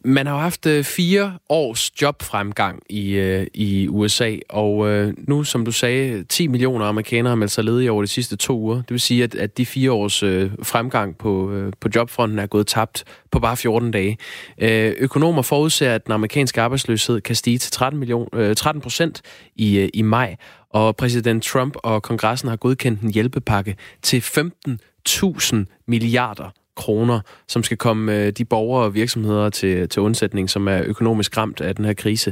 Man 0.05 0.27
har 0.27 0.39
haft 0.39 0.67
øh, 0.67 0.85
fire 0.85 1.39
års 1.49 2.03
jobfremgang 2.03 2.83
i, 2.91 3.11
øh, 3.11 3.47
i 3.55 3.89
USA, 3.89 4.37
og 4.49 4.89
øh, 4.89 5.15
nu, 5.19 5.45
som 5.45 5.65
du 5.65 5.73
sagde, 5.73 6.25
10 6.25 6.47
millioner 6.47 6.87
amerikanere 6.87 7.31
har 7.31 7.37
meldt 7.37 7.53
sig 7.53 7.65
ledige 7.65 7.93
over 7.93 8.03
de 8.03 8.09
sidste 8.09 8.37
to 8.37 8.59
uger. 8.59 8.77
Det 8.77 8.91
vil 8.91 9.01
sige, 9.01 9.25
at, 9.25 9.35
at 9.35 9.59
de 9.59 9.67
fire 9.67 9.93
års 9.93 10.23
øh, 10.23 10.51
fremgang 10.63 11.19
på, 11.19 11.53
øh, 11.53 11.73
på 11.81 11.89
jobfronten 11.95 12.39
er 12.39 12.47
gået 12.47 12.67
tabt 12.67 13.05
på 13.31 13.41
bare 13.41 13.57
14 13.57 13.91
dage. 13.91 14.19
Øh, 14.59 14.95
økonomer 14.99 15.43
forudser, 15.43 15.95
at 15.95 16.07
den 16.07 16.13
amerikanske 16.13 16.61
arbejdsløshed 16.61 17.21
kan 17.21 17.35
stige 17.35 17.59
til 17.59 17.73
13, 17.73 17.99
million, 17.99 18.29
øh, 18.33 18.57
13 18.57 18.83
procent 18.83 19.23
i, 19.57 19.79
øh, 19.79 19.89
i 19.95 20.03
maj, 20.03 20.37
og 20.71 20.97
præsident 20.97 21.45
Trump 21.45 21.77
og 21.83 22.03
kongressen 22.03 22.49
har 22.49 22.57
godkendt 22.57 23.01
en 23.01 23.13
hjælpepakke 23.13 23.77
til 24.03 24.21
15.000 24.21 25.57
milliarder 25.87 26.51
kroner, 26.85 27.19
som 27.49 27.63
skal 27.63 27.79
komme 27.87 28.03
øh, 28.17 28.27
de 28.39 28.45
borgere 28.45 28.85
og 28.85 28.95
virksomheder 28.95 29.51
til, 29.51 29.89
til 29.89 30.03
undsætning, 30.03 30.51
som 30.51 30.69
er 30.69 30.81
økonomisk 30.93 31.37
ramt 31.37 31.61
af 31.61 31.75
den 31.77 31.85
her 31.85 31.95
krise. 31.95 32.31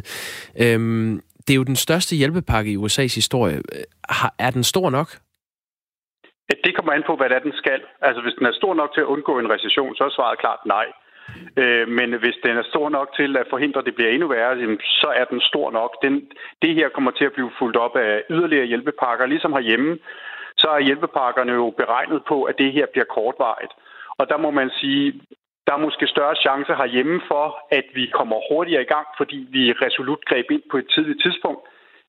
Øhm, 0.65 1.21
det 1.45 1.53
er 1.53 1.61
jo 1.63 1.71
den 1.73 1.77
største 1.87 2.17
hjælpepakke 2.17 2.71
i 2.73 2.77
USA's 2.77 3.15
historie. 3.21 3.57
Øh, 3.57 4.45
er 4.47 4.51
den 4.51 4.65
stor 4.65 4.91
nok? 4.91 5.09
Det 6.65 6.73
kommer 6.77 6.93
an 6.93 7.05
på, 7.07 7.17
hvad 7.17 7.29
det 7.29 7.37
er, 7.37 7.47
den 7.49 7.57
skal. 7.63 7.81
Altså, 8.03 8.21
hvis 8.23 8.37
den 8.39 8.47
er 8.47 8.53
stor 8.61 8.75
nok 8.75 8.91
til 8.95 9.01
at 9.01 9.11
undgå 9.15 9.39
en 9.39 9.51
recession, 9.55 9.97
så 9.97 10.05
er 10.05 10.17
svaret 10.17 10.39
klart 10.39 10.63
nej. 10.67 10.87
Øh, 11.63 11.89
men 11.89 12.09
hvis 12.23 12.37
den 12.45 12.57
er 12.57 12.67
stor 12.73 12.89
nok 12.89 13.09
til 13.19 13.37
at 13.37 13.47
forhindre, 13.51 13.81
at 13.81 13.87
det 13.87 13.95
bliver 13.95 14.11
endnu 14.11 14.29
værre, 14.29 14.77
så 15.03 15.09
er 15.21 15.25
den 15.25 15.41
stor 15.41 15.71
nok. 15.71 15.91
Den, 16.03 16.15
det 16.63 16.75
her 16.75 16.89
kommer 16.89 17.11
til 17.11 17.25
at 17.25 17.33
blive 17.33 17.51
fuldt 17.59 17.77
op 17.77 17.97
af 17.97 18.23
yderligere 18.31 18.67
hjælpepakker. 18.67 19.27
Ligesom 19.27 19.53
herhjemme, 19.53 19.99
så 20.57 20.69
er 20.69 20.81
hjælpepakkerne 20.81 21.53
jo 21.53 21.75
beregnet 21.77 22.21
på, 22.29 22.43
at 22.43 22.59
det 22.59 22.73
her 22.73 22.87
bliver 22.93 23.05
kortvarigt. 23.17 23.73
Og 24.19 24.29
der 24.29 24.37
må 24.37 24.51
man 24.51 24.71
sige, 24.81 25.21
der 25.67 25.73
er 25.75 25.85
måske 25.87 26.07
større 26.07 26.37
chance 26.37 26.75
herhjemme 26.75 27.21
for, 27.29 27.59
at 27.71 27.87
vi 27.95 28.07
kommer 28.19 28.37
hurtigere 28.51 28.83
i 28.83 28.93
gang, 28.95 29.07
fordi 29.17 29.47
vi 29.51 29.73
resolut 29.73 30.25
greb 30.25 30.51
ind 30.51 30.63
på 30.71 30.77
et 30.77 30.89
tidligt 30.95 31.23
tidspunkt. 31.23 31.61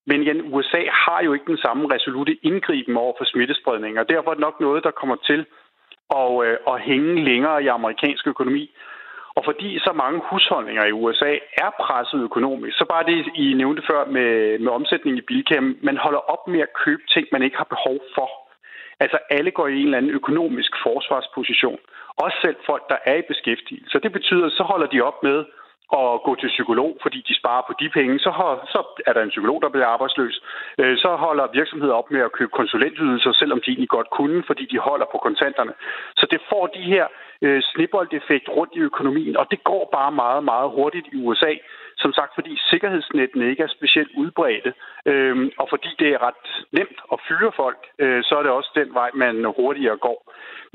Men 0.09 0.21
igen, 0.21 0.53
USA 0.53 0.81
har 0.91 1.21
jo 1.23 1.33
ikke 1.33 1.51
den 1.53 1.57
samme 1.57 1.93
resolute 1.95 2.37
indgriben 2.43 2.97
over 2.97 3.13
for 3.17 3.25
smittespredning, 3.25 3.99
og 3.99 4.09
derfor 4.09 4.29
er 4.29 4.33
det 4.33 4.47
nok 4.47 4.59
noget, 4.59 4.83
der 4.83 4.91
kommer 4.91 5.15
til 5.15 5.45
at, 6.19 6.45
øh, 6.45 6.57
at 6.67 6.81
hænge 6.81 7.23
længere 7.23 7.63
i 7.63 7.67
amerikansk 7.67 8.27
økonomi. 8.27 8.75
Og 9.37 9.45
fordi 9.45 9.79
så 9.79 9.91
mange 9.93 10.21
husholdninger 10.29 10.85
i 10.85 10.91
USA 10.91 11.33
er 11.63 11.71
presset 11.79 12.19
økonomisk, 12.29 12.77
så 12.77 12.85
bare 12.89 13.05
det, 13.11 13.25
I 13.35 13.53
nævnte 13.53 13.83
før 13.89 14.05
med, 14.05 14.59
med 14.59 14.71
omsætning 14.71 15.17
i 15.17 15.27
bilkæm, 15.29 15.77
man 15.83 15.97
holder 15.97 16.19
op 16.33 16.47
med 16.47 16.59
at 16.59 16.73
købe 16.83 17.03
ting, 17.13 17.27
man 17.31 17.43
ikke 17.43 17.57
har 17.57 17.69
behov 17.75 17.97
for. 18.15 18.46
Altså 18.99 19.17
alle 19.29 19.51
går 19.51 19.67
i 19.67 19.79
en 19.79 19.85
eller 19.85 19.97
anden 19.97 20.11
økonomisk 20.11 20.71
forsvarsposition. 20.83 21.79
Også 22.17 22.37
selv 22.41 22.55
folk, 22.65 22.83
der 22.89 22.97
er 23.05 23.15
i 23.15 23.29
beskæftigelse. 23.31 23.89
Så 23.91 23.99
det 24.03 24.11
betyder, 24.11 24.49
så 24.49 24.63
holder 24.63 24.87
de 24.87 25.01
op 25.01 25.23
med 25.23 25.45
at 25.93 26.23
gå 26.27 26.35
til 26.35 26.47
psykolog, 26.55 26.97
fordi 27.01 27.19
de 27.27 27.39
sparer 27.39 27.63
på 27.67 27.73
de 27.79 27.89
penge, 27.89 28.19
så, 28.19 28.31
har, 28.31 28.51
så 28.73 28.79
er 29.07 29.13
der 29.13 29.21
en 29.23 29.29
psykolog, 29.35 29.61
der 29.61 29.69
bliver 29.69 29.87
arbejdsløs. 29.87 30.35
Øh, 30.79 30.97
så 30.97 31.09
holder 31.15 31.47
virksomheder 31.53 31.93
op 31.93 32.11
med 32.11 32.21
at 32.21 32.31
købe 32.31 32.51
konsulentydelser, 32.59 33.31
selvom 33.31 33.61
de 33.61 33.71
egentlig 33.71 33.89
godt 33.89 34.09
kunne, 34.09 34.43
fordi 34.47 34.65
de 34.65 34.79
holder 34.79 35.05
på 35.11 35.17
kontanterne. 35.17 35.73
Så 36.15 36.27
det 36.31 36.41
får 36.49 36.67
de 36.67 36.81
her 36.81 37.05
øh, 37.41 37.61
snibboldeffekt 37.61 38.49
rundt 38.49 38.73
i 38.75 38.79
økonomien, 38.79 39.37
og 39.37 39.45
det 39.51 39.63
går 39.63 39.89
bare 39.97 40.11
meget, 40.11 40.43
meget 40.43 40.69
hurtigt 40.71 41.07
i 41.13 41.15
USA. 41.25 41.53
Som 42.03 42.11
sagt, 42.17 42.31
fordi 42.37 42.53
sikkerhedsnettene 42.71 43.49
ikke 43.51 43.63
er 43.63 43.75
specielt 43.77 44.11
udbredte, 44.21 44.73
øh, 45.11 45.35
og 45.61 45.67
fordi 45.69 45.89
det 45.99 46.09
er 46.15 46.19
ret 46.27 46.45
nemt 46.77 46.99
at 47.13 47.19
fyre 47.27 47.51
folk, 47.61 47.81
øh, 48.03 48.23
så 48.27 48.33
er 48.39 48.43
det 48.43 48.51
også 48.51 48.71
den 48.81 48.89
vej, 48.99 49.09
man 49.23 49.35
hurtigere 49.57 49.97
går. 50.07 50.19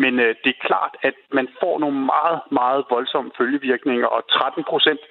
Men 0.02 0.12
øh, 0.24 0.34
det 0.44 0.50
er 0.52 0.66
klart, 0.68 0.94
at 1.08 1.16
man 1.38 1.48
får 1.60 1.74
nogle 1.78 1.98
meget, 2.14 2.40
meget 2.60 2.82
voldsomme 2.90 3.30
følgevirkninger, 3.38 4.06
og 4.06 4.20
13 4.30 4.64
procent 4.70 5.02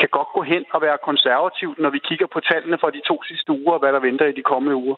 kan 0.00 0.08
godt 0.18 0.30
gå 0.36 0.42
hen 0.52 0.62
og 0.74 0.80
være 0.86 0.98
konservativt, 1.10 1.78
når 1.78 1.90
vi 1.90 2.00
kigger 2.08 2.26
på 2.34 2.40
tallene 2.50 2.78
for 2.82 2.90
de 2.90 3.02
to 3.10 3.16
sidste 3.28 3.50
uger, 3.52 3.72
og 3.76 3.80
hvad 3.82 3.92
der 3.92 4.00
venter 4.08 4.26
i 4.26 4.38
de 4.38 4.42
kommende 4.52 4.76
uger. 4.76 4.96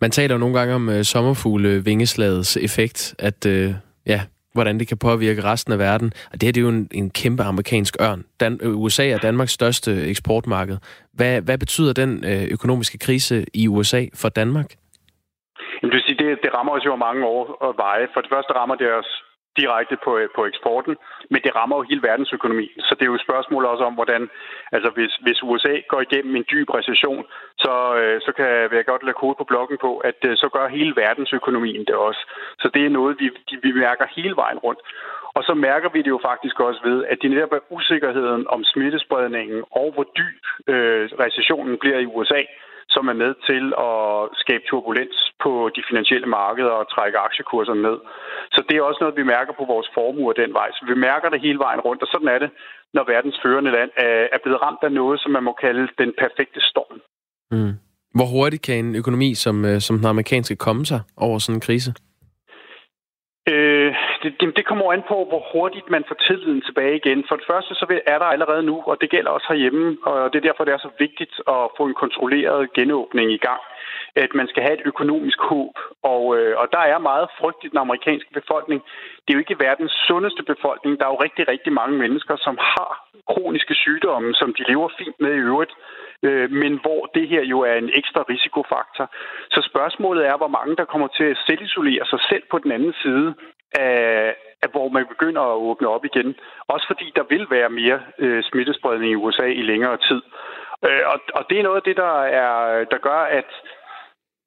Man 0.00 0.10
taler 0.10 0.34
jo 0.34 0.38
nogle 0.38 0.58
gange 0.58 0.74
om 0.74 0.88
øh, 0.88 1.02
sommerfugle 1.02 1.84
vingeslagets 1.84 2.56
effekt, 2.56 3.14
at 3.18 3.46
øh, 3.46 3.68
ja, 4.06 4.20
hvordan 4.52 4.78
det 4.78 4.88
kan 4.88 4.98
påvirke 4.98 5.44
resten 5.44 5.72
af 5.72 5.78
verden. 5.78 6.12
Og 6.32 6.40
det 6.40 6.42
her 6.42 6.52
det 6.52 6.60
er 6.60 6.62
jo 6.62 6.68
en, 6.68 6.88
en 6.90 7.10
kæmpe 7.10 7.42
amerikansk 7.42 7.96
ørn. 8.00 8.24
Dan, 8.40 8.60
øh, 8.62 8.76
USA 8.76 9.08
er 9.08 9.18
Danmarks 9.18 9.52
største 9.52 10.06
eksportmarked. 10.06 10.76
Hvad, 11.12 11.40
hvad 11.42 11.58
betyder 11.58 11.92
den 11.92 12.24
øh, 12.24 12.44
økonomiske 12.50 12.98
krise 12.98 13.46
i 13.54 13.68
USA 13.68 14.06
for 14.14 14.28
Danmark? 14.28 14.68
Jamen, 15.82 15.90
det, 15.90 15.96
vil 15.98 16.06
sige, 16.06 16.18
det, 16.24 16.38
det 16.42 16.50
rammer 16.54 16.72
os 16.72 16.84
jo 16.84 16.96
mange 16.96 17.26
år 17.26 17.44
og 17.60 17.74
veje. 17.76 18.06
For 18.14 18.20
det 18.20 18.30
første 18.34 18.52
rammer 18.52 18.74
det 18.74 18.92
os 18.92 19.10
direkte 19.60 19.96
på, 20.04 20.18
øh, 20.18 20.28
på 20.36 20.46
eksporten, 20.50 20.94
men 21.30 21.40
det 21.44 21.56
rammer 21.56 21.76
jo 21.76 21.82
hele 21.82 22.02
verdensøkonomien. 22.02 22.78
Så 22.86 22.92
det 22.94 23.02
er 23.02 23.12
jo 23.12 23.18
et 23.20 23.26
spørgsmål 23.28 23.64
også 23.64 23.84
om, 23.84 23.94
hvordan, 23.94 24.30
altså 24.72 24.90
hvis, 24.96 25.12
hvis 25.24 25.42
USA 25.42 25.74
går 25.88 26.00
igennem 26.00 26.36
en 26.36 26.48
dyb 26.52 26.68
recession, 26.78 27.24
så, 27.58 27.74
øh, 28.00 28.20
så 28.20 28.32
kan 28.36 28.46
jeg 28.46 28.84
godt 28.86 29.04
lade 29.04 29.20
kode 29.22 29.34
på 29.38 29.44
blokken 29.44 29.78
på, 29.80 29.98
at 29.98 30.18
øh, 30.24 30.36
så 30.36 30.48
gør 30.56 30.68
hele 30.68 30.96
verdensøkonomien 30.96 31.84
det 31.84 31.94
også. 31.94 32.22
Så 32.58 32.70
det 32.74 32.82
er 32.86 32.96
noget, 32.98 33.16
vi, 33.20 33.30
vi 33.62 33.72
mærker 33.72 34.06
hele 34.16 34.36
vejen 34.36 34.58
rundt. 34.58 34.80
Og 35.36 35.42
så 35.44 35.54
mærker 35.54 35.88
vi 35.88 35.98
det 36.02 36.12
jo 36.16 36.20
faktisk 36.22 36.60
også 36.60 36.80
ved, 36.84 37.04
at 37.04 37.18
det 37.22 37.30
netop 37.30 37.52
er 37.52 37.66
usikkerheden 37.70 38.46
om 38.48 38.64
smittespredningen 38.64 39.64
og 39.70 39.92
hvor 39.94 40.06
dyb 40.18 40.42
øh, 40.72 41.10
recessionen 41.24 41.78
bliver 41.78 41.98
i 41.98 42.06
USA, 42.06 42.42
som 42.88 43.08
er 43.08 43.12
med 43.12 43.34
til 43.48 43.64
at 43.88 44.38
skabe 44.42 44.64
turbulens 44.66 45.31
på 45.42 45.70
de 45.76 45.82
finansielle 45.90 46.28
markeder 46.40 46.74
og 46.80 46.90
trække 46.94 47.18
aktiekurserne 47.18 47.82
ned. 47.82 47.98
Så 48.54 48.60
det 48.68 48.76
er 48.76 48.82
også 48.82 49.00
noget, 49.00 49.20
vi 49.20 49.30
mærker 49.34 49.52
på 49.58 49.64
vores 49.72 49.88
formuer 49.94 50.32
den 50.32 50.52
vej. 50.60 50.68
Så 50.72 50.82
vi 50.90 50.94
mærker 51.08 51.28
det 51.30 51.40
hele 51.40 51.58
vejen 51.58 51.80
rundt, 51.80 52.02
og 52.02 52.08
sådan 52.12 52.28
er 52.34 52.38
det, 52.38 52.50
når 52.94 53.04
verdens 53.14 53.38
førende 53.42 53.70
land 53.70 53.90
er 54.34 54.40
blevet 54.42 54.62
ramt 54.62 54.82
af 54.82 54.92
noget, 54.92 55.20
som 55.20 55.30
man 55.32 55.42
må 55.48 55.52
kalde 55.52 55.88
den 55.98 56.10
perfekte 56.22 56.60
storm. 56.70 56.98
Mm. 57.50 57.74
Hvor 58.16 58.28
hurtigt 58.34 58.62
kan 58.62 58.84
en 58.84 58.96
økonomi 58.96 59.34
som, 59.34 59.64
øh, 59.64 59.80
som 59.80 59.96
den 59.96 60.06
amerikanske 60.06 60.56
komme 60.56 60.86
sig 60.86 61.00
over 61.16 61.38
sådan 61.38 61.56
en 61.56 61.66
krise? 61.68 61.90
Øh, 63.52 63.94
det, 64.22 64.30
det, 64.40 64.56
det 64.56 64.64
kommer 64.66 64.92
an 64.92 65.02
på, 65.12 65.16
hvor 65.30 65.42
hurtigt 65.52 65.90
man 65.90 66.04
får 66.08 66.16
tilliden 66.28 66.62
tilbage 66.62 66.96
igen. 66.96 67.24
For 67.28 67.36
det 67.36 67.46
første 67.50 67.74
så 67.74 67.84
er 68.06 68.18
der 68.18 68.28
allerede 68.34 68.62
nu, 68.62 68.76
og 68.90 68.96
det 69.00 69.10
gælder 69.10 69.30
også 69.30 69.46
herhjemme, 69.50 69.96
og 70.08 70.32
det 70.32 70.38
er 70.38 70.48
derfor, 70.48 70.64
det 70.64 70.74
er 70.74 70.86
så 70.86 70.92
vigtigt 70.98 71.34
at 71.56 71.62
få 71.76 71.82
en 71.86 72.00
kontrolleret 72.02 72.72
genåbning 72.78 73.32
i 73.32 73.42
gang, 73.48 73.62
at 74.16 74.30
man 74.34 74.48
skal 74.48 74.62
have 74.62 74.74
et 74.74 74.86
økonomisk 74.92 75.38
håb. 75.40 75.74
Og, 76.02 76.38
øh, 76.38 76.58
og 76.58 76.66
der 76.72 76.84
er 76.92 76.98
meget 76.98 77.28
frygt 77.38 77.64
i 77.64 77.68
den 77.68 77.78
amerikanske 77.78 78.30
befolkning. 78.32 78.80
Det 79.22 79.28
er 79.30 79.38
jo 79.38 79.44
ikke 79.44 79.64
verdens 79.68 79.92
sundeste 80.08 80.42
befolkning. 80.42 80.98
Der 80.98 81.04
er 81.04 81.14
jo 81.14 81.24
rigtig, 81.26 81.48
rigtig 81.48 81.72
mange 81.72 81.98
mennesker, 81.98 82.36
som 82.36 82.58
har 82.60 82.92
kroniske 83.32 83.74
sygdomme, 83.74 84.34
som 84.34 84.54
de 84.54 84.62
lever 84.68 84.88
fint 84.98 85.16
med 85.20 85.32
i 85.34 85.44
øvrigt 85.50 85.72
øh, 86.22 86.50
men 86.50 86.72
hvor 86.82 87.10
det 87.14 87.28
her 87.28 87.42
jo 87.44 87.60
er 87.60 87.74
en 87.74 87.90
ekstra 87.94 88.22
risikofaktor. 88.28 89.06
Så 89.50 89.68
spørgsmålet 89.70 90.26
er, 90.26 90.36
hvor 90.36 90.48
mange 90.58 90.76
der 90.76 90.84
kommer 90.84 91.08
til 91.08 91.24
at 91.24 91.38
selvisolere 91.46 92.04
sig 92.06 92.20
selv 92.28 92.42
på 92.50 92.58
den 92.58 92.72
anden 92.72 92.94
side 93.02 93.34
af, 93.72 94.34
af 94.62 94.68
hvor 94.70 94.88
man 94.88 95.06
begynder 95.06 95.42
at 95.42 95.60
åbne 95.68 95.88
op 95.88 96.04
igen. 96.04 96.34
Også 96.68 96.86
fordi 96.86 97.12
der 97.16 97.24
vil 97.28 97.46
være 97.50 97.70
mere 97.70 98.00
øh, 98.18 98.42
smittespredning 98.42 99.12
i 99.12 99.20
USA 99.24 99.46
i 99.46 99.62
længere 99.62 99.96
tid. 100.08 100.22
Øh, 100.86 101.02
og, 101.12 101.18
og 101.34 101.42
det 101.50 101.58
er 101.58 101.62
noget 101.62 101.76
af 101.76 101.82
det, 101.82 101.96
der, 101.96 102.22
er, 102.22 102.84
der 102.84 102.98
gør, 102.98 103.20
at 103.38 103.50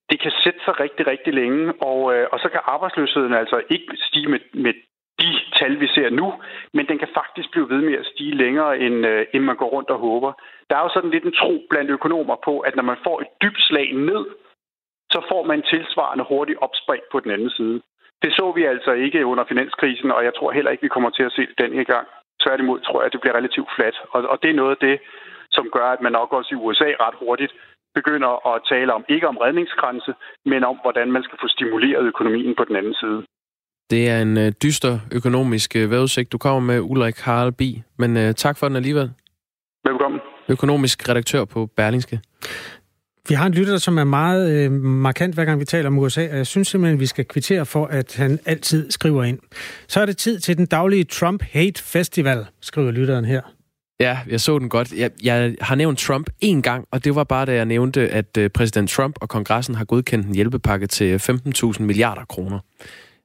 det 0.09 0.19
kan 0.19 0.31
sætte 0.43 0.59
sig 0.65 0.79
rigtig, 0.79 1.07
rigtig 1.07 1.33
længe, 1.33 1.73
og, 1.81 2.15
øh, 2.15 2.27
og 2.31 2.39
så 2.39 2.49
kan 2.49 2.61
arbejdsløsheden 2.63 3.33
altså 3.33 3.61
ikke 3.69 3.97
stige 3.97 4.27
med, 4.27 4.39
med 4.53 4.73
de 5.19 5.31
tal, 5.59 5.79
vi 5.79 5.87
ser 5.87 6.09
nu, 6.09 6.33
men 6.73 6.87
den 6.87 6.97
kan 6.99 7.07
faktisk 7.13 7.51
blive 7.51 7.69
ved 7.69 7.81
med 7.81 7.93
at 7.93 8.05
stige 8.05 8.35
længere, 8.35 8.79
end, 8.79 9.05
øh, 9.05 9.25
end 9.33 9.43
man 9.43 9.55
går 9.55 9.69
rundt 9.75 9.89
og 9.89 9.99
håber. 9.99 10.31
Der 10.69 10.75
er 10.75 10.83
jo 10.83 10.89
sådan 10.93 11.09
lidt 11.09 11.23
en 11.23 11.39
tro 11.41 11.67
blandt 11.69 11.91
økonomer 11.91 12.35
på, 12.45 12.59
at 12.59 12.75
når 12.75 12.83
man 12.83 12.97
får 13.03 13.21
et 13.21 13.27
dybt 13.41 13.61
slag 13.61 13.93
ned, 13.93 14.25
så 15.11 15.19
får 15.31 15.43
man 15.43 15.61
tilsvarende 15.61 16.25
hurtigt 16.29 16.59
opspring 16.61 17.03
på 17.11 17.19
den 17.19 17.31
anden 17.31 17.49
side. 17.49 17.81
Det 18.21 18.33
så 18.33 18.51
vi 18.51 18.63
altså 18.63 18.91
ikke 18.91 19.25
under 19.25 19.45
finanskrisen, 19.47 20.11
og 20.11 20.23
jeg 20.23 20.33
tror 20.33 20.51
heller 20.51 20.71
ikke, 20.71 20.83
vi 20.87 20.95
kommer 20.95 21.09
til 21.09 21.23
at 21.23 21.31
se 21.31 21.41
det 21.41 21.57
denne 21.57 21.85
gang. 21.85 22.07
Tværtimod 22.43 22.79
tror 22.79 22.99
jeg, 22.99 23.05
at 23.05 23.13
det 23.13 23.21
bliver 23.21 23.35
relativt 23.35 23.69
fladt. 23.75 23.97
Og, 24.09 24.21
og 24.31 24.37
det 24.41 24.49
er 24.49 24.59
noget 24.61 24.71
af 24.71 24.77
det, 24.87 24.99
som 25.51 25.69
gør, 25.75 25.87
at 25.95 26.01
man 26.01 26.11
nok 26.11 26.33
også 26.33 26.49
i 26.51 26.61
USA 26.63 26.89
ret 27.05 27.15
hurtigt 27.19 27.53
begynder 27.99 28.31
at 28.51 28.61
tale 28.71 28.93
om, 28.97 29.03
ikke 29.15 29.27
om 29.27 29.37
redningsgrænse, 29.37 30.11
men 30.51 30.61
om, 30.71 30.77
hvordan 30.83 31.07
man 31.15 31.23
skal 31.23 31.37
få 31.43 31.47
stimuleret 31.47 32.03
økonomien 32.13 32.53
på 32.59 32.63
den 32.69 32.75
anden 32.75 32.95
side. 33.01 33.19
Det 33.89 34.09
er 34.09 34.21
en 34.21 34.37
øh, 34.37 34.51
dyster 34.63 34.99
økonomisk 35.11 35.75
øh, 35.75 35.91
vejrudsigt, 35.91 36.31
du 36.31 36.37
kommer 36.37 36.59
med, 36.59 36.79
Ulrik 36.79 37.17
Haralbi. 37.19 37.83
Men 37.97 38.17
øh, 38.17 38.33
tak 38.33 38.57
for 38.57 38.67
den 38.67 38.75
alligevel. 38.75 39.11
Velkommen. 39.85 40.19
Økonomisk 40.49 41.09
redaktør 41.09 41.45
på 41.45 41.69
Berlingske. 41.77 42.19
Vi 43.29 43.35
har 43.35 43.45
en 43.45 43.53
lytter, 43.53 43.77
som 43.77 43.97
er 43.97 44.03
meget 44.03 44.65
øh, 44.65 44.71
markant, 44.81 45.35
hver 45.35 45.45
gang 45.45 45.59
vi 45.59 45.65
taler 45.65 45.87
om 45.87 45.99
USA, 45.99 46.29
og 46.31 46.37
jeg 46.37 46.47
synes 46.47 46.67
simpelthen, 46.67 46.97
at 46.97 46.99
vi 46.99 47.05
skal 47.05 47.25
kvittere 47.25 47.65
for, 47.65 47.85
at 47.85 48.15
han 48.15 48.39
altid 48.45 48.91
skriver 48.91 49.23
ind. 49.23 49.39
Så 49.87 50.01
er 50.01 50.05
det 50.05 50.17
tid 50.17 50.39
til 50.39 50.57
den 50.57 50.65
daglige 50.65 51.03
Trump 51.03 51.43
Hate 51.43 51.83
Festival, 51.83 52.45
skriver 52.61 52.91
lytteren 52.91 53.25
her. 53.25 53.41
Ja, 53.99 54.19
jeg 54.27 54.41
så 54.41 54.59
den 54.59 54.69
godt. 54.69 54.93
Jeg, 54.93 55.11
jeg 55.23 55.55
har 55.61 55.75
nævnt 55.75 55.99
Trump 55.99 56.29
én 56.45 56.61
gang, 56.61 56.87
og 56.91 57.03
det 57.03 57.15
var 57.15 57.23
bare, 57.23 57.45
da 57.45 57.53
jeg 57.53 57.65
nævnte, 57.65 58.09
at 58.09 58.37
øh, 58.37 58.49
præsident 58.49 58.89
Trump 58.89 59.15
og 59.21 59.29
kongressen 59.29 59.75
har 59.75 59.85
godkendt 59.85 60.27
en 60.27 60.35
hjælpepakke 60.35 60.87
til 60.87 61.17
15.000 61.17 61.81
milliarder 61.81 62.25
kroner. 62.25 62.59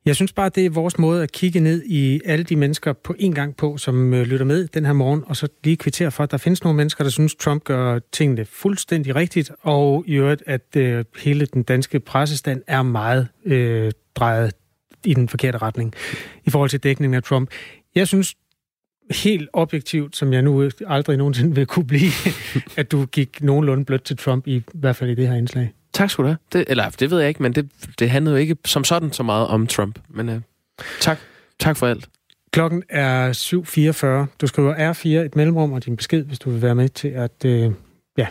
Jeg 0.04 0.16
synes 0.16 0.32
bare, 0.32 0.48
det 0.48 0.66
er 0.66 0.70
vores 0.70 0.98
måde 0.98 1.22
at 1.22 1.32
kigge 1.32 1.60
ned 1.60 1.82
i 1.86 2.20
alle 2.24 2.44
de 2.44 2.56
mennesker 2.56 2.92
på 2.92 3.14
en 3.18 3.34
gang 3.34 3.56
på, 3.56 3.76
som 3.76 4.14
øh, 4.14 4.22
lytter 4.26 4.46
med 4.46 4.66
den 4.66 4.84
her 4.84 4.92
morgen, 4.92 5.22
og 5.26 5.36
så 5.36 5.48
lige 5.64 5.76
kvittere 5.76 6.10
for, 6.10 6.22
at 6.22 6.30
der 6.30 6.36
findes 6.36 6.64
nogle 6.64 6.76
mennesker, 6.76 7.04
der 7.04 7.10
synes, 7.10 7.34
Trump 7.34 7.64
gør 7.64 7.98
tingene 8.12 8.44
fuldstændig 8.44 9.14
rigtigt, 9.14 9.50
og 9.60 10.04
i 10.06 10.14
øvrigt, 10.14 10.42
at 10.46 10.76
øh, 10.76 11.04
hele 11.18 11.46
den 11.46 11.62
danske 11.62 12.00
pressestand 12.00 12.62
er 12.66 12.82
meget 12.82 13.28
øh, 13.44 13.92
drejet 14.14 14.52
i 15.04 15.14
den 15.14 15.28
forkerte 15.28 15.58
retning 15.58 15.94
i 16.44 16.50
forhold 16.50 16.70
til 16.70 16.82
dækningen 16.82 17.14
af 17.14 17.22
Trump. 17.22 17.50
Jeg 17.94 18.08
synes 18.08 18.34
helt 19.10 19.48
objektivt, 19.52 20.16
som 20.16 20.32
jeg 20.32 20.42
nu 20.42 20.70
aldrig 20.86 21.16
nogensinde 21.16 21.54
vil 21.54 21.66
kunne 21.66 21.86
blive, 21.86 22.10
at 22.76 22.92
du 22.92 23.06
gik 23.06 23.42
nogenlunde 23.42 23.84
blødt 23.84 24.04
til 24.04 24.16
Trump, 24.16 24.46
i, 24.46 24.56
i 24.56 24.62
hvert 24.74 24.96
fald 24.96 25.10
i 25.10 25.14
det 25.14 25.28
her 25.28 25.34
indslag. 25.34 25.72
Tak 25.92 26.10
skal 26.10 26.22
du 26.22 26.26
have. 26.26 26.38
Det, 26.52 26.64
eller 26.68 26.90
det 26.90 27.10
ved 27.10 27.18
jeg 27.18 27.28
ikke, 27.28 27.42
men 27.42 27.52
det, 27.52 27.70
det 27.98 28.10
handlede 28.10 28.36
jo 28.36 28.40
ikke 28.40 28.56
som 28.64 28.84
sådan 28.84 29.12
så 29.12 29.22
meget 29.22 29.46
om 29.46 29.66
Trump. 29.66 29.98
Men 30.08 30.28
uh, 30.28 30.34
tak. 31.00 31.18
Tak 31.58 31.76
for 31.76 31.86
alt. 31.86 32.08
Klokken 32.52 32.82
er 32.88 33.32
7.44. 34.28 34.36
Du 34.40 34.46
skriver 34.46 34.92
R4 34.92 35.08
et 35.08 35.36
mellemrum 35.36 35.72
og 35.72 35.84
din 35.84 35.96
besked, 35.96 36.24
hvis 36.24 36.38
du 36.38 36.50
vil 36.50 36.62
være 36.62 36.74
med 36.74 36.88
til 36.88 37.08
at 37.08 37.44
uh, 37.44 37.72
ja, 38.18 38.26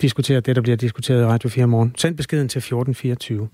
diskutere 0.00 0.40
det, 0.40 0.56
der 0.56 0.62
bliver 0.62 0.76
diskuteret 0.76 1.22
i 1.22 1.24
Radio 1.24 1.48
4 1.48 1.66
morgen. 1.66 1.94
Send 1.98 2.16
beskeden 2.16 2.48
til 2.48 2.58
1424. 2.58 3.48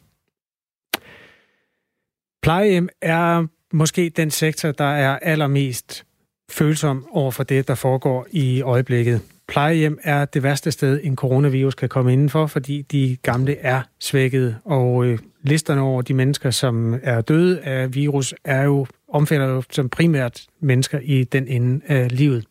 Plejehjem 2.42 2.88
er 3.02 3.46
måske 3.72 4.08
den 4.16 4.30
sektor, 4.30 4.72
der 4.72 4.84
er 4.84 5.18
allermest 5.18 6.04
følsom 6.52 7.06
over 7.12 7.30
for 7.30 7.42
det, 7.42 7.68
der 7.68 7.74
foregår 7.74 8.26
i 8.30 8.62
øjeblikket. 8.62 9.20
Plejehjem 9.48 9.98
er 10.02 10.24
det 10.24 10.42
værste 10.42 10.72
sted, 10.72 11.00
en 11.02 11.16
coronavirus 11.16 11.74
kan 11.74 11.88
komme 11.88 12.12
indenfor, 12.12 12.46
fordi 12.46 12.82
de 12.82 13.16
gamle 13.22 13.56
er 13.56 13.82
svækket, 14.00 14.56
og 14.64 15.04
øh, 15.04 15.18
listerne 15.42 15.80
over 15.80 16.02
de 16.02 16.14
mennesker, 16.14 16.50
som 16.50 17.00
er 17.02 17.20
døde 17.20 17.60
af 17.60 17.94
virus, 17.94 18.34
er 18.44 18.62
jo 18.62 18.86
omfatter 19.08 19.46
jo 19.46 19.62
som 19.70 19.88
primært 19.88 20.46
mennesker 20.60 20.98
i 21.02 21.24
den 21.24 21.48
ende 21.48 21.80
af 21.86 22.18
livet. 22.18 22.46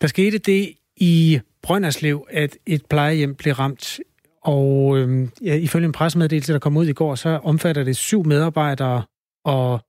Der 0.00 0.06
skete 0.06 0.38
det 0.38 0.72
i 0.96 1.40
Brønderslev, 1.62 2.26
at 2.30 2.56
et 2.66 2.86
plejehjem 2.86 3.34
blev 3.34 3.54
ramt, 3.54 4.00
og 4.44 4.98
øh, 4.98 5.28
ja, 5.44 5.54
ifølge 5.54 5.86
en 5.86 5.92
pressemeddelelse, 5.92 6.52
der 6.52 6.58
kom 6.58 6.76
ud 6.76 6.86
i 6.86 6.92
går, 6.92 7.14
så 7.14 7.28
omfatter 7.28 7.84
det 7.84 7.96
syv 7.96 8.26
medarbejdere 8.26 9.02
og 9.44 9.80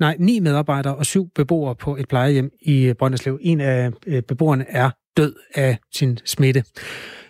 nej, 0.00 0.16
ni 0.18 0.40
medarbejdere 0.40 0.96
og 0.96 1.06
syv 1.06 1.30
beboere 1.34 1.74
på 1.76 1.96
et 1.96 2.08
plejehjem 2.08 2.50
i 2.60 2.92
Brønderslev. 2.98 3.38
En 3.42 3.60
af 3.60 3.90
øh, 4.06 4.22
beboerne 4.22 4.64
er 4.68 4.90
død 5.16 5.34
af 5.54 5.78
sin 5.92 6.18
smitte. 6.24 6.64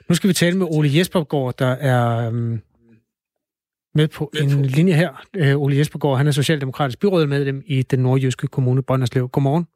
Nu 0.08 0.14
skal 0.14 0.28
vi 0.28 0.34
tale 0.34 0.58
med 0.58 0.66
Ole 0.70 0.98
Jespergaard, 0.98 1.54
der 1.58 1.66
er 1.66 2.28
um, 2.28 2.60
med 3.94 4.08
på 4.08 4.32
en 4.42 4.64
linje 4.64 4.92
her. 4.92 5.24
Uh, 5.38 5.62
Ole 5.62 5.78
Jespergaard, 5.78 6.16
han 6.16 6.26
er 6.26 6.30
socialdemokratisk 6.30 7.00
byrådmedlem 7.00 7.62
i 7.66 7.82
den 7.82 7.98
nordjyske 7.98 8.46
kommune 8.46 8.82
Brønderslev. 8.82 9.28
Godmorgen. 9.28 9.66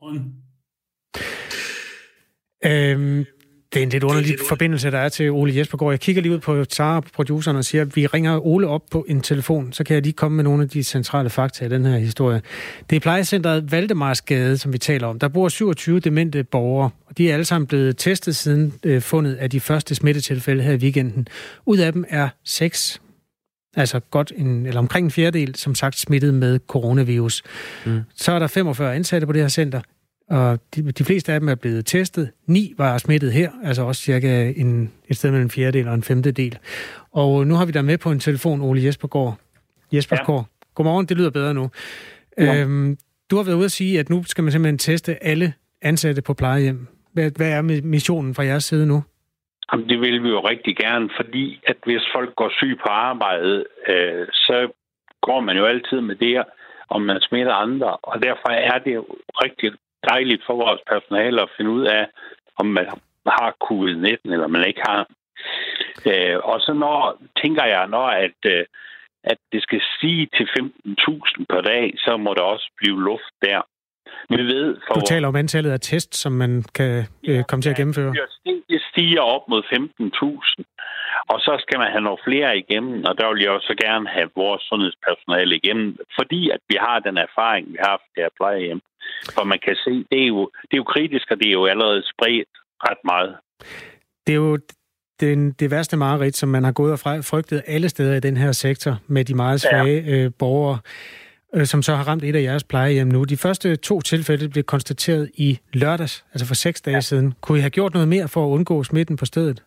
Godmorgen. 0.00 0.42
Øhm, 2.64 3.24
det 3.72 3.78
er 3.78 3.82
en 3.82 3.88
lidt 3.88 4.04
underlig 4.04 4.36
forbindelse, 4.48 4.90
der 4.90 4.98
er 4.98 5.08
til 5.08 5.30
Ole 5.30 5.56
Jespergaard. 5.56 5.92
Jeg 5.92 6.00
kigger 6.00 6.22
lige 6.22 6.32
ud 6.32 6.38
på 6.38 6.64
Sara, 6.68 7.00
produceren, 7.00 7.56
og 7.56 7.64
siger, 7.64 7.82
at 7.82 7.96
vi 7.96 8.06
ringer 8.06 8.46
Ole 8.46 8.68
op 8.68 8.82
på 8.90 9.04
en 9.08 9.20
telefon, 9.20 9.72
så 9.72 9.84
kan 9.84 9.94
jeg 9.94 10.02
lige 10.02 10.12
komme 10.12 10.36
med 10.36 10.44
nogle 10.44 10.62
af 10.62 10.68
de 10.68 10.82
centrale 10.82 11.30
fakta 11.30 11.64
i 11.64 11.68
den 11.68 11.84
her 11.84 11.98
historie. 11.98 12.42
Det 12.90 12.96
er 12.96 13.00
plejecentret 13.00 13.72
Valdemarsgade, 13.72 14.58
som 14.58 14.72
vi 14.72 14.78
taler 14.78 15.06
om. 15.06 15.18
Der 15.18 15.28
bor 15.28 15.48
27 15.48 16.00
demente 16.00 16.44
borgere, 16.44 16.90
og 17.06 17.18
de 17.18 17.30
er 17.30 17.32
alle 17.32 17.44
sammen 17.44 17.66
blevet 17.66 17.96
testet 17.96 18.36
siden 18.36 18.72
øh, 18.84 19.02
fundet 19.02 19.34
af 19.34 19.50
de 19.50 19.60
første 19.60 19.94
smittetilfælde 19.94 20.62
her 20.62 20.72
i 20.72 20.76
weekenden. 20.76 21.28
Ud 21.66 21.78
af 21.78 21.92
dem 21.92 22.04
er 22.08 22.28
seks 22.44 23.00
altså 23.76 24.00
godt 24.00 24.32
en, 24.36 24.66
eller 24.66 24.78
omkring 24.78 25.04
en 25.04 25.10
fjerdedel, 25.10 25.54
som 25.54 25.74
sagt 25.74 25.98
smittet 25.98 26.34
med 26.34 26.58
coronavirus. 26.68 27.42
Mm. 27.86 28.00
Så 28.14 28.32
er 28.32 28.38
der 28.38 28.46
45 28.46 28.94
ansatte 28.94 29.26
på 29.26 29.32
det 29.32 29.40
her 29.40 29.48
center 29.48 29.80
og 30.32 30.58
de, 30.74 30.92
de 30.92 31.04
fleste 31.04 31.32
af 31.32 31.40
dem 31.40 31.48
er 31.48 31.54
blevet 31.54 31.86
testet. 31.86 32.30
Ni 32.46 32.74
var 32.78 32.98
smittet 32.98 33.32
her, 33.32 33.50
altså 33.64 33.82
også 33.82 34.02
cirka 34.02 34.52
en, 34.56 34.92
et 35.08 35.16
sted 35.16 35.30
mellem 35.30 35.46
en 35.46 35.50
fjerdedel 35.50 35.88
og 35.88 35.94
en 35.94 36.02
femtedel. 36.02 36.58
Og 37.12 37.46
nu 37.46 37.54
har 37.54 37.66
vi 37.66 37.72
der 37.72 37.82
med 37.82 37.98
på 37.98 38.10
en 38.10 38.20
telefon, 38.20 38.60
Ole 38.62 38.84
Jespergaard. 38.84 39.34
Jespersgaard. 39.92 40.40
Ja. 40.40 40.66
Godmorgen, 40.74 41.06
det 41.06 41.16
lyder 41.16 41.30
bedre 41.30 41.54
nu. 41.54 41.70
Ja. 42.38 42.60
Øhm, 42.60 42.96
du 43.30 43.36
har 43.36 43.44
været 43.44 43.56
ude 43.56 43.64
at 43.64 43.70
sige, 43.70 44.00
at 44.00 44.10
nu 44.10 44.22
skal 44.24 44.44
man 44.44 44.52
simpelthen 44.52 44.78
teste 44.78 45.24
alle 45.24 45.52
ansatte 45.82 46.22
på 46.22 46.34
plejehjem. 46.34 46.86
Hvad, 47.12 47.30
hvad 47.36 47.50
er 47.52 47.62
missionen 47.82 48.34
fra 48.34 48.42
jeres 48.42 48.64
side 48.64 48.86
nu? 48.86 49.02
Jamen, 49.72 49.88
det 49.88 50.00
vil 50.00 50.22
vi 50.22 50.28
jo 50.28 50.40
rigtig 50.40 50.76
gerne, 50.76 51.10
fordi 51.16 51.60
at 51.66 51.76
hvis 51.84 52.02
folk 52.14 52.36
går 52.36 52.50
syg 52.58 52.78
på 52.82 52.88
arbejdet, 52.88 53.64
øh, 53.88 54.26
så 54.32 54.68
går 55.22 55.40
man 55.40 55.56
jo 55.56 55.64
altid 55.64 56.00
med 56.00 56.16
det, 56.16 56.44
om 56.88 57.00
man 57.02 57.20
smitter 57.20 57.52
andre. 57.52 57.96
Og 57.96 58.22
derfor 58.22 58.48
er 58.48 58.78
det 58.78 58.94
jo 58.94 59.04
rigtig 59.44 59.72
dejligt 60.10 60.42
for 60.46 60.54
vores 60.64 60.82
personale 60.92 61.42
at 61.42 61.52
finde 61.56 61.70
ud 61.70 61.84
af, 61.86 62.04
om 62.56 62.66
man 62.66 62.86
har 63.26 63.56
covid-19 63.66 64.32
eller 64.34 64.46
man 64.46 64.68
ikke 64.68 64.82
har. 64.86 65.06
Øh, 66.10 66.38
og 66.50 66.60
så 66.60 66.72
når, 66.72 67.18
tænker 67.42 67.64
jeg, 67.64 67.88
når 67.88 68.06
at, 68.06 68.38
øh, 68.46 68.64
at 69.24 69.38
det 69.52 69.62
skal 69.62 69.80
sige 70.00 70.28
til 70.36 70.46
15.000 70.58 71.44
per 71.50 71.60
dag, 71.60 71.94
så 71.98 72.16
må 72.16 72.34
der 72.34 72.42
også 72.42 72.70
blive 72.76 73.02
luft 73.02 73.34
der. 73.42 73.60
Vi 74.28 74.42
ved, 74.42 74.76
for 74.86 74.94
du 74.94 75.00
taler 75.06 75.28
om 75.28 75.36
antallet 75.36 75.70
af 75.70 75.80
tests, 75.80 76.18
som 76.18 76.32
man 76.32 76.64
kan 76.74 77.04
øh, 77.28 77.44
komme 77.48 77.62
til 77.62 77.70
at 77.70 77.76
gennemføre. 77.76 78.14
Det 78.72 78.82
stiger 78.90 79.20
op 79.20 79.48
mod 79.48 79.62
15.000, 79.62 80.64
og 81.32 81.40
så 81.40 81.52
skal 81.62 81.78
man 81.78 81.90
have 81.90 82.00
nogle 82.00 82.24
flere 82.24 82.58
igennem, 82.58 83.04
og 83.08 83.18
der 83.18 83.32
vil 83.32 83.42
jeg 83.42 83.50
også 83.50 83.74
gerne 83.84 84.08
have 84.08 84.28
vores 84.36 84.62
sundhedspersonale 84.62 85.56
igennem, 85.56 85.96
fordi 86.18 86.50
at 86.50 86.60
vi 86.68 86.76
har 86.80 86.98
den 86.98 87.16
erfaring, 87.16 87.72
vi 87.72 87.78
har 87.80 87.90
haft 87.90 88.08
der 88.16 88.28
plejehjem. 88.38 88.80
For 89.34 89.44
man 89.44 89.58
kan 89.64 89.76
se, 89.84 90.04
det 90.10 90.22
er 90.22 90.26
jo, 90.26 90.50
det 90.62 90.72
er 90.72 90.82
jo 90.82 90.84
kritisk, 90.94 91.26
og 91.30 91.36
det 91.40 91.48
er 91.48 91.52
jo 91.52 91.66
allerede 91.66 92.02
spredt 92.12 92.48
ret 92.86 93.02
meget. 93.04 93.36
Det 94.26 94.32
er 94.32 94.36
jo 94.36 94.58
den, 95.20 95.52
det 95.52 95.70
værste 95.70 95.96
mareridt, 95.96 96.36
som 96.36 96.48
man 96.48 96.64
har 96.64 96.72
gået 96.72 96.92
og 96.92 96.98
frygtet 97.24 97.62
alle 97.66 97.88
steder 97.88 98.14
i 98.16 98.20
den 98.20 98.36
her 98.36 98.52
sektor 98.52 98.92
med 99.06 99.24
de 99.24 99.34
meget 99.34 99.60
svage 99.60 100.00
ja. 100.02 100.24
øh, 100.24 100.30
borgere, 100.38 100.78
øh, 101.54 101.66
som 101.66 101.82
så 101.82 101.94
har 101.94 102.04
ramt 102.08 102.24
et 102.24 102.36
af 102.36 102.42
jeres 102.42 102.64
plejehjem 102.64 103.06
nu. 103.06 103.24
De 103.24 103.36
første 103.36 103.76
to 103.76 104.00
tilfælde 104.00 104.48
blev 104.48 104.64
konstateret 104.64 105.30
i 105.34 105.58
lørdags, 105.72 106.24
altså 106.32 106.46
for 106.46 106.54
seks 106.54 106.80
dage 106.80 106.94
ja. 106.94 107.00
siden. 107.00 107.34
Kunne 107.40 107.58
I 107.58 107.60
have 107.60 107.70
gjort 107.70 107.94
noget 107.94 108.08
mere 108.08 108.28
for 108.28 108.46
at 108.46 108.50
undgå 108.50 108.84
smitten 108.84 109.16
på 109.16 109.24
stedet? 109.24 109.62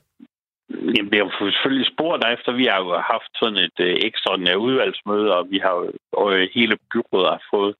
Jamen, 0.69 1.11
vi 1.11 1.17
har 1.17 1.51
selvfølgelig 1.51 1.87
spurgt 1.93 2.25
efter. 2.33 2.51
Vi 2.51 2.65
har 2.71 2.79
jo 2.83 2.91
haft 3.13 3.31
sådan 3.39 3.59
et 3.67 3.77
øh, 3.79 3.95
ekstraordinært 4.07 4.55
udvalgsmøde, 4.67 5.35
og 5.37 5.47
vi 5.49 5.57
har 5.63 5.73
jo 5.79 5.91
og 6.13 6.29
hele 6.55 6.75
byrådet 6.91 7.29
har 7.35 7.41
fået 7.53 7.75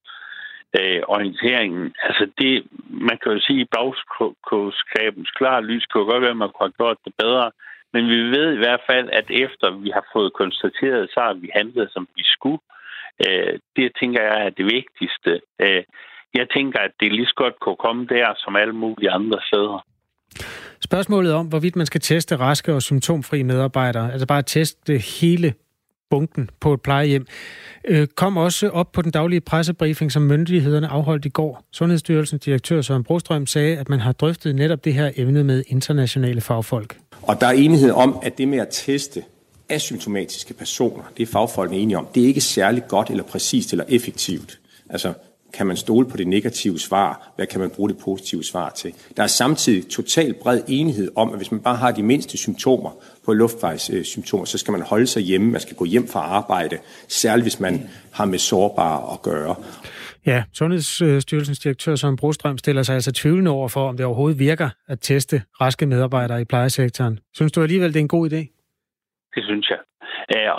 øh, 0.80 1.01
orienteringen. 1.15 1.93
Altså 2.07 2.26
det, 2.39 2.53
man 3.09 3.17
kan 3.21 3.32
jo 3.32 3.39
sige, 3.39 3.61
i 3.61 3.71
bagskabens 3.76 5.32
klare 5.38 5.65
lys 5.69 5.86
kunne 5.86 6.11
godt 6.11 6.21
være, 6.21 6.36
at 6.38 6.43
man 6.43 6.51
kunne 6.51 6.67
have 6.69 6.80
gjort 6.82 6.97
det 7.05 7.13
bedre. 7.23 7.51
Men 7.93 8.03
vi 8.13 8.19
ved 8.38 8.53
i 8.53 8.61
hvert 8.63 8.84
fald, 8.89 9.07
at 9.19 9.28
efter 9.45 9.67
vi 9.86 9.89
har 9.97 10.05
fået 10.13 10.34
konstateret, 10.34 11.09
så 11.13 11.19
har 11.19 11.34
vi 11.34 11.49
handlet, 11.59 11.88
som 11.91 12.07
vi 12.15 12.23
skulle. 12.36 12.61
Øh, 13.26 13.53
det 13.76 13.91
tænker 13.99 14.21
jeg 14.21 14.45
er 14.45 14.49
det 14.49 14.65
vigtigste. 14.65 15.32
Øh, 15.63 15.84
jeg 16.34 16.47
tænker, 16.55 16.80
at 16.80 16.91
det 16.99 17.11
lige 17.11 17.32
så 17.32 17.38
godt 17.43 17.59
kunne 17.59 17.82
komme 17.86 18.05
der, 18.05 18.34
som 18.38 18.55
alle 18.55 18.73
mulige 18.73 19.11
andre 19.11 19.39
steder. 19.49 19.86
Spørgsmålet 20.89 21.34
om, 21.34 21.45
hvorvidt 21.47 21.76
man 21.76 21.86
skal 21.86 22.01
teste 22.01 22.36
raske 22.36 22.73
og 22.73 22.82
symptomfri 22.82 23.43
medarbejdere, 23.43 24.11
altså 24.11 24.28
bare 24.28 24.41
teste 24.41 24.93
hele 25.21 25.53
bunken 26.10 26.49
på 26.60 26.74
et 26.74 26.82
plejehjem, 26.82 27.26
øh, 27.86 28.08
kom 28.08 28.38
også 28.38 28.70
op 28.70 28.91
på 28.91 29.01
den 29.01 29.12
daglige 29.12 29.41
pressebriefing, 29.41 30.12
som 30.12 30.22
myndighederne 30.22 30.88
afholdt 30.88 31.26
i 31.26 31.30
går. 31.30 31.64
Sundhedsstyrelsens 31.72 32.41
direktør 32.41 32.82
Søren 32.82 33.03
Brostrøm 33.03 33.47
sagde, 33.47 33.78
at 33.78 33.89
man 33.89 33.99
har 33.99 34.12
drøftet 34.12 34.56
netop 34.56 34.86
det 34.86 34.93
her 34.93 35.12
emne 35.16 35.43
med 35.43 35.64
internationale 35.68 36.41
fagfolk. 36.41 36.97
Og 37.22 37.41
der 37.41 37.47
er 37.47 37.51
enighed 37.51 37.91
om, 37.91 38.20
at 38.24 38.38
det 38.38 38.47
med 38.47 38.60
at 38.60 38.68
teste 38.72 39.24
asymptomatiske 39.70 40.53
personer, 40.53 41.03
det 41.18 41.24
er 41.24 41.28
fagfolkene 41.32 41.80
enige 41.80 41.97
om, 41.97 42.08
det 42.16 42.24
er 42.24 42.28
ikke 42.28 42.41
særlig 42.41 42.88
godt 42.88 43.10
eller 43.10 43.24
præcist 43.24 43.72
eller 43.72 43.86
effektivt. 43.89 44.60
Altså, 44.89 45.14
kan 45.58 45.68
man 45.68 45.78
stole 45.78 46.10
på 46.12 46.18
det 46.18 46.28
negative 46.28 46.80
svar? 46.80 47.32
Hvad 47.36 47.47
kan 47.47 47.60
man 47.60 47.70
bruge 47.76 47.89
det 47.89 47.97
positive 48.06 48.43
svar 48.43 48.70
til? 48.70 48.93
Der 49.18 49.24
er 49.24 49.28
samtidig 49.28 49.89
total 49.89 50.34
bred 50.43 50.62
enighed 50.68 51.12
om, 51.16 51.32
at 51.34 51.38
hvis 51.38 51.51
man 51.51 51.62
bare 51.62 51.76
har 51.76 51.91
de 51.91 52.03
mindste 52.03 52.38
symptomer 52.38 52.91
på 53.26 53.34
luftvejssymptomer, 53.34 54.45
så 54.45 54.58
skal 54.58 54.72
man 54.72 54.82
holde 54.82 55.08
sig 55.08 55.22
hjemme. 55.22 55.51
Man 55.51 55.62
skal 55.62 55.76
gå 55.76 55.86
hjem 55.86 56.08
fra 56.14 56.20
arbejde, 56.20 56.78
særligt 57.08 57.45
hvis 57.45 57.60
man 57.60 57.89
har 58.14 58.26
med 58.26 58.39
sårbare 58.39 59.14
at 59.14 59.22
gøre. 59.22 59.56
Ja, 60.26 60.43
Sundhedsstyrelsens 60.53 61.60
direktør 61.60 61.95
Søren 61.95 62.16
Brostrøm 62.16 62.58
stiller 62.58 62.84
sig 62.84 62.95
altså 62.95 63.12
tvivlende 63.12 63.51
over 63.51 63.68
for, 63.68 63.89
om 63.89 63.97
det 63.97 64.06
overhovedet 64.06 64.39
virker 64.39 64.70
at 64.88 64.99
teste 65.01 65.41
raske 65.62 65.86
medarbejdere 65.86 66.41
i 66.41 66.45
plejesektoren. 66.45 67.20
Synes 67.34 67.51
du 67.51 67.62
alligevel, 67.62 67.93
det 67.93 67.99
er 67.99 68.08
en 68.10 68.18
god 68.18 68.30
idé? 68.32 68.41
Det 69.36 69.43
synes 69.43 69.70
jeg. 69.70 69.80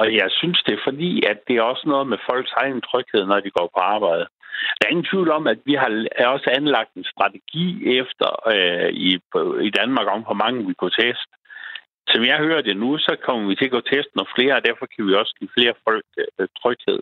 Og 0.00 0.06
jeg 0.14 0.28
synes 0.30 0.62
det, 0.68 0.78
fordi 0.86 1.22
at 1.30 1.38
det 1.48 1.56
er 1.56 1.62
også 1.62 1.84
noget 1.86 2.06
med 2.12 2.18
folks 2.30 2.52
egen 2.62 2.80
tryghed, 2.88 3.26
når 3.26 3.40
de 3.40 3.50
går 3.50 3.68
på 3.76 3.80
arbejde. 3.80 4.26
Der 4.76 4.86
er 4.86 4.90
ingen 4.90 5.10
tvivl 5.12 5.30
om, 5.30 5.46
at 5.46 5.58
vi 5.64 5.74
har 5.74 5.88
også 6.26 6.50
anlagt 6.58 6.94
en 6.94 7.04
strategi 7.04 7.98
efter 8.00 8.28
øh, 8.54 8.90
i, 9.08 9.18
på, 9.32 9.58
i 9.58 9.70
Danmark 9.70 10.06
om, 10.14 10.22
hvor 10.22 10.38
mange 10.44 10.66
vi 10.66 10.74
kunne 10.74 10.98
teste. 11.04 11.32
Som 12.08 12.24
jeg 12.24 12.38
hører 12.38 12.62
det 12.62 12.76
nu, 12.76 12.98
så 12.98 13.16
kommer 13.24 13.48
vi 13.48 13.54
til 13.54 13.64
at 13.64 13.76
gå 13.76 13.80
teste 13.80 14.12
nogle 14.14 14.34
flere, 14.36 14.54
og 14.56 14.64
derfor 14.64 14.86
kan 14.86 15.06
vi 15.06 15.14
også 15.14 15.34
give 15.38 15.54
flere 15.56 15.74
folk 15.84 16.04
øh, 16.18 16.48
tryghed. 16.60 17.00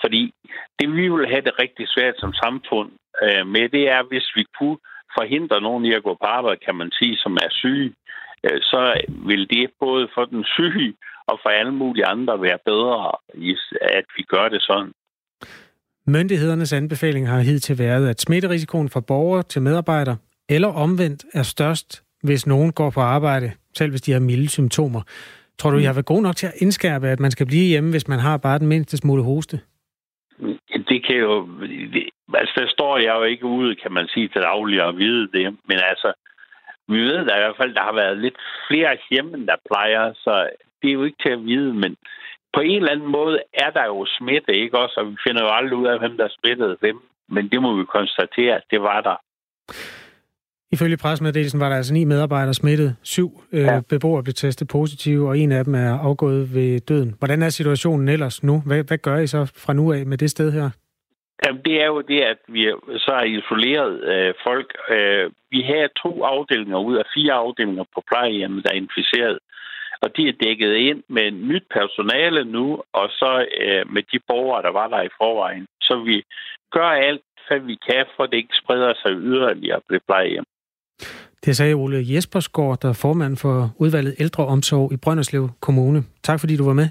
Fordi 0.00 0.34
det, 0.78 0.96
vi 0.96 1.08
vil 1.08 1.28
have 1.28 1.44
det 1.48 1.58
rigtig 1.62 1.86
svært 1.88 2.14
som 2.18 2.32
samfund 2.32 2.90
øh, 3.24 3.46
med, 3.46 3.68
det 3.68 3.84
er, 3.88 4.02
hvis 4.02 4.28
vi 4.34 4.44
kunne 4.58 4.78
forhindre 5.18 5.60
nogen 5.60 5.84
i 5.84 5.92
at 5.94 6.02
gå 6.02 6.14
på 6.14 6.26
arbejde, 6.26 6.64
kan 6.66 6.74
man 6.74 6.90
sige, 6.98 7.16
som 7.16 7.34
er 7.34 7.50
syge, 7.50 7.94
øh, 8.44 8.60
så 8.62 9.00
vil 9.08 9.50
det 9.50 9.70
både 9.80 10.08
for 10.14 10.24
den 10.24 10.44
syge 10.44 10.94
og 11.26 11.38
for 11.42 11.48
alle 11.48 11.72
mulige 11.72 12.06
andre 12.06 12.42
være 12.42 12.58
bedre, 12.64 13.12
at 13.98 14.06
vi 14.16 14.22
gør 14.22 14.48
det 14.48 14.62
sådan. 14.62 14.92
Myndighedernes 16.08 16.72
anbefaling 16.72 17.28
har 17.28 17.40
hidtil 17.40 17.78
været, 17.78 18.08
at 18.08 18.20
smitterisikoen 18.20 18.88
fra 18.88 19.00
borgere 19.00 19.42
til 19.42 19.62
medarbejdere 19.62 20.16
eller 20.48 20.68
omvendt 20.68 21.24
er 21.34 21.42
størst, 21.42 22.02
hvis 22.22 22.46
nogen 22.46 22.72
går 22.72 22.90
på 22.90 23.00
arbejde, 23.00 23.52
selv 23.74 23.90
hvis 23.90 24.00
de 24.00 24.12
har 24.12 24.20
milde 24.20 24.48
symptomer. 24.48 25.02
Tror 25.58 25.70
du, 25.70 25.78
I 25.78 25.82
har 25.82 25.92
været 25.92 26.06
god 26.06 26.22
nok 26.22 26.36
til 26.36 26.46
at 26.46 26.52
indskærpe, 26.56 27.08
at 27.08 27.20
man 27.20 27.30
skal 27.30 27.46
blive 27.46 27.68
hjemme, 27.68 27.90
hvis 27.90 28.08
man 28.08 28.18
har 28.18 28.36
bare 28.36 28.58
den 28.58 28.66
mindste 28.66 28.96
smule 28.96 29.22
hoste? 29.22 29.60
Det 30.90 31.06
kan 31.06 31.16
jo... 31.16 31.48
Det, 31.94 32.08
altså, 32.34 32.54
der 32.56 32.68
står 32.68 32.98
jeg 32.98 33.14
jo 33.18 33.22
ikke 33.22 33.44
ude, 33.44 33.76
kan 33.82 33.92
man 33.92 34.06
sige, 34.08 34.28
til 34.28 34.42
daglig 34.42 34.88
at 34.88 34.96
vide 34.96 35.28
det. 35.32 35.56
Men 35.68 35.78
altså, 35.90 36.12
vi 36.88 37.00
ved 37.00 37.26
da 37.26 37.34
i 37.36 37.42
hvert 37.44 37.56
fald, 37.60 37.74
der 37.74 37.82
har 37.82 37.94
været 37.94 38.18
lidt 38.18 38.38
flere 38.68 38.96
hjemme, 39.10 39.46
der 39.46 39.56
plejer, 39.70 40.12
så 40.14 40.50
det 40.82 40.88
er 40.88 40.92
jo 40.98 41.04
ikke 41.04 41.22
til 41.22 41.32
at 41.38 41.44
vide, 41.44 41.74
men 41.74 41.96
på 42.58 42.62
en 42.62 42.80
eller 42.80 42.92
anden 42.94 43.12
måde 43.18 43.36
er 43.64 43.70
der 43.70 43.84
jo 43.92 44.06
smitte, 44.18 44.52
ikke 44.64 44.78
også? 44.78 44.94
Og 45.00 45.06
vi 45.10 45.16
finder 45.26 45.42
jo 45.42 45.50
aldrig 45.58 45.76
ud 45.78 45.86
af, 45.86 45.98
hvem 45.98 46.16
der 46.16 46.28
smittede 46.38 46.76
hvem. 46.80 46.98
Men 47.28 47.48
det 47.52 47.62
må 47.62 47.70
vi 47.78 47.84
konstatere, 47.84 48.54
at 48.54 48.64
det 48.70 48.80
var 48.82 49.00
der. 49.00 49.18
Ifølge 50.72 50.96
pressemeddelelsen 50.96 51.60
var 51.60 51.68
der 51.68 51.76
altså 51.76 51.94
ni 51.94 52.04
medarbejdere 52.04 52.54
smittet. 52.54 52.96
Syv 53.02 53.30
øh, 53.52 53.60
ja. 53.60 53.80
beboere 53.90 54.22
blev 54.22 54.34
testet 54.34 54.68
positive, 54.68 55.28
og 55.28 55.38
en 55.38 55.52
af 55.52 55.64
dem 55.64 55.74
er 55.74 55.98
afgået 55.98 56.54
ved 56.54 56.80
døden. 56.80 57.14
Hvordan 57.18 57.42
er 57.42 57.48
situationen 57.48 58.08
ellers 58.08 58.42
nu? 58.42 58.62
Hvad, 58.66 58.84
hvad 58.88 58.98
gør 58.98 59.16
I 59.16 59.26
så 59.26 59.52
fra 59.64 59.72
nu 59.72 59.92
af 59.92 60.06
med 60.06 60.18
det 60.18 60.30
sted 60.30 60.52
her? 60.52 60.70
Jamen, 61.44 61.62
det 61.64 61.82
er 61.82 61.86
jo 61.86 62.00
det, 62.00 62.20
at 62.20 62.38
vi 62.48 62.62
så 63.04 63.12
har 63.18 63.24
isoleret 63.24 63.92
øh, 64.12 64.34
folk. 64.46 64.68
Øh, 64.90 65.30
vi 65.50 65.60
har 65.62 65.88
to 66.02 66.22
afdelinger 66.22 66.78
ud 66.78 66.96
af 66.96 67.04
fire 67.14 67.32
afdelinger 67.32 67.84
på 67.94 68.02
plejehjemmet, 68.08 68.64
der 68.64 68.70
er 68.70 68.82
inficeret. 68.84 69.38
Og 70.02 70.08
de 70.16 70.22
er 70.28 70.38
dækket 70.42 70.74
ind 70.88 71.02
med 71.08 71.30
nyt 71.30 71.66
personale 71.78 72.44
nu, 72.44 72.66
og 72.92 73.06
så 73.20 73.46
øh, 73.62 73.92
med 73.94 74.02
de 74.12 74.18
borgere, 74.28 74.62
der 74.62 74.72
var 74.80 74.88
der 74.88 75.02
i 75.02 75.14
forvejen. 75.20 75.66
Så 75.80 75.94
vi 76.08 76.16
gør 76.72 76.90
alt, 77.08 77.22
hvad 77.48 77.60
vi 77.60 77.76
kan, 77.88 78.04
for 78.16 78.22
at 78.24 78.30
det 78.30 78.36
ikke 78.36 78.60
spreder 78.62 78.94
sig 79.02 79.12
yderligere 79.12 79.80
på 79.88 79.94
plejehjem. 80.06 80.44
Det 81.44 81.56
sagde 81.56 81.74
Ole 81.74 82.04
Jespersgaard, 82.14 82.78
der 82.82 82.88
er 82.88 82.98
formand 83.02 83.36
for 83.36 83.70
udvalget 83.78 84.14
ældreomsorg 84.18 84.92
i 84.92 84.96
Brønderslev 84.96 85.50
Kommune. 85.60 86.02
Tak 86.22 86.40
fordi 86.40 86.56
du 86.56 86.64
var 86.64 86.72
med. 86.72 86.88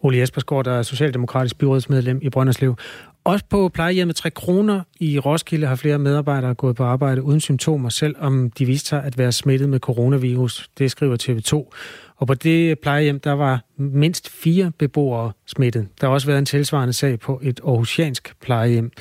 Ole 0.00 0.18
Jespersgaard, 0.18 0.64
der 0.64 0.72
er 0.72 0.82
socialdemokratisk 0.82 1.58
byrådsmedlem 1.58 2.18
i 2.22 2.30
Brønderslev. 2.30 2.76
Også 3.24 3.44
på 3.50 3.68
plejehjemmet 3.68 4.16
3 4.16 4.30
kroner 4.30 4.80
i 5.00 5.18
Roskilde 5.18 5.66
har 5.66 5.76
flere 5.76 5.98
medarbejdere 5.98 6.54
gået 6.54 6.76
på 6.76 6.84
arbejde 6.84 7.22
uden 7.22 7.40
symptomer, 7.40 7.88
selvom 7.88 8.50
de 8.50 8.66
viste 8.66 8.88
sig 8.88 9.04
at 9.04 9.18
være 9.18 9.32
smittet 9.32 9.68
med 9.68 9.78
coronavirus. 9.78 10.70
Det 10.78 10.90
skriver 10.90 11.16
TV2. 11.22 11.76
Og 12.16 12.26
på 12.26 12.34
det 12.34 12.78
plejehjem, 12.78 13.20
der 13.20 13.32
var 13.32 13.64
mindst 13.76 14.28
fire 14.28 14.72
beboere 14.78 15.32
smittet. 15.46 15.88
Der 16.00 16.06
har 16.06 16.14
også 16.14 16.26
været 16.26 16.38
en 16.38 16.46
tilsvarende 16.46 16.92
sag 16.92 17.20
på 17.20 17.40
et 17.42 17.60
aarhusiansk 17.64 18.34
plejehjem. 18.40 18.92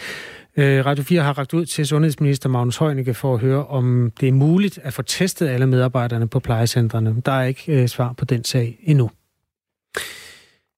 Øh, 0.57 0.85
Radio 0.85 1.03
4 1.03 1.21
har 1.21 1.37
ragt 1.37 1.53
ud 1.53 1.65
til 1.65 1.87
sundhedsminister 1.87 2.49
Magnus 2.49 2.77
Heunicke 2.77 3.13
for 3.13 3.33
at 3.33 3.39
høre, 3.39 3.65
om 3.65 4.11
det 4.19 4.27
er 4.27 4.33
muligt 4.33 4.79
at 4.83 4.93
få 4.93 5.01
testet 5.01 5.47
alle 5.47 5.67
medarbejderne 5.67 6.27
på 6.27 6.39
plejecentrene. 6.39 7.21
Der 7.25 7.31
er 7.31 7.43
ikke 7.43 7.81
øh, 7.81 7.87
svar 7.87 8.13
på 8.13 8.25
den 8.25 8.43
sag 8.43 8.77
endnu. 8.83 9.09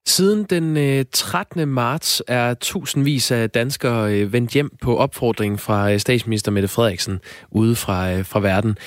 Siden 0.08 0.44
den 0.44 0.78
øh, 0.78 1.06
13. 1.12 1.68
marts 1.68 2.24
er 2.28 2.54
tusindvis 2.54 3.32
af 3.32 3.50
danskere 3.50 4.14
øh, 4.14 4.34
vendt 4.34 4.52
hjem 4.52 4.72
på 4.82 4.98
opfordring 4.98 5.60
fra 5.60 5.92
øh, 5.92 6.00
statsminister 6.00 6.52
Mette 6.52 6.68
Frederiksen 6.68 7.20
ude 7.52 7.76
fra, 7.76 8.22
fra 8.22 8.40
verden. 8.40 8.78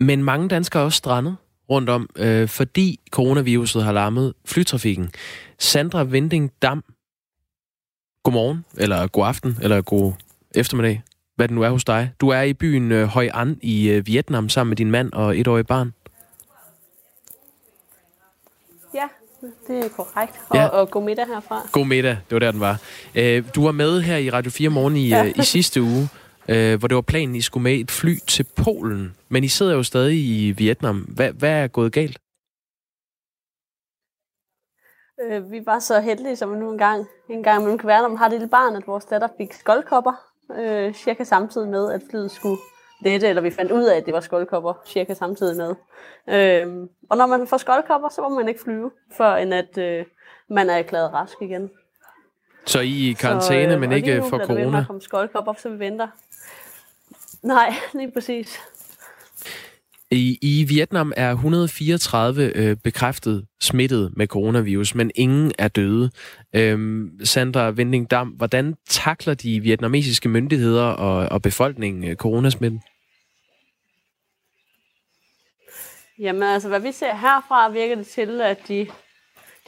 Men 0.00 0.24
mange 0.24 0.48
danskere 0.48 0.80
er 0.80 0.84
også 0.84 0.96
strandet 0.96 1.36
rundt 1.70 1.88
om, 1.88 2.08
øh, 2.16 2.48
fordi 2.48 3.00
coronaviruset 3.10 3.84
har 3.84 3.92
lammet 3.92 4.34
flytrafikken. 4.44 5.10
Sandra 5.58 6.04
Vending 6.04 6.52
Dam, 6.62 6.84
godmorgen, 8.22 8.64
eller 8.76 9.06
god 9.06 9.26
aften, 9.26 9.58
eller 9.62 9.82
god 9.82 10.12
eftermiddag, 10.54 11.02
hvad 11.36 11.48
det 11.48 11.54
nu 11.54 11.62
er 11.62 11.70
hos 11.70 11.84
dig. 11.84 12.12
Du 12.20 12.28
er 12.28 12.42
i 12.42 12.52
byen 12.52 12.92
øh, 12.92 13.06
Hoi 13.06 13.28
An 13.32 13.58
i 13.62 13.88
øh, 13.90 14.06
Vietnam 14.06 14.48
sammen 14.48 14.70
med 14.70 14.76
din 14.76 14.90
mand 14.90 15.12
og 15.12 15.38
etårige 15.38 15.64
barn. 15.64 15.92
Ja, 18.94 19.08
det 19.68 19.84
er 19.84 19.88
korrekt. 19.88 20.40
Og, 20.48 20.56
ja. 20.56 20.66
og 20.66 20.90
god 20.90 21.02
middag 21.02 21.26
herfra. 21.26 21.68
God 21.72 21.86
middag, 21.86 22.10
det 22.10 22.34
var 22.34 22.38
der, 22.38 22.50
den 22.50 22.60
var. 22.60 22.80
Øh, 23.14 23.44
du 23.54 23.64
var 23.64 23.72
med 23.72 24.00
her 24.00 24.16
i 24.16 24.30
Radio 24.30 24.50
4 24.50 24.68
morgen 24.70 24.96
i, 24.96 25.08
ja. 25.08 25.24
i 25.24 25.42
sidste 25.42 25.82
uge, 25.82 26.08
øh, 26.48 26.78
hvor 26.78 26.88
det 26.88 26.94
var 26.94 27.00
planen, 27.00 27.34
I 27.34 27.40
skulle 27.40 27.62
med 27.62 27.74
et 27.74 27.90
fly 27.90 28.18
til 28.26 28.46
Polen. 28.56 29.16
Men 29.28 29.44
I 29.44 29.48
sidder 29.48 29.74
jo 29.74 29.82
stadig 29.82 30.16
i 30.16 30.50
Vietnam. 30.50 30.96
Hvad, 30.96 31.32
hvad 31.32 31.50
er 31.50 31.66
gået 31.68 31.92
galt? 31.92 32.18
Øh, 35.22 35.52
vi 35.52 35.60
var 35.66 35.78
så 35.78 36.00
heldige, 36.00 36.36
som 36.36 36.48
nu 36.48 36.72
engang, 36.72 37.06
en 37.30 37.42
gang 37.42 37.64
man 37.64 37.78
kan 37.78 37.86
være, 37.86 38.02
når 38.02 38.08
man 38.08 38.18
har 38.18 38.26
et 38.26 38.32
lille 38.32 38.48
barn, 38.48 38.76
at 38.76 38.86
vores 38.86 39.04
datter 39.04 39.28
fik 39.38 39.52
skoldkopper, 39.52 40.12
øh, 40.58 40.94
cirka 40.94 41.24
samtidig 41.24 41.68
med, 41.68 41.92
at 41.92 42.02
flyet 42.10 42.30
skulle 42.30 42.58
lette, 43.00 43.28
eller 43.28 43.42
vi 43.42 43.50
fandt 43.50 43.72
ud 43.72 43.84
af, 43.84 43.96
at 43.96 44.06
det 44.06 44.14
var 44.14 44.20
skoldkopper, 44.20 44.74
cirka 44.86 45.14
samtidig 45.14 45.56
med. 45.56 45.74
Øh, 46.28 46.88
og 47.10 47.16
når 47.16 47.26
man 47.26 47.46
får 47.46 47.56
skoldkopper, 47.56 48.08
så 48.08 48.22
må 48.22 48.28
man 48.28 48.48
ikke 48.48 48.60
flyve, 48.60 48.90
før 49.16 49.36
end 49.36 49.54
at 49.54 49.78
øh, 49.78 50.04
man 50.48 50.70
er 50.70 50.74
erklæret 50.74 51.12
rask 51.12 51.36
igen. 51.40 51.70
Så 52.66 52.80
I 52.80 53.06
er 53.06 53.10
i 53.10 53.12
karantæne, 53.12 53.70
så, 53.70 53.74
øh, 53.74 53.80
men 53.80 53.92
ikke 53.92 54.22
for 54.28 54.38
corona? 54.38 54.64
Så 54.64 54.70
nu 54.70 54.84
kommer 54.84 55.00
skoldkopper, 55.00 55.54
så 55.58 55.68
vi 55.68 55.78
venter. 55.78 56.08
Nej, 57.42 57.74
lige 57.98 58.10
præcis. 58.10 58.60
I, 60.10 60.38
I 60.42 60.64
Vietnam 60.68 61.12
er 61.16 61.30
134 61.30 62.52
øh, 62.54 62.76
bekræftet 62.76 63.46
smittet 63.60 64.12
med 64.16 64.26
coronavirus, 64.26 64.94
men 64.94 65.10
ingen 65.14 65.52
er 65.58 65.68
døde. 65.68 66.10
Øhm, 66.52 67.10
Sandra 67.24 67.70
Vending 67.70 68.10
Dam, 68.10 68.28
hvordan 68.28 68.74
takler 68.88 69.34
de 69.34 69.60
vietnamesiske 69.60 70.28
myndigheder 70.28 70.84
og, 70.84 71.28
og 71.28 71.42
befolkningen 71.42 72.04
øh, 72.04 72.16
coronasmitten? 72.16 72.82
Jamen 76.18 76.42
altså, 76.42 76.68
hvad 76.68 76.80
vi 76.80 76.92
ser 76.92 77.14
herfra, 77.14 77.68
virker 77.68 77.94
det 77.94 78.06
til, 78.06 78.40
at 78.40 78.58
de, 78.68 78.86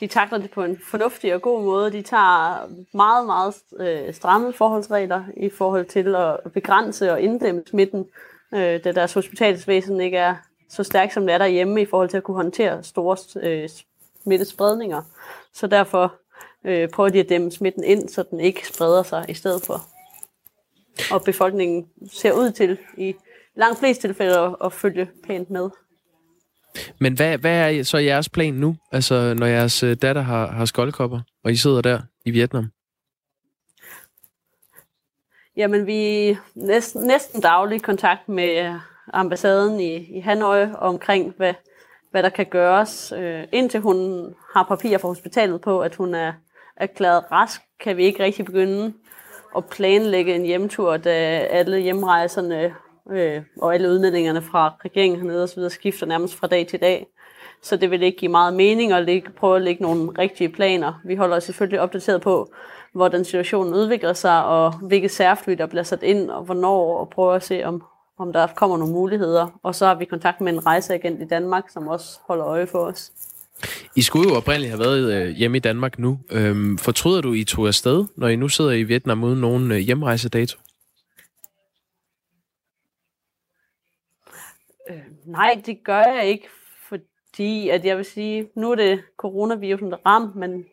de 0.01 0.07
takler 0.07 0.39
det 0.39 0.51
på 0.51 0.65
en 0.65 0.79
fornuftig 0.91 1.35
og 1.35 1.43
god 1.43 1.65
måde. 1.65 1.93
De 1.93 2.03
tager 2.03 2.69
meget, 2.95 3.27
meget 3.27 3.55
øh, 3.81 4.15
stramme 4.15 4.53
forholdsregler 4.53 5.25
i 5.37 5.51
forhold 5.51 5.87
til 5.87 6.15
at 6.15 6.53
begrænse 6.53 7.13
og 7.13 7.21
inddæmme 7.21 7.63
smitten 7.67 8.05
øh, 8.55 8.85
da 8.85 8.93
deres 8.93 9.15
hospitalsvæsen 9.15 10.01
ikke 10.01 10.17
er 10.17 10.35
så 10.69 10.83
stærkt, 10.83 11.13
som 11.13 11.27
det 11.27 11.35
er 11.35 11.39
derhjemme 11.39 11.83
i 11.83 11.87
forhold 11.87 12.09
til 12.09 12.17
at 12.17 12.23
kunne 12.23 12.37
håndtere 12.37 12.83
store 12.83 13.17
øh, 13.43 13.69
smittespredninger. 14.25 15.03
Så 15.55 15.67
derfor 15.67 16.15
øh, 16.65 16.89
prøver 16.89 17.09
de 17.09 17.21
at 17.21 17.29
dæmme 17.29 17.53
smitten 17.53 17.85
ind, 17.85 18.09
så 18.09 18.25
den 18.31 18.41
ikke 18.41 18.69
spreder 18.69 19.03
sig 19.03 19.25
i 19.29 19.35
stedet 19.35 19.63
for. 19.67 19.81
Og 21.15 21.25
befolkningen 21.25 21.87
ser 22.13 22.33
ud 22.33 22.51
til 22.51 22.79
i 22.97 23.15
langt 23.57 23.79
flest 23.79 24.01
tilfælde 24.01 24.39
at, 24.39 24.57
at 24.65 24.73
følge 24.73 25.11
pænt 25.27 25.51
med. 25.51 25.71
Men 27.01 27.15
hvad, 27.15 27.39
hvad 27.39 27.73
er 27.73 27.83
så 27.83 27.99
jeres 27.99 28.29
plan 28.29 28.55
nu, 28.55 28.77
altså 28.93 29.35
når 29.35 29.47
jeres 29.47 29.83
øh, 29.83 29.97
datter 30.03 30.23
har, 30.23 30.47
har 30.47 30.65
skoldkopper, 30.65 31.21
og 31.45 31.53
I 31.53 31.57
sidder 31.57 31.81
der 31.81 32.01
i 32.25 32.31
Vietnam? 32.31 32.71
Jamen, 35.59 35.87
vi 35.87 36.29
er 36.29 36.37
næsten, 36.55 37.07
næsten 37.07 37.41
daglig 37.41 37.83
kontakt 37.83 38.29
med 38.29 38.65
øh, 38.65 38.75
ambassaden 39.13 39.81
i, 39.81 40.17
i 40.17 40.21
Hanoi 40.21 40.67
omkring, 40.79 41.35
hvad, 41.37 41.55
hvad 42.11 42.23
der 42.23 42.29
kan 42.29 42.47
gøres. 42.47 43.13
Øh, 43.17 43.45
indtil 43.53 43.81
hun 43.81 44.29
har 44.55 44.63
papirer 44.63 44.99
fra 44.99 45.09
hospitalet 45.09 45.61
på, 45.61 45.81
at 45.81 45.95
hun 45.95 46.15
er 46.15 46.33
erklæret 46.77 47.25
rask, 47.33 47.61
kan 47.81 47.97
vi 47.97 48.05
ikke 48.05 48.25
rigtig 48.25 48.45
begynde 48.45 48.93
at 49.57 49.65
planlægge 49.67 50.35
en 50.35 50.45
hjemtur, 50.45 50.97
da 50.97 51.11
alle 51.39 51.79
hjemrejserne 51.79 52.75
øh, 53.11 53.43
og 53.63 53.75
alle 53.75 53.89
udmeldingerne 53.89 54.43
fra 54.43 54.75
regeringen 54.85 55.21
hernede 55.21 55.43
osv. 55.43 55.69
skifter 55.69 56.07
nærmest 56.07 56.35
fra 56.35 56.47
dag 56.47 56.67
til 56.67 56.81
dag. 56.81 57.07
Så 57.63 57.77
det 57.77 57.91
vil 57.91 58.03
ikke 58.03 58.19
give 58.19 58.31
meget 58.31 58.55
mening 58.55 58.93
at 58.93 59.05
lægge, 59.05 59.31
prøve 59.31 59.57
at 59.57 59.63
lægge 59.63 59.83
nogle 59.83 60.11
rigtige 60.19 60.49
planer. 60.49 61.01
Vi 61.05 61.15
holder 61.15 61.37
os 61.37 61.45
selvfølgelig 61.45 61.81
opdateret 61.81 62.21
på, 62.21 62.53
hvordan 62.93 63.25
situationen 63.25 63.75
udvikler 63.75 64.13
sig, 64.13 64.45
og 64.45 64.79
hvilke 64.79 65.09
særfly, 65.09 65.53
der 65.53 65.67
bliver 65.67 65.83
sat 65.83 66.03
ind, 66.03 66.31
og 66.31 66.45
hvornår, 66.45 66.99
og 66.99 67.11
prøve 67.11 67.37
at 67.37 67.43
se, 67.43 67.65
om, 67.65 67.83
om 68.19 68.33
der 68.33 68.47
kommer 68.47 68.77
nogle 68.77 68.95
muligheder. 68.95 69.59
Og 69.63 69.75
så 69.75 69.87
har 69.87 69.95
vi 69.95 70.05
kontakt 70.05 70.41
med 70.41 70.53
en 70.53 70.67
rejseagent 70.67 71.23
i 71.23 71.25
Danmark, 71.25 71.65
som 71.71 71.89
også 71.89 72.19
holder 72.27 72.47
øje 72.47 72.67
for 72.67 72.79
os. 72.79 73.13
I 73.97 74.03
skulle 74.03 74.31
jo 74.31 74.37
oprindeligt 74.37 74.71
have 74.71 74.81
været 74.81 75.13
øh, 75.13 75.29
hjemme 75.29 75.57
i 75.57 75.61
Danmark 75.61 75.99
nu. 75.99 76.21
Øhm, 76.31 76.79
fortryder 76.79 77.21
du, 77.21 77.33
I 77.33 77.45
tog 77.45 77.67
afsted, 77.67 78.05
når 78.17 78.29
I 78.29 78.37
nu 78.37 78.49
sidder 78.49 78.71
i 78.71 78.83
Vietnam 78.83 79.25
uden 79.25 79.41
nogen 79.41 79.73
øh, 79.73 79.79
hjemrejsedato? 79.79 80.59
Øh, 84.91 84.97
nej, 85.25 85.63
det 85.67 85.85
gør 85.85 86.03
jeg 86.03 86.27
ikke, 86.27 86.49
fordi 87.39 87.69
at 87.69 87.85
jeg 87.85 87.97
vil 87.97 88.05
sige, 88.05 88.51
nu 88.55 88.71
er 88.71 88.75
det 88.75 89.03
coronavirusen, 89.17 89.91
der 89.91 89.97
ramt, 90.07 90.37
men 90.37 90.65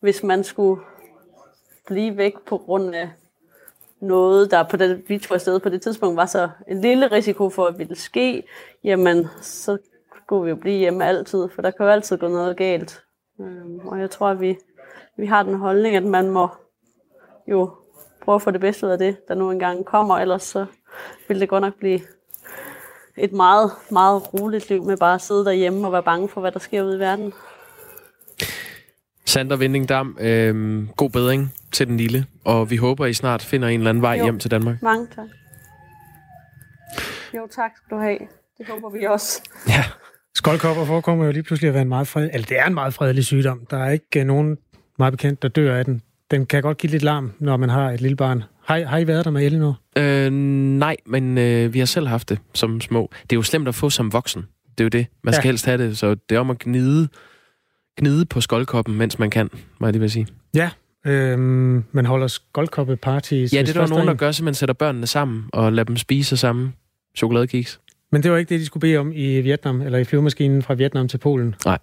hvis 0.00 0.22
man 0.22 0.44
skulle 0.44 0.82
blive 1.86 2.16
væk 2.16 2.34
på 2.46 2.58
grund 2.58 2.94
af 2.94 3.10
noget, 4.00 4.50
der 4.50 4.62
på 4.62 4.76
det, 4.76 5.04
vi 5.08 5.18
tog 5.18 5.34
afsted 5.34 5.60
på 5.60 5.68
det 5.68 5.82
tidspunkt, 5.82 6.16
var 6.16 6.26
så 6.26 6.50
en 6.68 6.80
lille 6.80 7.06
risiko 7.06 7.50
for, 7.50 7.66
at 7.66 7.72
det 7.72 7.78
ville 7.78 7.96
ske, 7.96 8.42
jamen 8.84 9.26
så 9.40 9.78
skulle 10.24 10.44
vi 10.44 10.50
jo 10.50 10.56
blive 10.56 10.78
hjemme 10.78 11.04
altid, 11.04 11.48
for 11.48 11.62
der 11.62 11.70
kan 11.70 11.86
jo 11.86 11.92
altid 11.92 12.18
gå 12.18 12.28
noget 12.28 12.56
galt. 12.56 13.04
Øhm, 13.40 13.78
og 13.78 14.00
jeg 14.00 14.10
tror, 14.10 14.28
at 14.28 14.40
vi, 14.40 14.58
vi 15.16 15.26
har 15.26 15.42
den 15.42 15.54
holdning, 15.54 15.96
at 15.96 16.04
man 16.04 16.30
må 16.30 16.48
jo 17.48 17.70
prøve 18.22 18.36
at 18.36 18.42
få 18.42 18.50
det 18.50 18.60
bedste 18.60 18.86
ud 18.86 18.90
af 18.90 18.98
det, 18.98 19.28
der 19.28 19.34
nu 19.34 19.50
engang 19.50 19.84
kommer, 19.84 20.14
ellers 20.16 20.42
så 20.42 20.66
vil 21.28 21.40
det 21.40 21.48
godt 21.48 21.62
nok 21.62 21.74
blive 21.78 22.00
et 23.16 23.32
meget, 23.32 23.70
meget 23.90 24.34
roligt 24.34 24.68
liv 24.68 24.84
med 24.84 24.96
bare 24.96 25.14
at 25.14 25.22
sidde 25.22 25.44
derhjemme 25.44 25.86
og 25.86 25.92
være 25.92 26.02
bange 26.02 26.28
for, 26.28 26.40
hvad 26.40 26.52
der 26.52 26.58
sker 26.58 26.82
ude 26.82 26.96
i 26.96 26.98
verden. 26.98 27.32
Sander 29.26 29.56
Vindingdam, 29.56 30.18
øh, 30.20 30.88
god 30.88 31.10
bedring 31.10 31.54
til 31.72 31.86
den 31.86 31.96
lille, 31.96 32.26
og 32.44 32.70
vi 32.70 32.76
håber, 32.76 33.06
I 33.06 33.12
snart 33.12 33.42
finder 33.42 33.68
en 33.68 33.80
eller 33.80 33.90
anden 33.90 34.02
vej 34.02 34.14
jo. 34.14 34.24
hjem 34.24 34.38
til 34.38 34.50
Danmark. 34.50 34.82
Mange 34.82 35.06
tak. 35.14 35.28
Jo, 37.34 37.48
tak 37.50 37.70
skal 37.76 37.96
du 37.96 38.02
have. 38.02 38.18
Det 38.58 38.66
håber 38.68 38.90
vi 38.90 39.04
også. 39.06 39.42
Ja. 39.68 39.84
Skoldkopper 40.34 40.84
forekommer 40.84 41.24
jo 41.24 41.32
lige 41.32 41.42
pludselig 41.42 41.68
at 41.68 41.74
være 41.74 41.82
en 41.82 41.88
meget 41.88 42.08
fred... 42.08 42.30
Eller 42.32 42.46
det 42.46 42.58
er 42.58 42.66
en 42.66 42.74
meget 42.74 42.94
fredelig 42.94 43.24
sygdom. 43.24 43.66
Der 43.70 43.78
er 43.78 43.90
ikke 43.90 44.20
uh, 44.20 44.26
nogen 44.26 44.58
meget 44.98 45.12
bekendt, 45.12 45.42
der 45.42 45.48
dør 45.48 45.76
af 45.76 45.84
den. 45.84 46.02
Den 46.30 46.46
kan 46.46 46.62
godt 46.62 46.78
give 46.78 46.90
lidt 46.90 47.02
larm, 47.02 47.32
når 47.38 47.56
man 47.56 47.68
har 47.68 47.90
et 47.90 48.00
lille 48.00 48.16
barn. 48.16 48.44
Har, 48.64 48.84
har 48.84 48.98
I 48.98 49.06
været 49.06 49.24
der 49.24 49.30
med 49.30 49.46
Elinor? 49.46 49.80
Øh, 49.98 50.30
nej, 50.32 50.96
men 51.06 51.38
øh, 51.38 51.74
vi 51.74 51.78
har 51.78 51.86
selv 51.86 52.06
haft 52.06 52.28
det 52.28 52.38
som 52.54 52.80
små. 52.80 53.10
Det 53.22 53.32
er 53.32 53.36
jo 53.36 53.42
slemt 53.42 53.68
at 53.68 53.74
få 53.74 53.90
som 53.90 54.12
voksen. 54.12 54.42
Det 54.78 54.80
er 54.80 54.84
jo 54.84 54.88
det. 54.88 55.06
Man 55.24 55.34
skal 55.34 55.44
ja. 55.44 55.48
helst 55.48 55.66
have 55.66 55.78
det, 55.78 55.98
så 55.98 56.14
det 56.28 56.36
er 56.36 56.40
om 56.40 56.50
at 56.50 56.58
gnide 56.58 57.08
gnide 58.00 58.24
på 58.24 58.40
skoldkoppen, 58.40 58.94
mens 58.94 59.18
man 59.18 59.30
kan, 59.30 59.50
må 59.78 59.86
jeg 59.86 59.92
lige 59.92 60.00
vil 60.00 60.10
sige. 60.10 60.26
Ja, 60.54 60.70
øhm, 61.06 61.84
man 61.92 62.06
holder 62.06 62.26
skoldkoppeparty. 62.26 63.32
Ja, 63.32 63.38
det 63.46 63.68
er 63.68 63.72
der 63.72 63.86
nogen, 63.86 64.08
der 64.08 64.14
gør, 64.14 64.32
så 64.32 64.44
man 64.44 64.54
sætter 64.54 64.72
børnene 64.72 65.06
sammen 65.06 65.44
og 65.52 65.72
lader 65.72 65.84
dem 65.84 65.96
spise 65.96 66.36
samme 66.36 66.72
chokoladekiks. 67.16 67.80
Men 68.12 68.22
det 68.22 68.30
var 68.30 68.36
ikke 68.36 68.48
det, 68.48 68.60
de 68.60 68.66
skulle 68.66 68.80
bede 68.80 68.96
om 68.96 69.12
i 69.14 69.40
Vietnam, 69.40 69.80
eller 69.80 69.98
i 69.98 70.04
flyvemaskinen 70.04 70.62
fra 70.62 70.74
Vietnam 70.74 71.08
til 71.08 71.18
Polen. 71.18 71.54
Nej. 71.64 71.78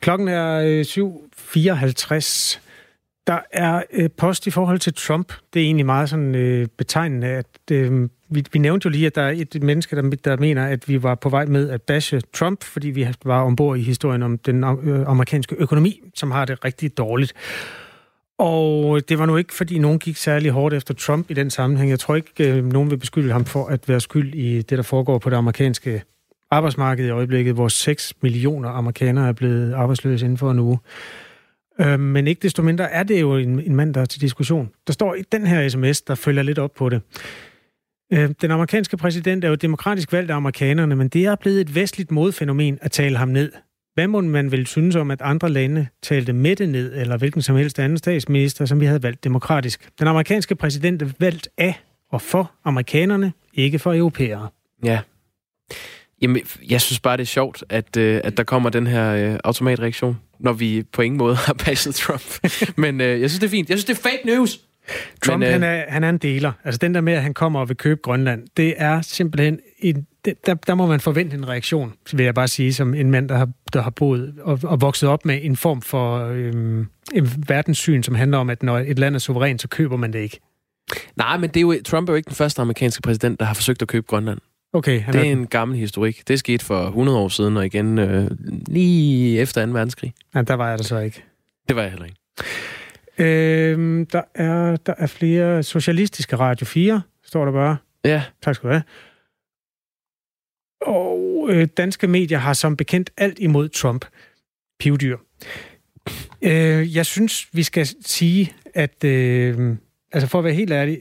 Klokken 0.00 0.28
er 0.28 0.60
øh, 0.64 0.80
7.54. 0.80 2.58
Der 3.26 3.38
er 3.52 3.82
øh, 3.92 4.10
post 4.10 4.46
i 4.46 4.50
forhold 4.50 4.78
til 4.78 4.94
Trump. 4.94 5.32
Det 5.54 5.60
er 5.60 5.64
egentlig 5.64 5.86
meget 5.86 6.10
sådan 6.10 6.34
øh, 6.34 6.66
betegnende, 6.78 7.26
at 7.26 7.46
øh, 7.72 8.08
vi, 8.28 8.44
vi 8.52 8.58
nævnte 8.58 8.86
jo 8.86 8.90
lige, 8.90 9.06
at 9.06 9.14
der 9.14 9.22
er 9.22 9.34
et 9.36 9.62
menneske, 9.62 9.96
der, 9.96 10.02
der 10.02 10.36
mener, 10.36 10.66
at 10.66 10.88
vi 10.88 11.02
var 11.02 11.14
på 11.14 11.28
vej 11.28 11.46
med 11.46 11.70
at 11.70 11.82
bashe 11.82 12.20
Trump, 12.20 12.64
fordi 12.64 12.90
vi 12.90 13.08
var 13.24 13.42
ombord 13.42 13.78
i 13.78 13.82
historien 13.82 14.22
om 14.22 14.38
den 14.38 14.64
øh, 14.64 15.08
amerikanske 15.08 15.56
økonomi, 15.58 16.00
som 16.14 16.30
har 16.30 16.44
det 16.44 16.64
rigtig 16.64 16.98
dårligt. 16.98 17.32
Og 18.38 19.08
det 19.08 19.18
var 19.18 19.26
nu 19.26 19.36
ikke, 19.36 19.54
fordi 19.54 19.78
nogen 19.78 19.98
gik 19.98 20.16
særlig 20.16 20.50
hårdt 20.50 20.74
efter 20.74 20.94
Trump 20.94 21.30
i 21.30 21.34
den 21.34 21.50
sammenhæng. 21.50 21.90
Jeg 21.90 21.98
tror 21.98 22.14
ikke, 22.14 22.52
øh, 22.52 22.64
nogen 22.72 22.90
vil 22.90 22.96
beskylde 22.96 23.32
ham 23.32 23.44
for 23.44 23.66
at 23.66 23.88
være 23.88 24.00
skyld 24.00 24.34
i 24.34 24.62
det, 24.62 24.78
der 24.78 24.82
foregår 24.82 25.18
på 25.18 25.30
det 25.30 25.36
amerikanske 25.36 26.02
arbejdsmarked 26.50 27.06
i 27.06 27.10
øjeblikket, 27.10 27.54
hvor 27.54 27.68
6 27.68 28.14
millioner 28.22 28.68
amerikanere 28.68 29.28
er 29.28 29.32
blevet 29.32 29.74
arbejdsløse 29.74 30.24
inden 30.24 30.38
for 30.38 30.50
en 30.50 30.58
uge. 30.58 30.78
Øh, 31.80 32.00
men 32.00 32.26
ikke 32.26 32.42
desto 32.42 32.62
mindre 32.62 32.90
er 32.90 33.02
det 33.02 33.20
jo 33.20 33.36
en, 33.36 33.60
en 33.60 33.76
mand, 33.76 33.94
der 33.94 34.00
er 34.00 34.04
til 34.04 34.20
diskussion. 34.20 34.70
Der 34.86 34.92
står 34.92 35.14
i 35.14 35.22
den 35.32 35.46
her 35.46 35.68
sms, 35.68 36.02
der 36.02 36.14
følger 36.14 36.42
lidt 36.42 36.58
op 36.58 36.74
på 36.74 36.88
det. 36.88 37.02
Øh, 38.12 38.30
den 38.40 38.50
amerikanske 38.50 38.96
præsident 38.96 39.44
er 39.44 39.48
jo 39.48 39.54
demokratisk 39.54 40.12
valgt 40.12 40.30
af 40.30 40.36
amerikanerne, 40.36 40.96
men 40.96 41.08
det 41.08 41.24
er 41.24 41.34
blevet 41.34 41.60
et 41.60 41.74
vestligt 41.74 42.10
modfænomen 42.10 42.78
at 42.82 42.90
tale 42.90 43.16
ham 43.16 43.28
ned. 43.28 43.52
Hvad 43.94 44.08
må 44.08 44.20
man 44.20 44.52
vel 44.52 44.66
synes 44.66 44.96
om, 44.96 45.10
at 45.10 45.22
andre 45.22 45.48
lande 45.48 45.86
talte 46.02 46.32
Mette 46.32 46.66
ned, 46.66 47.00
eller 47.00 47.16
hvilken 47.16 47.42
som 47.42 47.56
helst 47.56 47.78
anden 47.78 47.98
statsminister, 47.98 48.64
som 48.64 48.80
vi 48.80 48.86
havde 48.86 49.02
valgt 49.02 49.24
demokratisk? 49.24 49.88
Den 49.98 50.08
amerikanske 50.08 50.54
præsident 50.54 51.02
er 51.02 51.06
valgt 51.18 51.48
af 51.58 51.80
og 52.10 52.22
for 52.22 52.52
amerikanerne, 52.64 53.32
ikke 53.54 53.78
for 53.78 53.94
europæere. 53.94 54.48
Ja. 54.84 55.00
Jamen, 56.22 56.42
jeg 56.70 56.80
synes 56.80 57.00
bare, 57.00 57.16
det 57.16 57.22
er 57.22 57.26
sjovt, 57.26 57.64
at, 57.68 57.96
øh, 57.96 58.20
at 58.24 58.36
der 58.36 58.42
kommer 58.42 58.70
den 58.70 58.86
her 58.86 59.12
øh, 59.12 59.38
automatreaktion, 59.44 60.16
når 60.40 60.52
vi 60.52 60.82
på 60.92 61.02
ingen 61.02 61.18
måde 61.18 61.36
har 61.46 61.52
passet 61.52 61.94
Trump. 61.94 62.22
Men 62.76 63.00
øh, 63.00 63.20
jeg 63.20 63.30
synes, 63.30 63.40
det 63.40 63.46
er 63.46 63.50
fint. 63.50 63.68
Jeg 63.68 63.78
synes, 63.78 63.84
det 63.84 64.06
er 64.06 64.10
fake 64.10 64.36
news. 64.36 64.60
Trump, 65.22 65.38
Men, 65.38 65.46
øh, 65.46 65.52
han, 65.52 65.62
er, 65.62 65.84
han 65.88 66.04
er 66.04 66.08
en 66.08 66.18
deler. 66.18 66.52
Altså 66.64 66.78
den 66.78 66.94
der 66.94 67.00
med, 67.00 67.12
at 67.12 67.22
han 67.22 67.34
kommer 67.34 67.60
og 67.60 67.68
vil 67.68 67.76
købe 67.76 68.00
Grønland, 68.02 68.46
det 68.56 68.74
er 68.76 69.00
simpelthen... 69.02 69.58
En, 69.78 70.06
det, 70.24 70.46
der, 70.46 70.54
der 70.54 70.74
må 70.74 70.86
man 70.86 71.00
forvente 71.00 71.36
en 71.36 71.48
reaktion, 71.48 71.92
vil 72.12 72.24
jeg 72.24 72.34
bare 72.34 72.48
sige, 72.48 72.74
som 72.74 72.94
en 72.94 73.10
mand, 73.10 73.28
der 73.28 73.36
har, 73.36 73.48
der 73.72 73.82
har 73.82 73.90
boet 73.90 74.34
og, 74.42 74.58
og 74.62 74.80
vokset 74.80 75.08
op 75.08 75.24
med 75.24 75.38
en 75.42 75.56
form 75.56 75.82
for 75.82 76.18
øhm, 76.18 76.86
en 77.14 77.30
verdenssyn, 77.48 78.02
som 78.02 78.14
handler 78.14 78.38
om, 78.38 78.50
at 78.50 78.62
når 78.62 78.78
et 78.78 78.98
land 78.98 79.14
er 79.14 79.18
suverænt, 79.18 79.62
så 79.62 79.68
køber 79.68 79.96
man 79.96 80.12
det 80.12 80.18
ikke. 80.18 80.40
Nej, 81.16 81.36
men 81.36 81.50
det 81.50 81.56
er 81.56 81.60
jo, 81.60 81.76
Trump 81.84 82.08
er 82.08 82.12
jo 82.12 82.16
ikke 82.16 82.28
den 82.28 82.36
første 82.36 82.62
amerikanske 82.62 83.02
præsident, 83.02 83.40
der 83.40 83.46
har 83.46 83.54
forsøgt 83.54 83.82
at 83.82 83.88
købe 83.88 84.06
Grønland. 84.06 84.38
Okay, 84.72 85.00
han 85.00 85.14
det 85.14 85.20
er, 85.20 85.24
er 85.24 85.32
en 85.32 85.46
gammel 85.46 85.78
historik. 85.78 86.28
Det 86.28 86.38
skete 86.38 86.64
for 86.64 86.86
100 86.86 87.18
år 87.18 87.28
siden, 87.28 87.56
og 87.56 87.66
igen 87.66 87.98
øh, 87.98 88.30
lige 88.66 89.40
efter 89.40 89.66
2. 89.66 89.72
verdenskrig. 89.72 90.12
Ja, 90.34 90.42
der 90.42 90.54
var 90.54 90.68
jeg 90.68 90.78
der 90.78 90.84
så 90.84 90.98
ikke. 90.98 91.24
Det 91.68 91.76
var 91.76 91.82
jeg 91.82 91.90
heller 91.90 92.06
ikke. 92.06 92.16
Øhm, 93.18 94.06
der, 94.06 94.22
er, 94.34 94.76
der 94.76 94.94
er 94.98 95.06
flere 95.06 95.62
socialistiske 95.62 96.36
Radio 96.36 96.66
4, 96.66 97.02
står 97.24 97.44
der 97.44 97.52
bare. 97.52 97.76
Ja. 98.04 98.22
Tak 98.42 98.54
skal 98.54 98.68
du 98.68 98.72
have. 98.72 98.82
Og 100.80 101.46
øh, 101.50 101.68
danske 101.76 102.06
medier 102.06 102.38
har 102.38 102.52
som 102.52 102.76
bekendt 102.76 103.10
alt 103.16 103.38
imod 103.38 103.68
Trump. 103.68 104.04
Pivdyr. 104.78 105.16
Øh, 106.42 106.96
jeg 106.96 107.06
synes, 107.06 107.48
vi 107.52 107.62
skal 107.62 107.86
sige, 108.00 108.52
at 108.74 109.04
øh, 109.04 109.76
altså 110.12 110.28
for 110.28 110.38
at 110.38 110.44
være 110.44 110.54
helt 110.54 110.72
ærlig, 110.72 110.98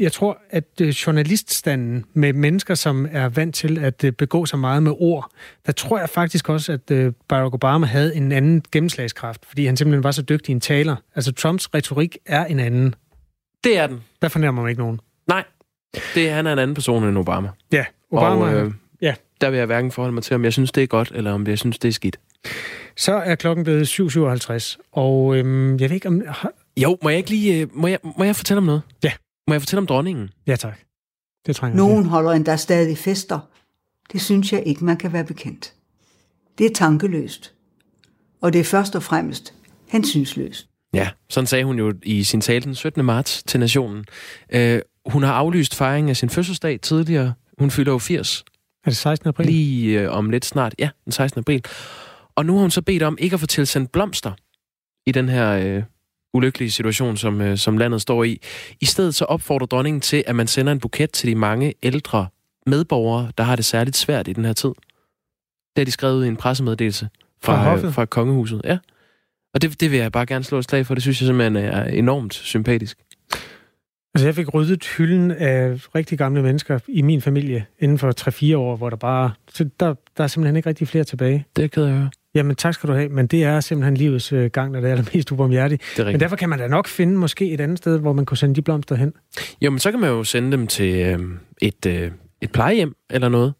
jeg 0.00 0.12
tror, 0.12 0.38
at 0.50 0.64
øh, 0.80 0.88
journaliststanden 0.88 2.04
med 2.14 2.32
mennesker, 2.32 2.74
som 2.74 3.08
er 3.10 3.28
vant 3.28 3.54
til 3.54 3.78
at 3.78 4.04
øh, 4.04 4.12
begå 4.12 4.46
så 4.46 4.56
meget 4.56 4.82
med 4.82 4.92
ord, 4.98 5.30
der 5.66 5.72
tror 5.72 5.98
jeg 5.98 6.08
faktisk 6.08 6.48
også, 6.48 6.72
at 6.72 6.90
øh, 6.90 7.12
Barack 7.28 7.54
Obama 7.54 7.86
havde 7.86 8.16
en 8.16 8.32
anden 8.32 8.62
gennemslagskraft, 8.72 9.46
fordi 9.46 9.66
han 9.66 9.76
simpelthen 9.76 10.04
var 10.04 10.10
så 10.10 10.22
dygtig 10.22 10.52
en 10.52 10.60
taler. 10.60 10.96
Altså 11.14 11.32
Trumps 11.32 11.74
retorik 11.74 12.16
er 12.26 12.44
en 12.44 12.60
anden. 12.60 12.94
Det 13.64 13.78
er 13.78 13.86
den. 13.86 14.02
Der 14.22 14.28
fornærmer 14.28 14.62
man 14.62 14.70
ikke 14.70 14.82
nogen. 14.82 15.00
Nej, 15.28 15.44
det, 16.14 16.30
han 16.30 16.46
er 16.46 16.52
en 16.52 16.58
anden 16.58 16.74
person 16.74 17.04
end 17.04 17.18
Obama. 17.18 17.48
Ja, 17.72 17.84
Obama... 18.10 18.44
Og, 18.44 18.54
øh, 18.54 18.72
ja. 19.02 19.14
Der 19.40 19.50
vil 19.50 19.56
jeg 19.56 19.66
hverken 19.66 19.90
forholde 19.90 20.14
mig 20.14 20.22
til, 20.22 20.34
om 20.34 20.44
jeg 20.44 20.52
synes, 20.52 20.72
det 20.72 20.82
er 20.82 20.86
godt, 20.86 21.12
eller 21.14 21.32
om 21.32 21.46
jeg 21.46 21.58
synes, 21.58 21.78
det 21.78 21.88
er 21.88 21.92
skidt. 21.92 22.16
Så 22.96 23.12
er 23.12 23.34
klokken 23.34 23.64
blevet 23.64 24.00
7.57, 24.00 24.76
og 24.92 25.36
øhm, 25.36 25.78
jeg 25.78 25.90
ved 25.90 25.94
ikke 25.94 26.08
om... 26.08 26.22
Jo, 26.76 26.98
må 27.02 27.08
jeg 27.08 27.18
ikke 27.18 27.30
lige... 27.30 27.68
Må 27.72 27.86
jeg, 27.86 27.98
må 28.18 28.24
jeg 28.24 28.36
fortælle 28.36 28.58
om 28.58 28.64
noget? 28.64 28.82
Ja. 29.04 29.12
Må 29.48 29.54
jeg 29.54 29.60
fortælle 29.60 29.78
om 29.78 29.86
dronningen? 29.86 30.30
Ja, 30.46 30.56
tak. 30.56 30.78
Det 31.46 31.56
trænger 31.56 31.76
Nogen 31.76 32.06
holder 32.06 32.30
endda 32.30 32.56
stadig 32.56 32.98
fester. 32.98 33.38
Det 34.12 34.20
synes 34.20 34.52
jeg 34.52 34.62
ikke, 34.66 34.84
man 34.84 34.96
kan 34.96 35.12
være 35.12 35.24
bekendt. 35.24 35.74
Det 36.58 36.66
er 36.66 36.70
tankeløst. 36.74 37.54
Og 38.40 38.52
det 38.52 38.60
er 38.60 38.64
først 38.64 38.96
og 38.96 39.02
fremmest 39.02 39.54
hensynsløst. 39.88 40.68
Ja, 40.94 41.10
sådan 41.30 41.46
sagde 41.46 41.64
hun 41.64 41.78
jo 41.78 41.94
i 42.02 42.24
sin 42.24 42.40
tale 42.40 42.60
den 42.60 42.74
17. 42.74 43.04
marts 43.04 43.42
til 43.42 43.60
Nationen. 43.60 44.04
Uh, 44.54 44.78
hun 45.06 45.22
har 45.22 45.32
aflyst 45.32 45.74
fejringen 45.74 46.10
af 46.10 46.16
sin 46.16 46.30
fødselsdag 46.30 46.80
tidligere. 46.80 47.34
Hun 47.58 47.70
fylder 47.70 47.92
jo 47.92 47.98
80. 47.98 48.44
Er 48.84 48.90
det 48.90 48.96
16. 48.96 49.28
april? 49.28 49.46
Lige 49.46 50.08
uh, 50.08 50.16
om 50.16 50.30
lidt 50.30 50.44
snart. 50.44 50.74
Ja, 50.78 50.88
den 51.04 51.12
16. 51.12 51.38
april. 51.38 51.64
Og 52.34 52.46
nu 52.46 52.52
har 52.52 52.60
hun 52.60 52.70
så 52.70 52.82
bedt 52.82 53.02
om 53.02 53.16
ikke 53.20 53.34
at 53.34 53.40
få 53.40 53.46
tilsendt 53.46 53.92
blomster 53.92 54.32
i 55.06 55.12
den 55.12 55.28
her 55.28 55.76
uh, 55.76 55.82
ulykkelige 56.34 56.70
situation, 56.70 57.16
som, 57.16 57.40
øh, 57.40 57.58
som 57.58 57.78
landet 57.78 58.02
står 58.02 58.24
i. 58.24 58.40
I 58.80 58.84
stedet 58.84 59.14
så 59.14 59.24
opfordrer 59.24 59.66
dronningen 59.66 60.00
til, 60.00 60.24
at 60.26 60.36
man 60.36 60.46
sender 60.46 60.72
en 60.72 60.80
buket 60.80 61.10
til 61.10 61.28
de 61.28 61.34
mange 61.34 61.74
ældre 61.82 62.26
medborgere, 62.66 63.32
der 63.38 63.44
har 63.44 63.56
det 63.56 63.64
særligt 63.64 63.96
svært 63.96 64.28
i 64.28 64.32
den 64.32 64.44
her 64.44 64.52
tid. 64.52 64.68
Det 64.68 65.78
har 65.78 65.84
de 65.84 65.90
skrevet 65.90 66.24
i 66.24 66.28
en 66.28 66.36
pressemeddelelse 66.36 67.08
fra, 67.42 67.76
fra, 67.76 67.86
øh, 67.86 67.92
fra 67.92 68.04
kongehuset. 68.04 68.60
Ja. 68.64 68.78
Og 69.54 69.62
det, 69.62 69.80
det 69.80 69.90
vil 69.90 69.98
jeg 69.98 70.12
bare 70.12 70.26
gerne 70.26 70.44
slå 70.44 70.58
et 70.58 70.64
slag 70.64 70.86
for. 70.86 70.94
Det 70.94 71.02
synes 71.02 71.20
jeg 71.20 71.26
simpelthen 71.26 71.56
er 71.56 71.84
enormt 71.84 72.34
sympatisk. 72.34 72.98
Altså, 74.14 74.26
jeg 74.26 74.34
fik 74.34 74.54
ryddet 74.54 74.84
hylden 74.96 75.30
af 75.30 75.94
rigtig 75.94 76.18
gamle 76.18 76.42
mennesker 76.42 76.78
i 76.88 77.02
min 77.02 77.22
familie 77.22 77.66
inden 77.78 77.98
for 77.98 78.30
3-4 78.52 78.56
år, 78.56 78.76
hvor 78.76 78.90
der 78.90 78.96
bare... 78.96 79.32
Så 79.48 79.68
der, 79.80 79.94
der 80.16 80.24
er 80.24 80.28
simpelthen 80.28 80.56
ikke 80.56 80.68
rigtig 80.68 80.88
flere 80.88 81.04
tilbage. 81.04 81.46
Det 81.56 81.64
er 81.64 81.68
ked 81.68 81.84
af 81.84 81.88
at 81.88 81.94
høre. 81.94 82.10
Jamen 82.34 82.56
tak 82.56 82.74
skal 82.74 82.88
du 82.88 82.94
have, 82.94 83.08
men 83.08 83.26
det 83.26 83.44
er 83.44 83.60
simpelthen 83.60 83.96
livets 83.96 84.32
øh, 84.32 84.50
gang, 84.50 84.72
når 84.72 84.80
det 84.80 84.88
er 84.88 84.92
allermest 84.92 85.32
ubarmhjertigt. 85.32 85.82
Det 85.96 86.06
er 86.06 86.10
men 86.10 86.20
derfor 86.20 86.36
kan 86.36 86.48
man 86.48 86.58
da 86.58 86.68
nok 86.68 86.88
finde 86.88 87.18
måske 87.18 87.50
et 87.50 87.60
andet 87.60 87.78
sted, 87.78 87.98
hvor 87.98 88.12
man 88.12 88.24
kunne 88.24 88.36
sende 88.36 88.54
de 88.54 88.62
blomster 88.62 88.94
hen. 88.94 89.12
Jo, 89.60 89.70
men 89.70 89.78
så 89.78 89.90
kan 89.90 90.00
man 90.00 90.10
jo 90.10 90.24
sende 90.24 90.52
dem 90.52 90.66
til 90.66 90.94
øh, 90.94 91.18
et, 91.62 91.86
øh, 91.86 92.10
et 92.40 92.52
plejehjem 92.52 92.94
eller 93.10 93.28
noget. 93.28 93.54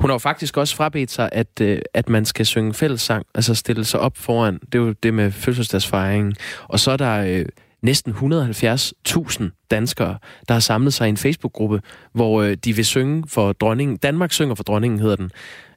Hun 0.00 0.10
har 0.10 0.14
jo 0.14 0.18
faktisk 0.18 0.56
også 0.56 0.76
frabedt 0.76 1.10
sig, 1.10 1.28
at, 1.32 1.60
øh, 1.60 1.78
at 1.94 2.08
man 2.08 2.24
skal 2.24 2.46
synge 2.46 2.74
fællessang, 2.74 3.26
altså 3.34 3.54
stille 3.54 3.84
sig 3.84 4.00
op 4.00 4.16
foran. 4.16 4.58
Det 4.72 4.74
er 4.74 4.82
jo 4.82 4.92
det 4.92 5.14
med 5.14 5.30
fødselsdagsfejringen. 5.30 6.34
Og 6.68 6.80
så 6.80 6.90
er 6.90 6.96
der 6.96 7.38
øh, 7.38 7.46
næsten 7.82 8.12
170.000 8.12 9.66
danskere, 9.70 10.18
der 10.48 10.54
har 10.54 10.60
samlet 10.60 10.94
sig 10.94 11.06
i 11.06 11.08
en 11.08 11.16
Facebook-gruppe, 11.16 11.80
hvor 12.12 12.42
øh, 12.42 12.56
de 12.64 12.76
vil 12.76 12.84
synge 12.84 13.24
for 13.28 13.52
dronningen. 13.52 13.96
Danmark 13.96 14.32
synger 14.32 14.54
for 14.54 14.64
dronningen, 14.64 15.00
hedder 15.00 15.16
den. 15.16 15.30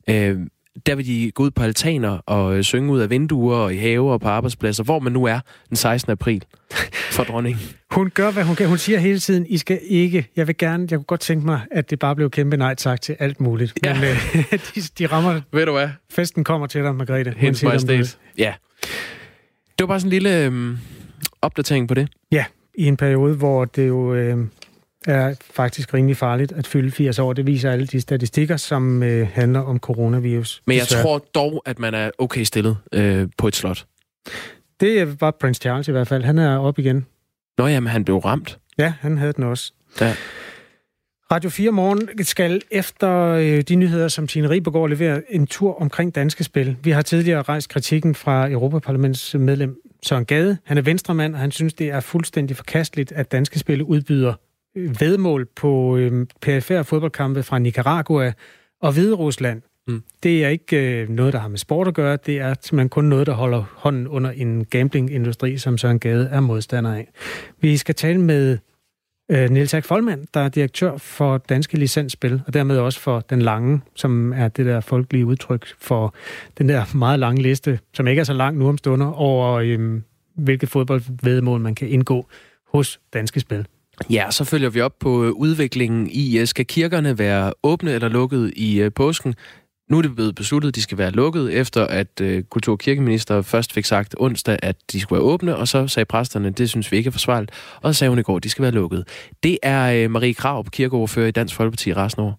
Øh, 0.10 0.40
der 0.86 0.96
vil 0.96 1.06
de 1.06 1.32
gå 1.32 1.44
ud 1.44 1.52
på 1.52 1.64
altaner 1.64 2.10
og 2.10 2.58
øh, 2.58 2.64
synge 2.64 2.92
ud 2.92 3.00
af 3.00 3.10
vinduer 3.10 3.58
og 3.58 3.74
i 3.74 3.78
haver 3.78 4.14
og 4.14 4.22
på 4.22 4.28
arbejdspladser, 4.28 4.84
hvor 4.84 5.00
man 5.00 5.14
nu 5.14 5.26
er 5.26 5.40
den 5.70 5.78
16. 5.78 6.12
april 6.12 6.44
for 7.16 7.24
dronningen. 7.24 7.62
Hun 7.92 8.10
gør, 8.10 8.32
hvad 8.32 8.44
hun 8.44 8.56
kan. 8.56 8.68
Hun 8.68 8.78
siger 8.78 9.00
hele 9.00 9.20
tiden, 9.20 9.46
I 9.50 9.58
skal 9.58 9.80
ikke, 9.84 10.28
jeg 10.36 10.48
vil 10.48 10.58
gerne, 10.58 10.88
jeg 10.92 10.98
kunne 10.98 11.04
godt 11.04 11.20
tænke 11.20 11.46
mig, 11.46 11.62
at 11.72 11.90
det 11.90 12.00
bare 12.00 12.16
blev 12.16 12.30
kæmpe 12.30 12.58
nej 12.58 12.76
tak 12.76 13.02
til 13.02 13.16
alt 13.20 13.42
muligt. 13.42 13.74
Ja. 13.84 13.94
Men 13.94 14.04
øh, 14.04 14.44
de, 14.76 14.82
de 15.00 15.06
rammer, 15.06 15.42
Ved 15.52 15.66
du 15.66 15.72
hvad? 15.72 15.90
Festen 16.12 16.44
kommer 16.44 16.68
til 16.68 16.84
dig, 16.84 16.96
Margrethe. 16.96 17.34
Hendes 17.38 17.64
majestæt. 17.64 18.18
Ja. 18.38 18.54
Det 19.80 19.80
var 19.80 19.88
bare 19.88 20.00
sådan 20.00 20.08
en 20.08 20.10
lille 20.10 20.46
øh, 20.46 20.78
opdatering 21.42 21.88
på 21.88 21.94
det. 21.94 22.08
Ja, 22.32 22.46
i 22.76 22.86
en 22.86 22.98
periode, 22.98 23.36
hvor 23.36 23.66
det 23.66 23.88
jo 23.88 24.14
øh, 24.14 24.38
er 25.08 25.36
faktisk 25.52 25.94
rimelig 25.94 26.18
farligt 26.18 26.52
at 26.52 26.68
fylde 26.68 26.92
80 26.92 27.20
år. 27.20 27.34
Det 27.34 27.46
viser 27.46 27.72
alle 27.72 27.88
de 27.88 28.02
statistikker, 28.02 28.58
som 28.58 29.04
øh, 29.04 29.28
handler 29.34 29.60
om 29.60 29.80
coronavirus. 29.80 30.62
Men 30.68 30.78
jeg 30.78 30.84
desværre. 30.84 31.04
tror 31.04 31.26
dog, 31.36 31.62
at 31.66 31.80
man 31.80 31.94
er 31.94 32.12
okay 32.18 32.44
stillet 32.44 32.78
øh, 32.94 33.28
på 33.38 33.48
et 33.48 33.56
slot. 33.56 33.86
Det 34.80 35.22
var 35.22 35.32
Prince 35.32 35.62
Charles 35.62 35.88
i 35.88 35.92
hvert 35.92 36.08
fald. 36.08 36.24
Han 36.24 36.38
er 36.38 36.58
op 36.58 36.80
igen. 36.80 37.06
Nå 37.58 37.68
ja, 37.68 37.80
men 37.80 37.88
han 37.88 38.06
blev 38.06 38.18
ramt. 38.18 38.60
Ja, 38.78 38.94
han 39.00 39.18
havde 39.18 39.34
den 39.34 39.44
også. 39.44 39.74
Ja. 40.02 40.14
Radio 41.32 41.50
4 41.50 41.72
Morgen 41.72 42.26
skal 42.26 42.62
efter 42.72 43.12
øh, 43.26 43.62
de 43.62 43.76
nyheder, 43.76 44.08
som 44.08 44.28
Tine 44.28 44.50
Ribergaard 44.50 44.90
leverer, 44.90 45.22
en 45.30 45.48
tur 45.48 45.82
omkring 45.82 46.16
danske 46.16 46.44
spil. 46.44 46.78
Vi 46.84 46.92
har 46.92 47.02
tidligere 47.02 47.42
rejst 47.42 47.70
kritikken 47.70 48.16
fra 48.16 48.52
Europaparlaments 48.52 49.36
medlem 49.36 49.82
Søren 50.04 50.26
Gade. 50.26 50.58
Han 50.64 50.78
er 50.78 50.82
venstremand, 50.82 51.34
og 51.34 51.40
han 51.40 51.52
synes, 51.52 51.74
det 51.74 51.90
er 51.90 52.00
fuldstændig 52.00 52.58
forkasteligt, 52.58 53.12
at 53.12 53.32
danske 53.32 53.60
spil 53.60 53.84
udbyder 53.84 54.34
vedmål 55.00 55.48
på 55.56 55.98
øh, 55.98 56.28
perifære 56.42 56.84
fodboldkampe 56.84 57.44
fra 57.44 57.60
Nicaragua 57.60 58.34
og 58.82 58.94
Hvide 58.94 59.14
Rusland. 59.16 59.62
Mm. 59.88 60.04
Det 60.24 60.44
er 60.46 60.50
ikke 60.50 61.02
øh, 61.02 61.10
noget, 61.10 61.34
der 61.34 61.40
har 61.40 61.48
med 61.48 61.58
sport 61.58 61.88
at 61.88 61.94
gøre. 61.94 62.18
Det 62.26 62.38
er 62.38 62.56
simpelthen 62.62 62.90
kun 62.90 63.06
noget, 63.06 63.28
der 63.28 63.34
holder 63.34 63.64
hånden 63.76 64.08
under 64.08 64.32
en 64.32 64.66
gamblingindustri, 64.66 65.58
som 65.58 65.78
Søren 65.78 66.00
Gade 66.00 66.30
er 66.32 66.40
modstander 66.40 66.94
af. 66.94 67.12
Vi 67.62 67.78
skal 67.78 67.96
tale 67.96 68.22
med 68.22 68.58
øh, 69.32 69.50
Niels 69.50 69.74
Erik 69.74 69.86
Folmand, 69.86 70.28
der 70.34 70.40
er 70.40 70.50
direktør 70.50 70.98
for 70.98 71.38
Danske 71.38 71.78
Licensspil, 71.78 72.42
og 72.48 72.54
dermed 72.54 72.78
også 72.78 73.00
for 73.00 73.20
Den 73.20 73.42
Lange, 73.42 73.82
som 73.96 74.34
er 74.34 74.48
det 74.48 74.66
der 74.66 74.80
folkelige 74.80 75.26
udtryk 75.26 75.68
for 75.78 76.14
den 76.58 76.70
der 76.70 76.96
meget 76.96 77.20
lange 77.20 77.42
liste, 77.42 77.80
som 77.94 78.08
ikke 78.08 78.20
er 78.20 78.24
så 78.24 78.34
lang 78.34 78.58
nu 78.58 78.70
om 78.70 78.78
stunder, 78.78 79.12
over 79.12 79.54
øh, 79.54 80.02
hvilke 80.36 80.68
fodboldvedmål 80.68 81.60
man 81.60 81.76
kan 81.76 81.88
indgå 81.88 82.28
hos 82.74 83.00
Danske 83.14 83.40
Spil. 83.40 83.66
Ja, 84.10 84.32
så 84.32 84.44
følger 84.44 84.70
vi 84.70 84.82
op 84.82 85.00
på 85.00 85.24
øh, 85.24 85.32
udviklingen 85.32 86.08
i, 86.12 86.40
øh, 86.40 86.48
skal 86.48 86.66
kirkerne 86.66 87.18
være 87.18 87.54
åbne 87.64 87.92
eller 87.92 88.08
lukket 88.08 88.54
i 88.56 88.82
øh, 88.82 88.92
påsken? 88.94 89.36
Nu 89.90 89.98
er 89.98 90.02
det 90.02 90.16
blevet 90.16 90.36
besluttet, 90.36 90.70
at 90.70 90.76
de 90.76 90.82
skal 90.82 90.98
være 90.98 91.12
lukket, 91.12 91.54
efter 91.54 91.88
at 91.88 92.22
øh, 92.22 92.44
kultur- 92.44 92.72
og 92.72 92.80
kirkeminister 92.80 93.42
først 93.42 93.74
fik 93.74 93.86
sagt 93.86 94.16
onsdag, 94.18 94.60
at 94.64 94.76
de 94.92 95.00
skulle 95.00 95.18
være 95.18 95.28
åbne, 95.28 95.56
og 95.56 95.68
så 95.68 95.88
sagde 95.88 96.06
præsterne, 96.06 96.50
det 96.50 96.70
synes 96.70 96.92
vi 96.92 96.98
ikke 96.98 97.08
er 97.08 97.12
forsvarligt, 97.12 97.52
og 97.82 97.96
så 97.96 98.00
sagde 98.00 98.10
hun 98.10 98.20
i 98.20 98.22
går, 98.22 98.38
at 98.38 98.44
de 98.44 98.50
skal 98.50 98.64
være 98.64 98.72
lukket. 98.72 99.08
Det 99.44 99.58
er 99.64 100.04
øh, 100.04 100.12
Marie 100.12 100.34
Krav, 100.34 100.66
kirkeordfører 100.66 101.28
i 101.28 101.32
Dansk 101.32 101.56
Folkeparti 101.56 101.94
resten 101.94 102.22
over. 102.22 102.34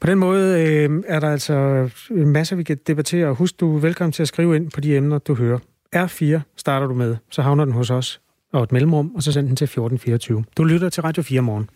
På 0.00 0.06
den 0.06 0.18
måde 0.18 0.60
øh, 0.60 1.02
er 1.06 1.20
der 1.20 1.30
altså 1.30 1.88
en 2.10 2.30
masse, 2.30 2.56
vi 2.56 2.62
kan 2.62 2.78
debattere. 2.86 3.34
Husk, 3.34 3.60
du 3.60 3.76
er 3.76 3.80
velkommen 3.80 4.12
til 4.12 4.22
at 4.22 4.28
skrive 4.28 4.56
ind 4.56 4.70
på 4.70 4.80
de 4.80 4.96
emner, 4.96 5.18
du 5.18 5.34
hører. 5.34 5.58
R4 5.96 6.40
starter 6.56 6.86
du 6.86 6.94
med, 6.94 7.16
så 7.30 7.42
havner 7.42 7.64
den 7.64 7.74
hos 7.74 7.90
os, 7.90 8.20
og 8.52 8.62
et 8.62 8.72
mellemrum, 8.72 9.12
og 9.14 9.22
så 9.22 9.32
send 9.32 9.48
den 9.48 9.56
til 9.56 9.64
1424. 9.64 10.44
Du 10.56 10.64
lytter 10.64 10.88
til 10.88 11.02
Radio 11.02 11.22
4 11.22 11.42
morgen. 11.42 11.68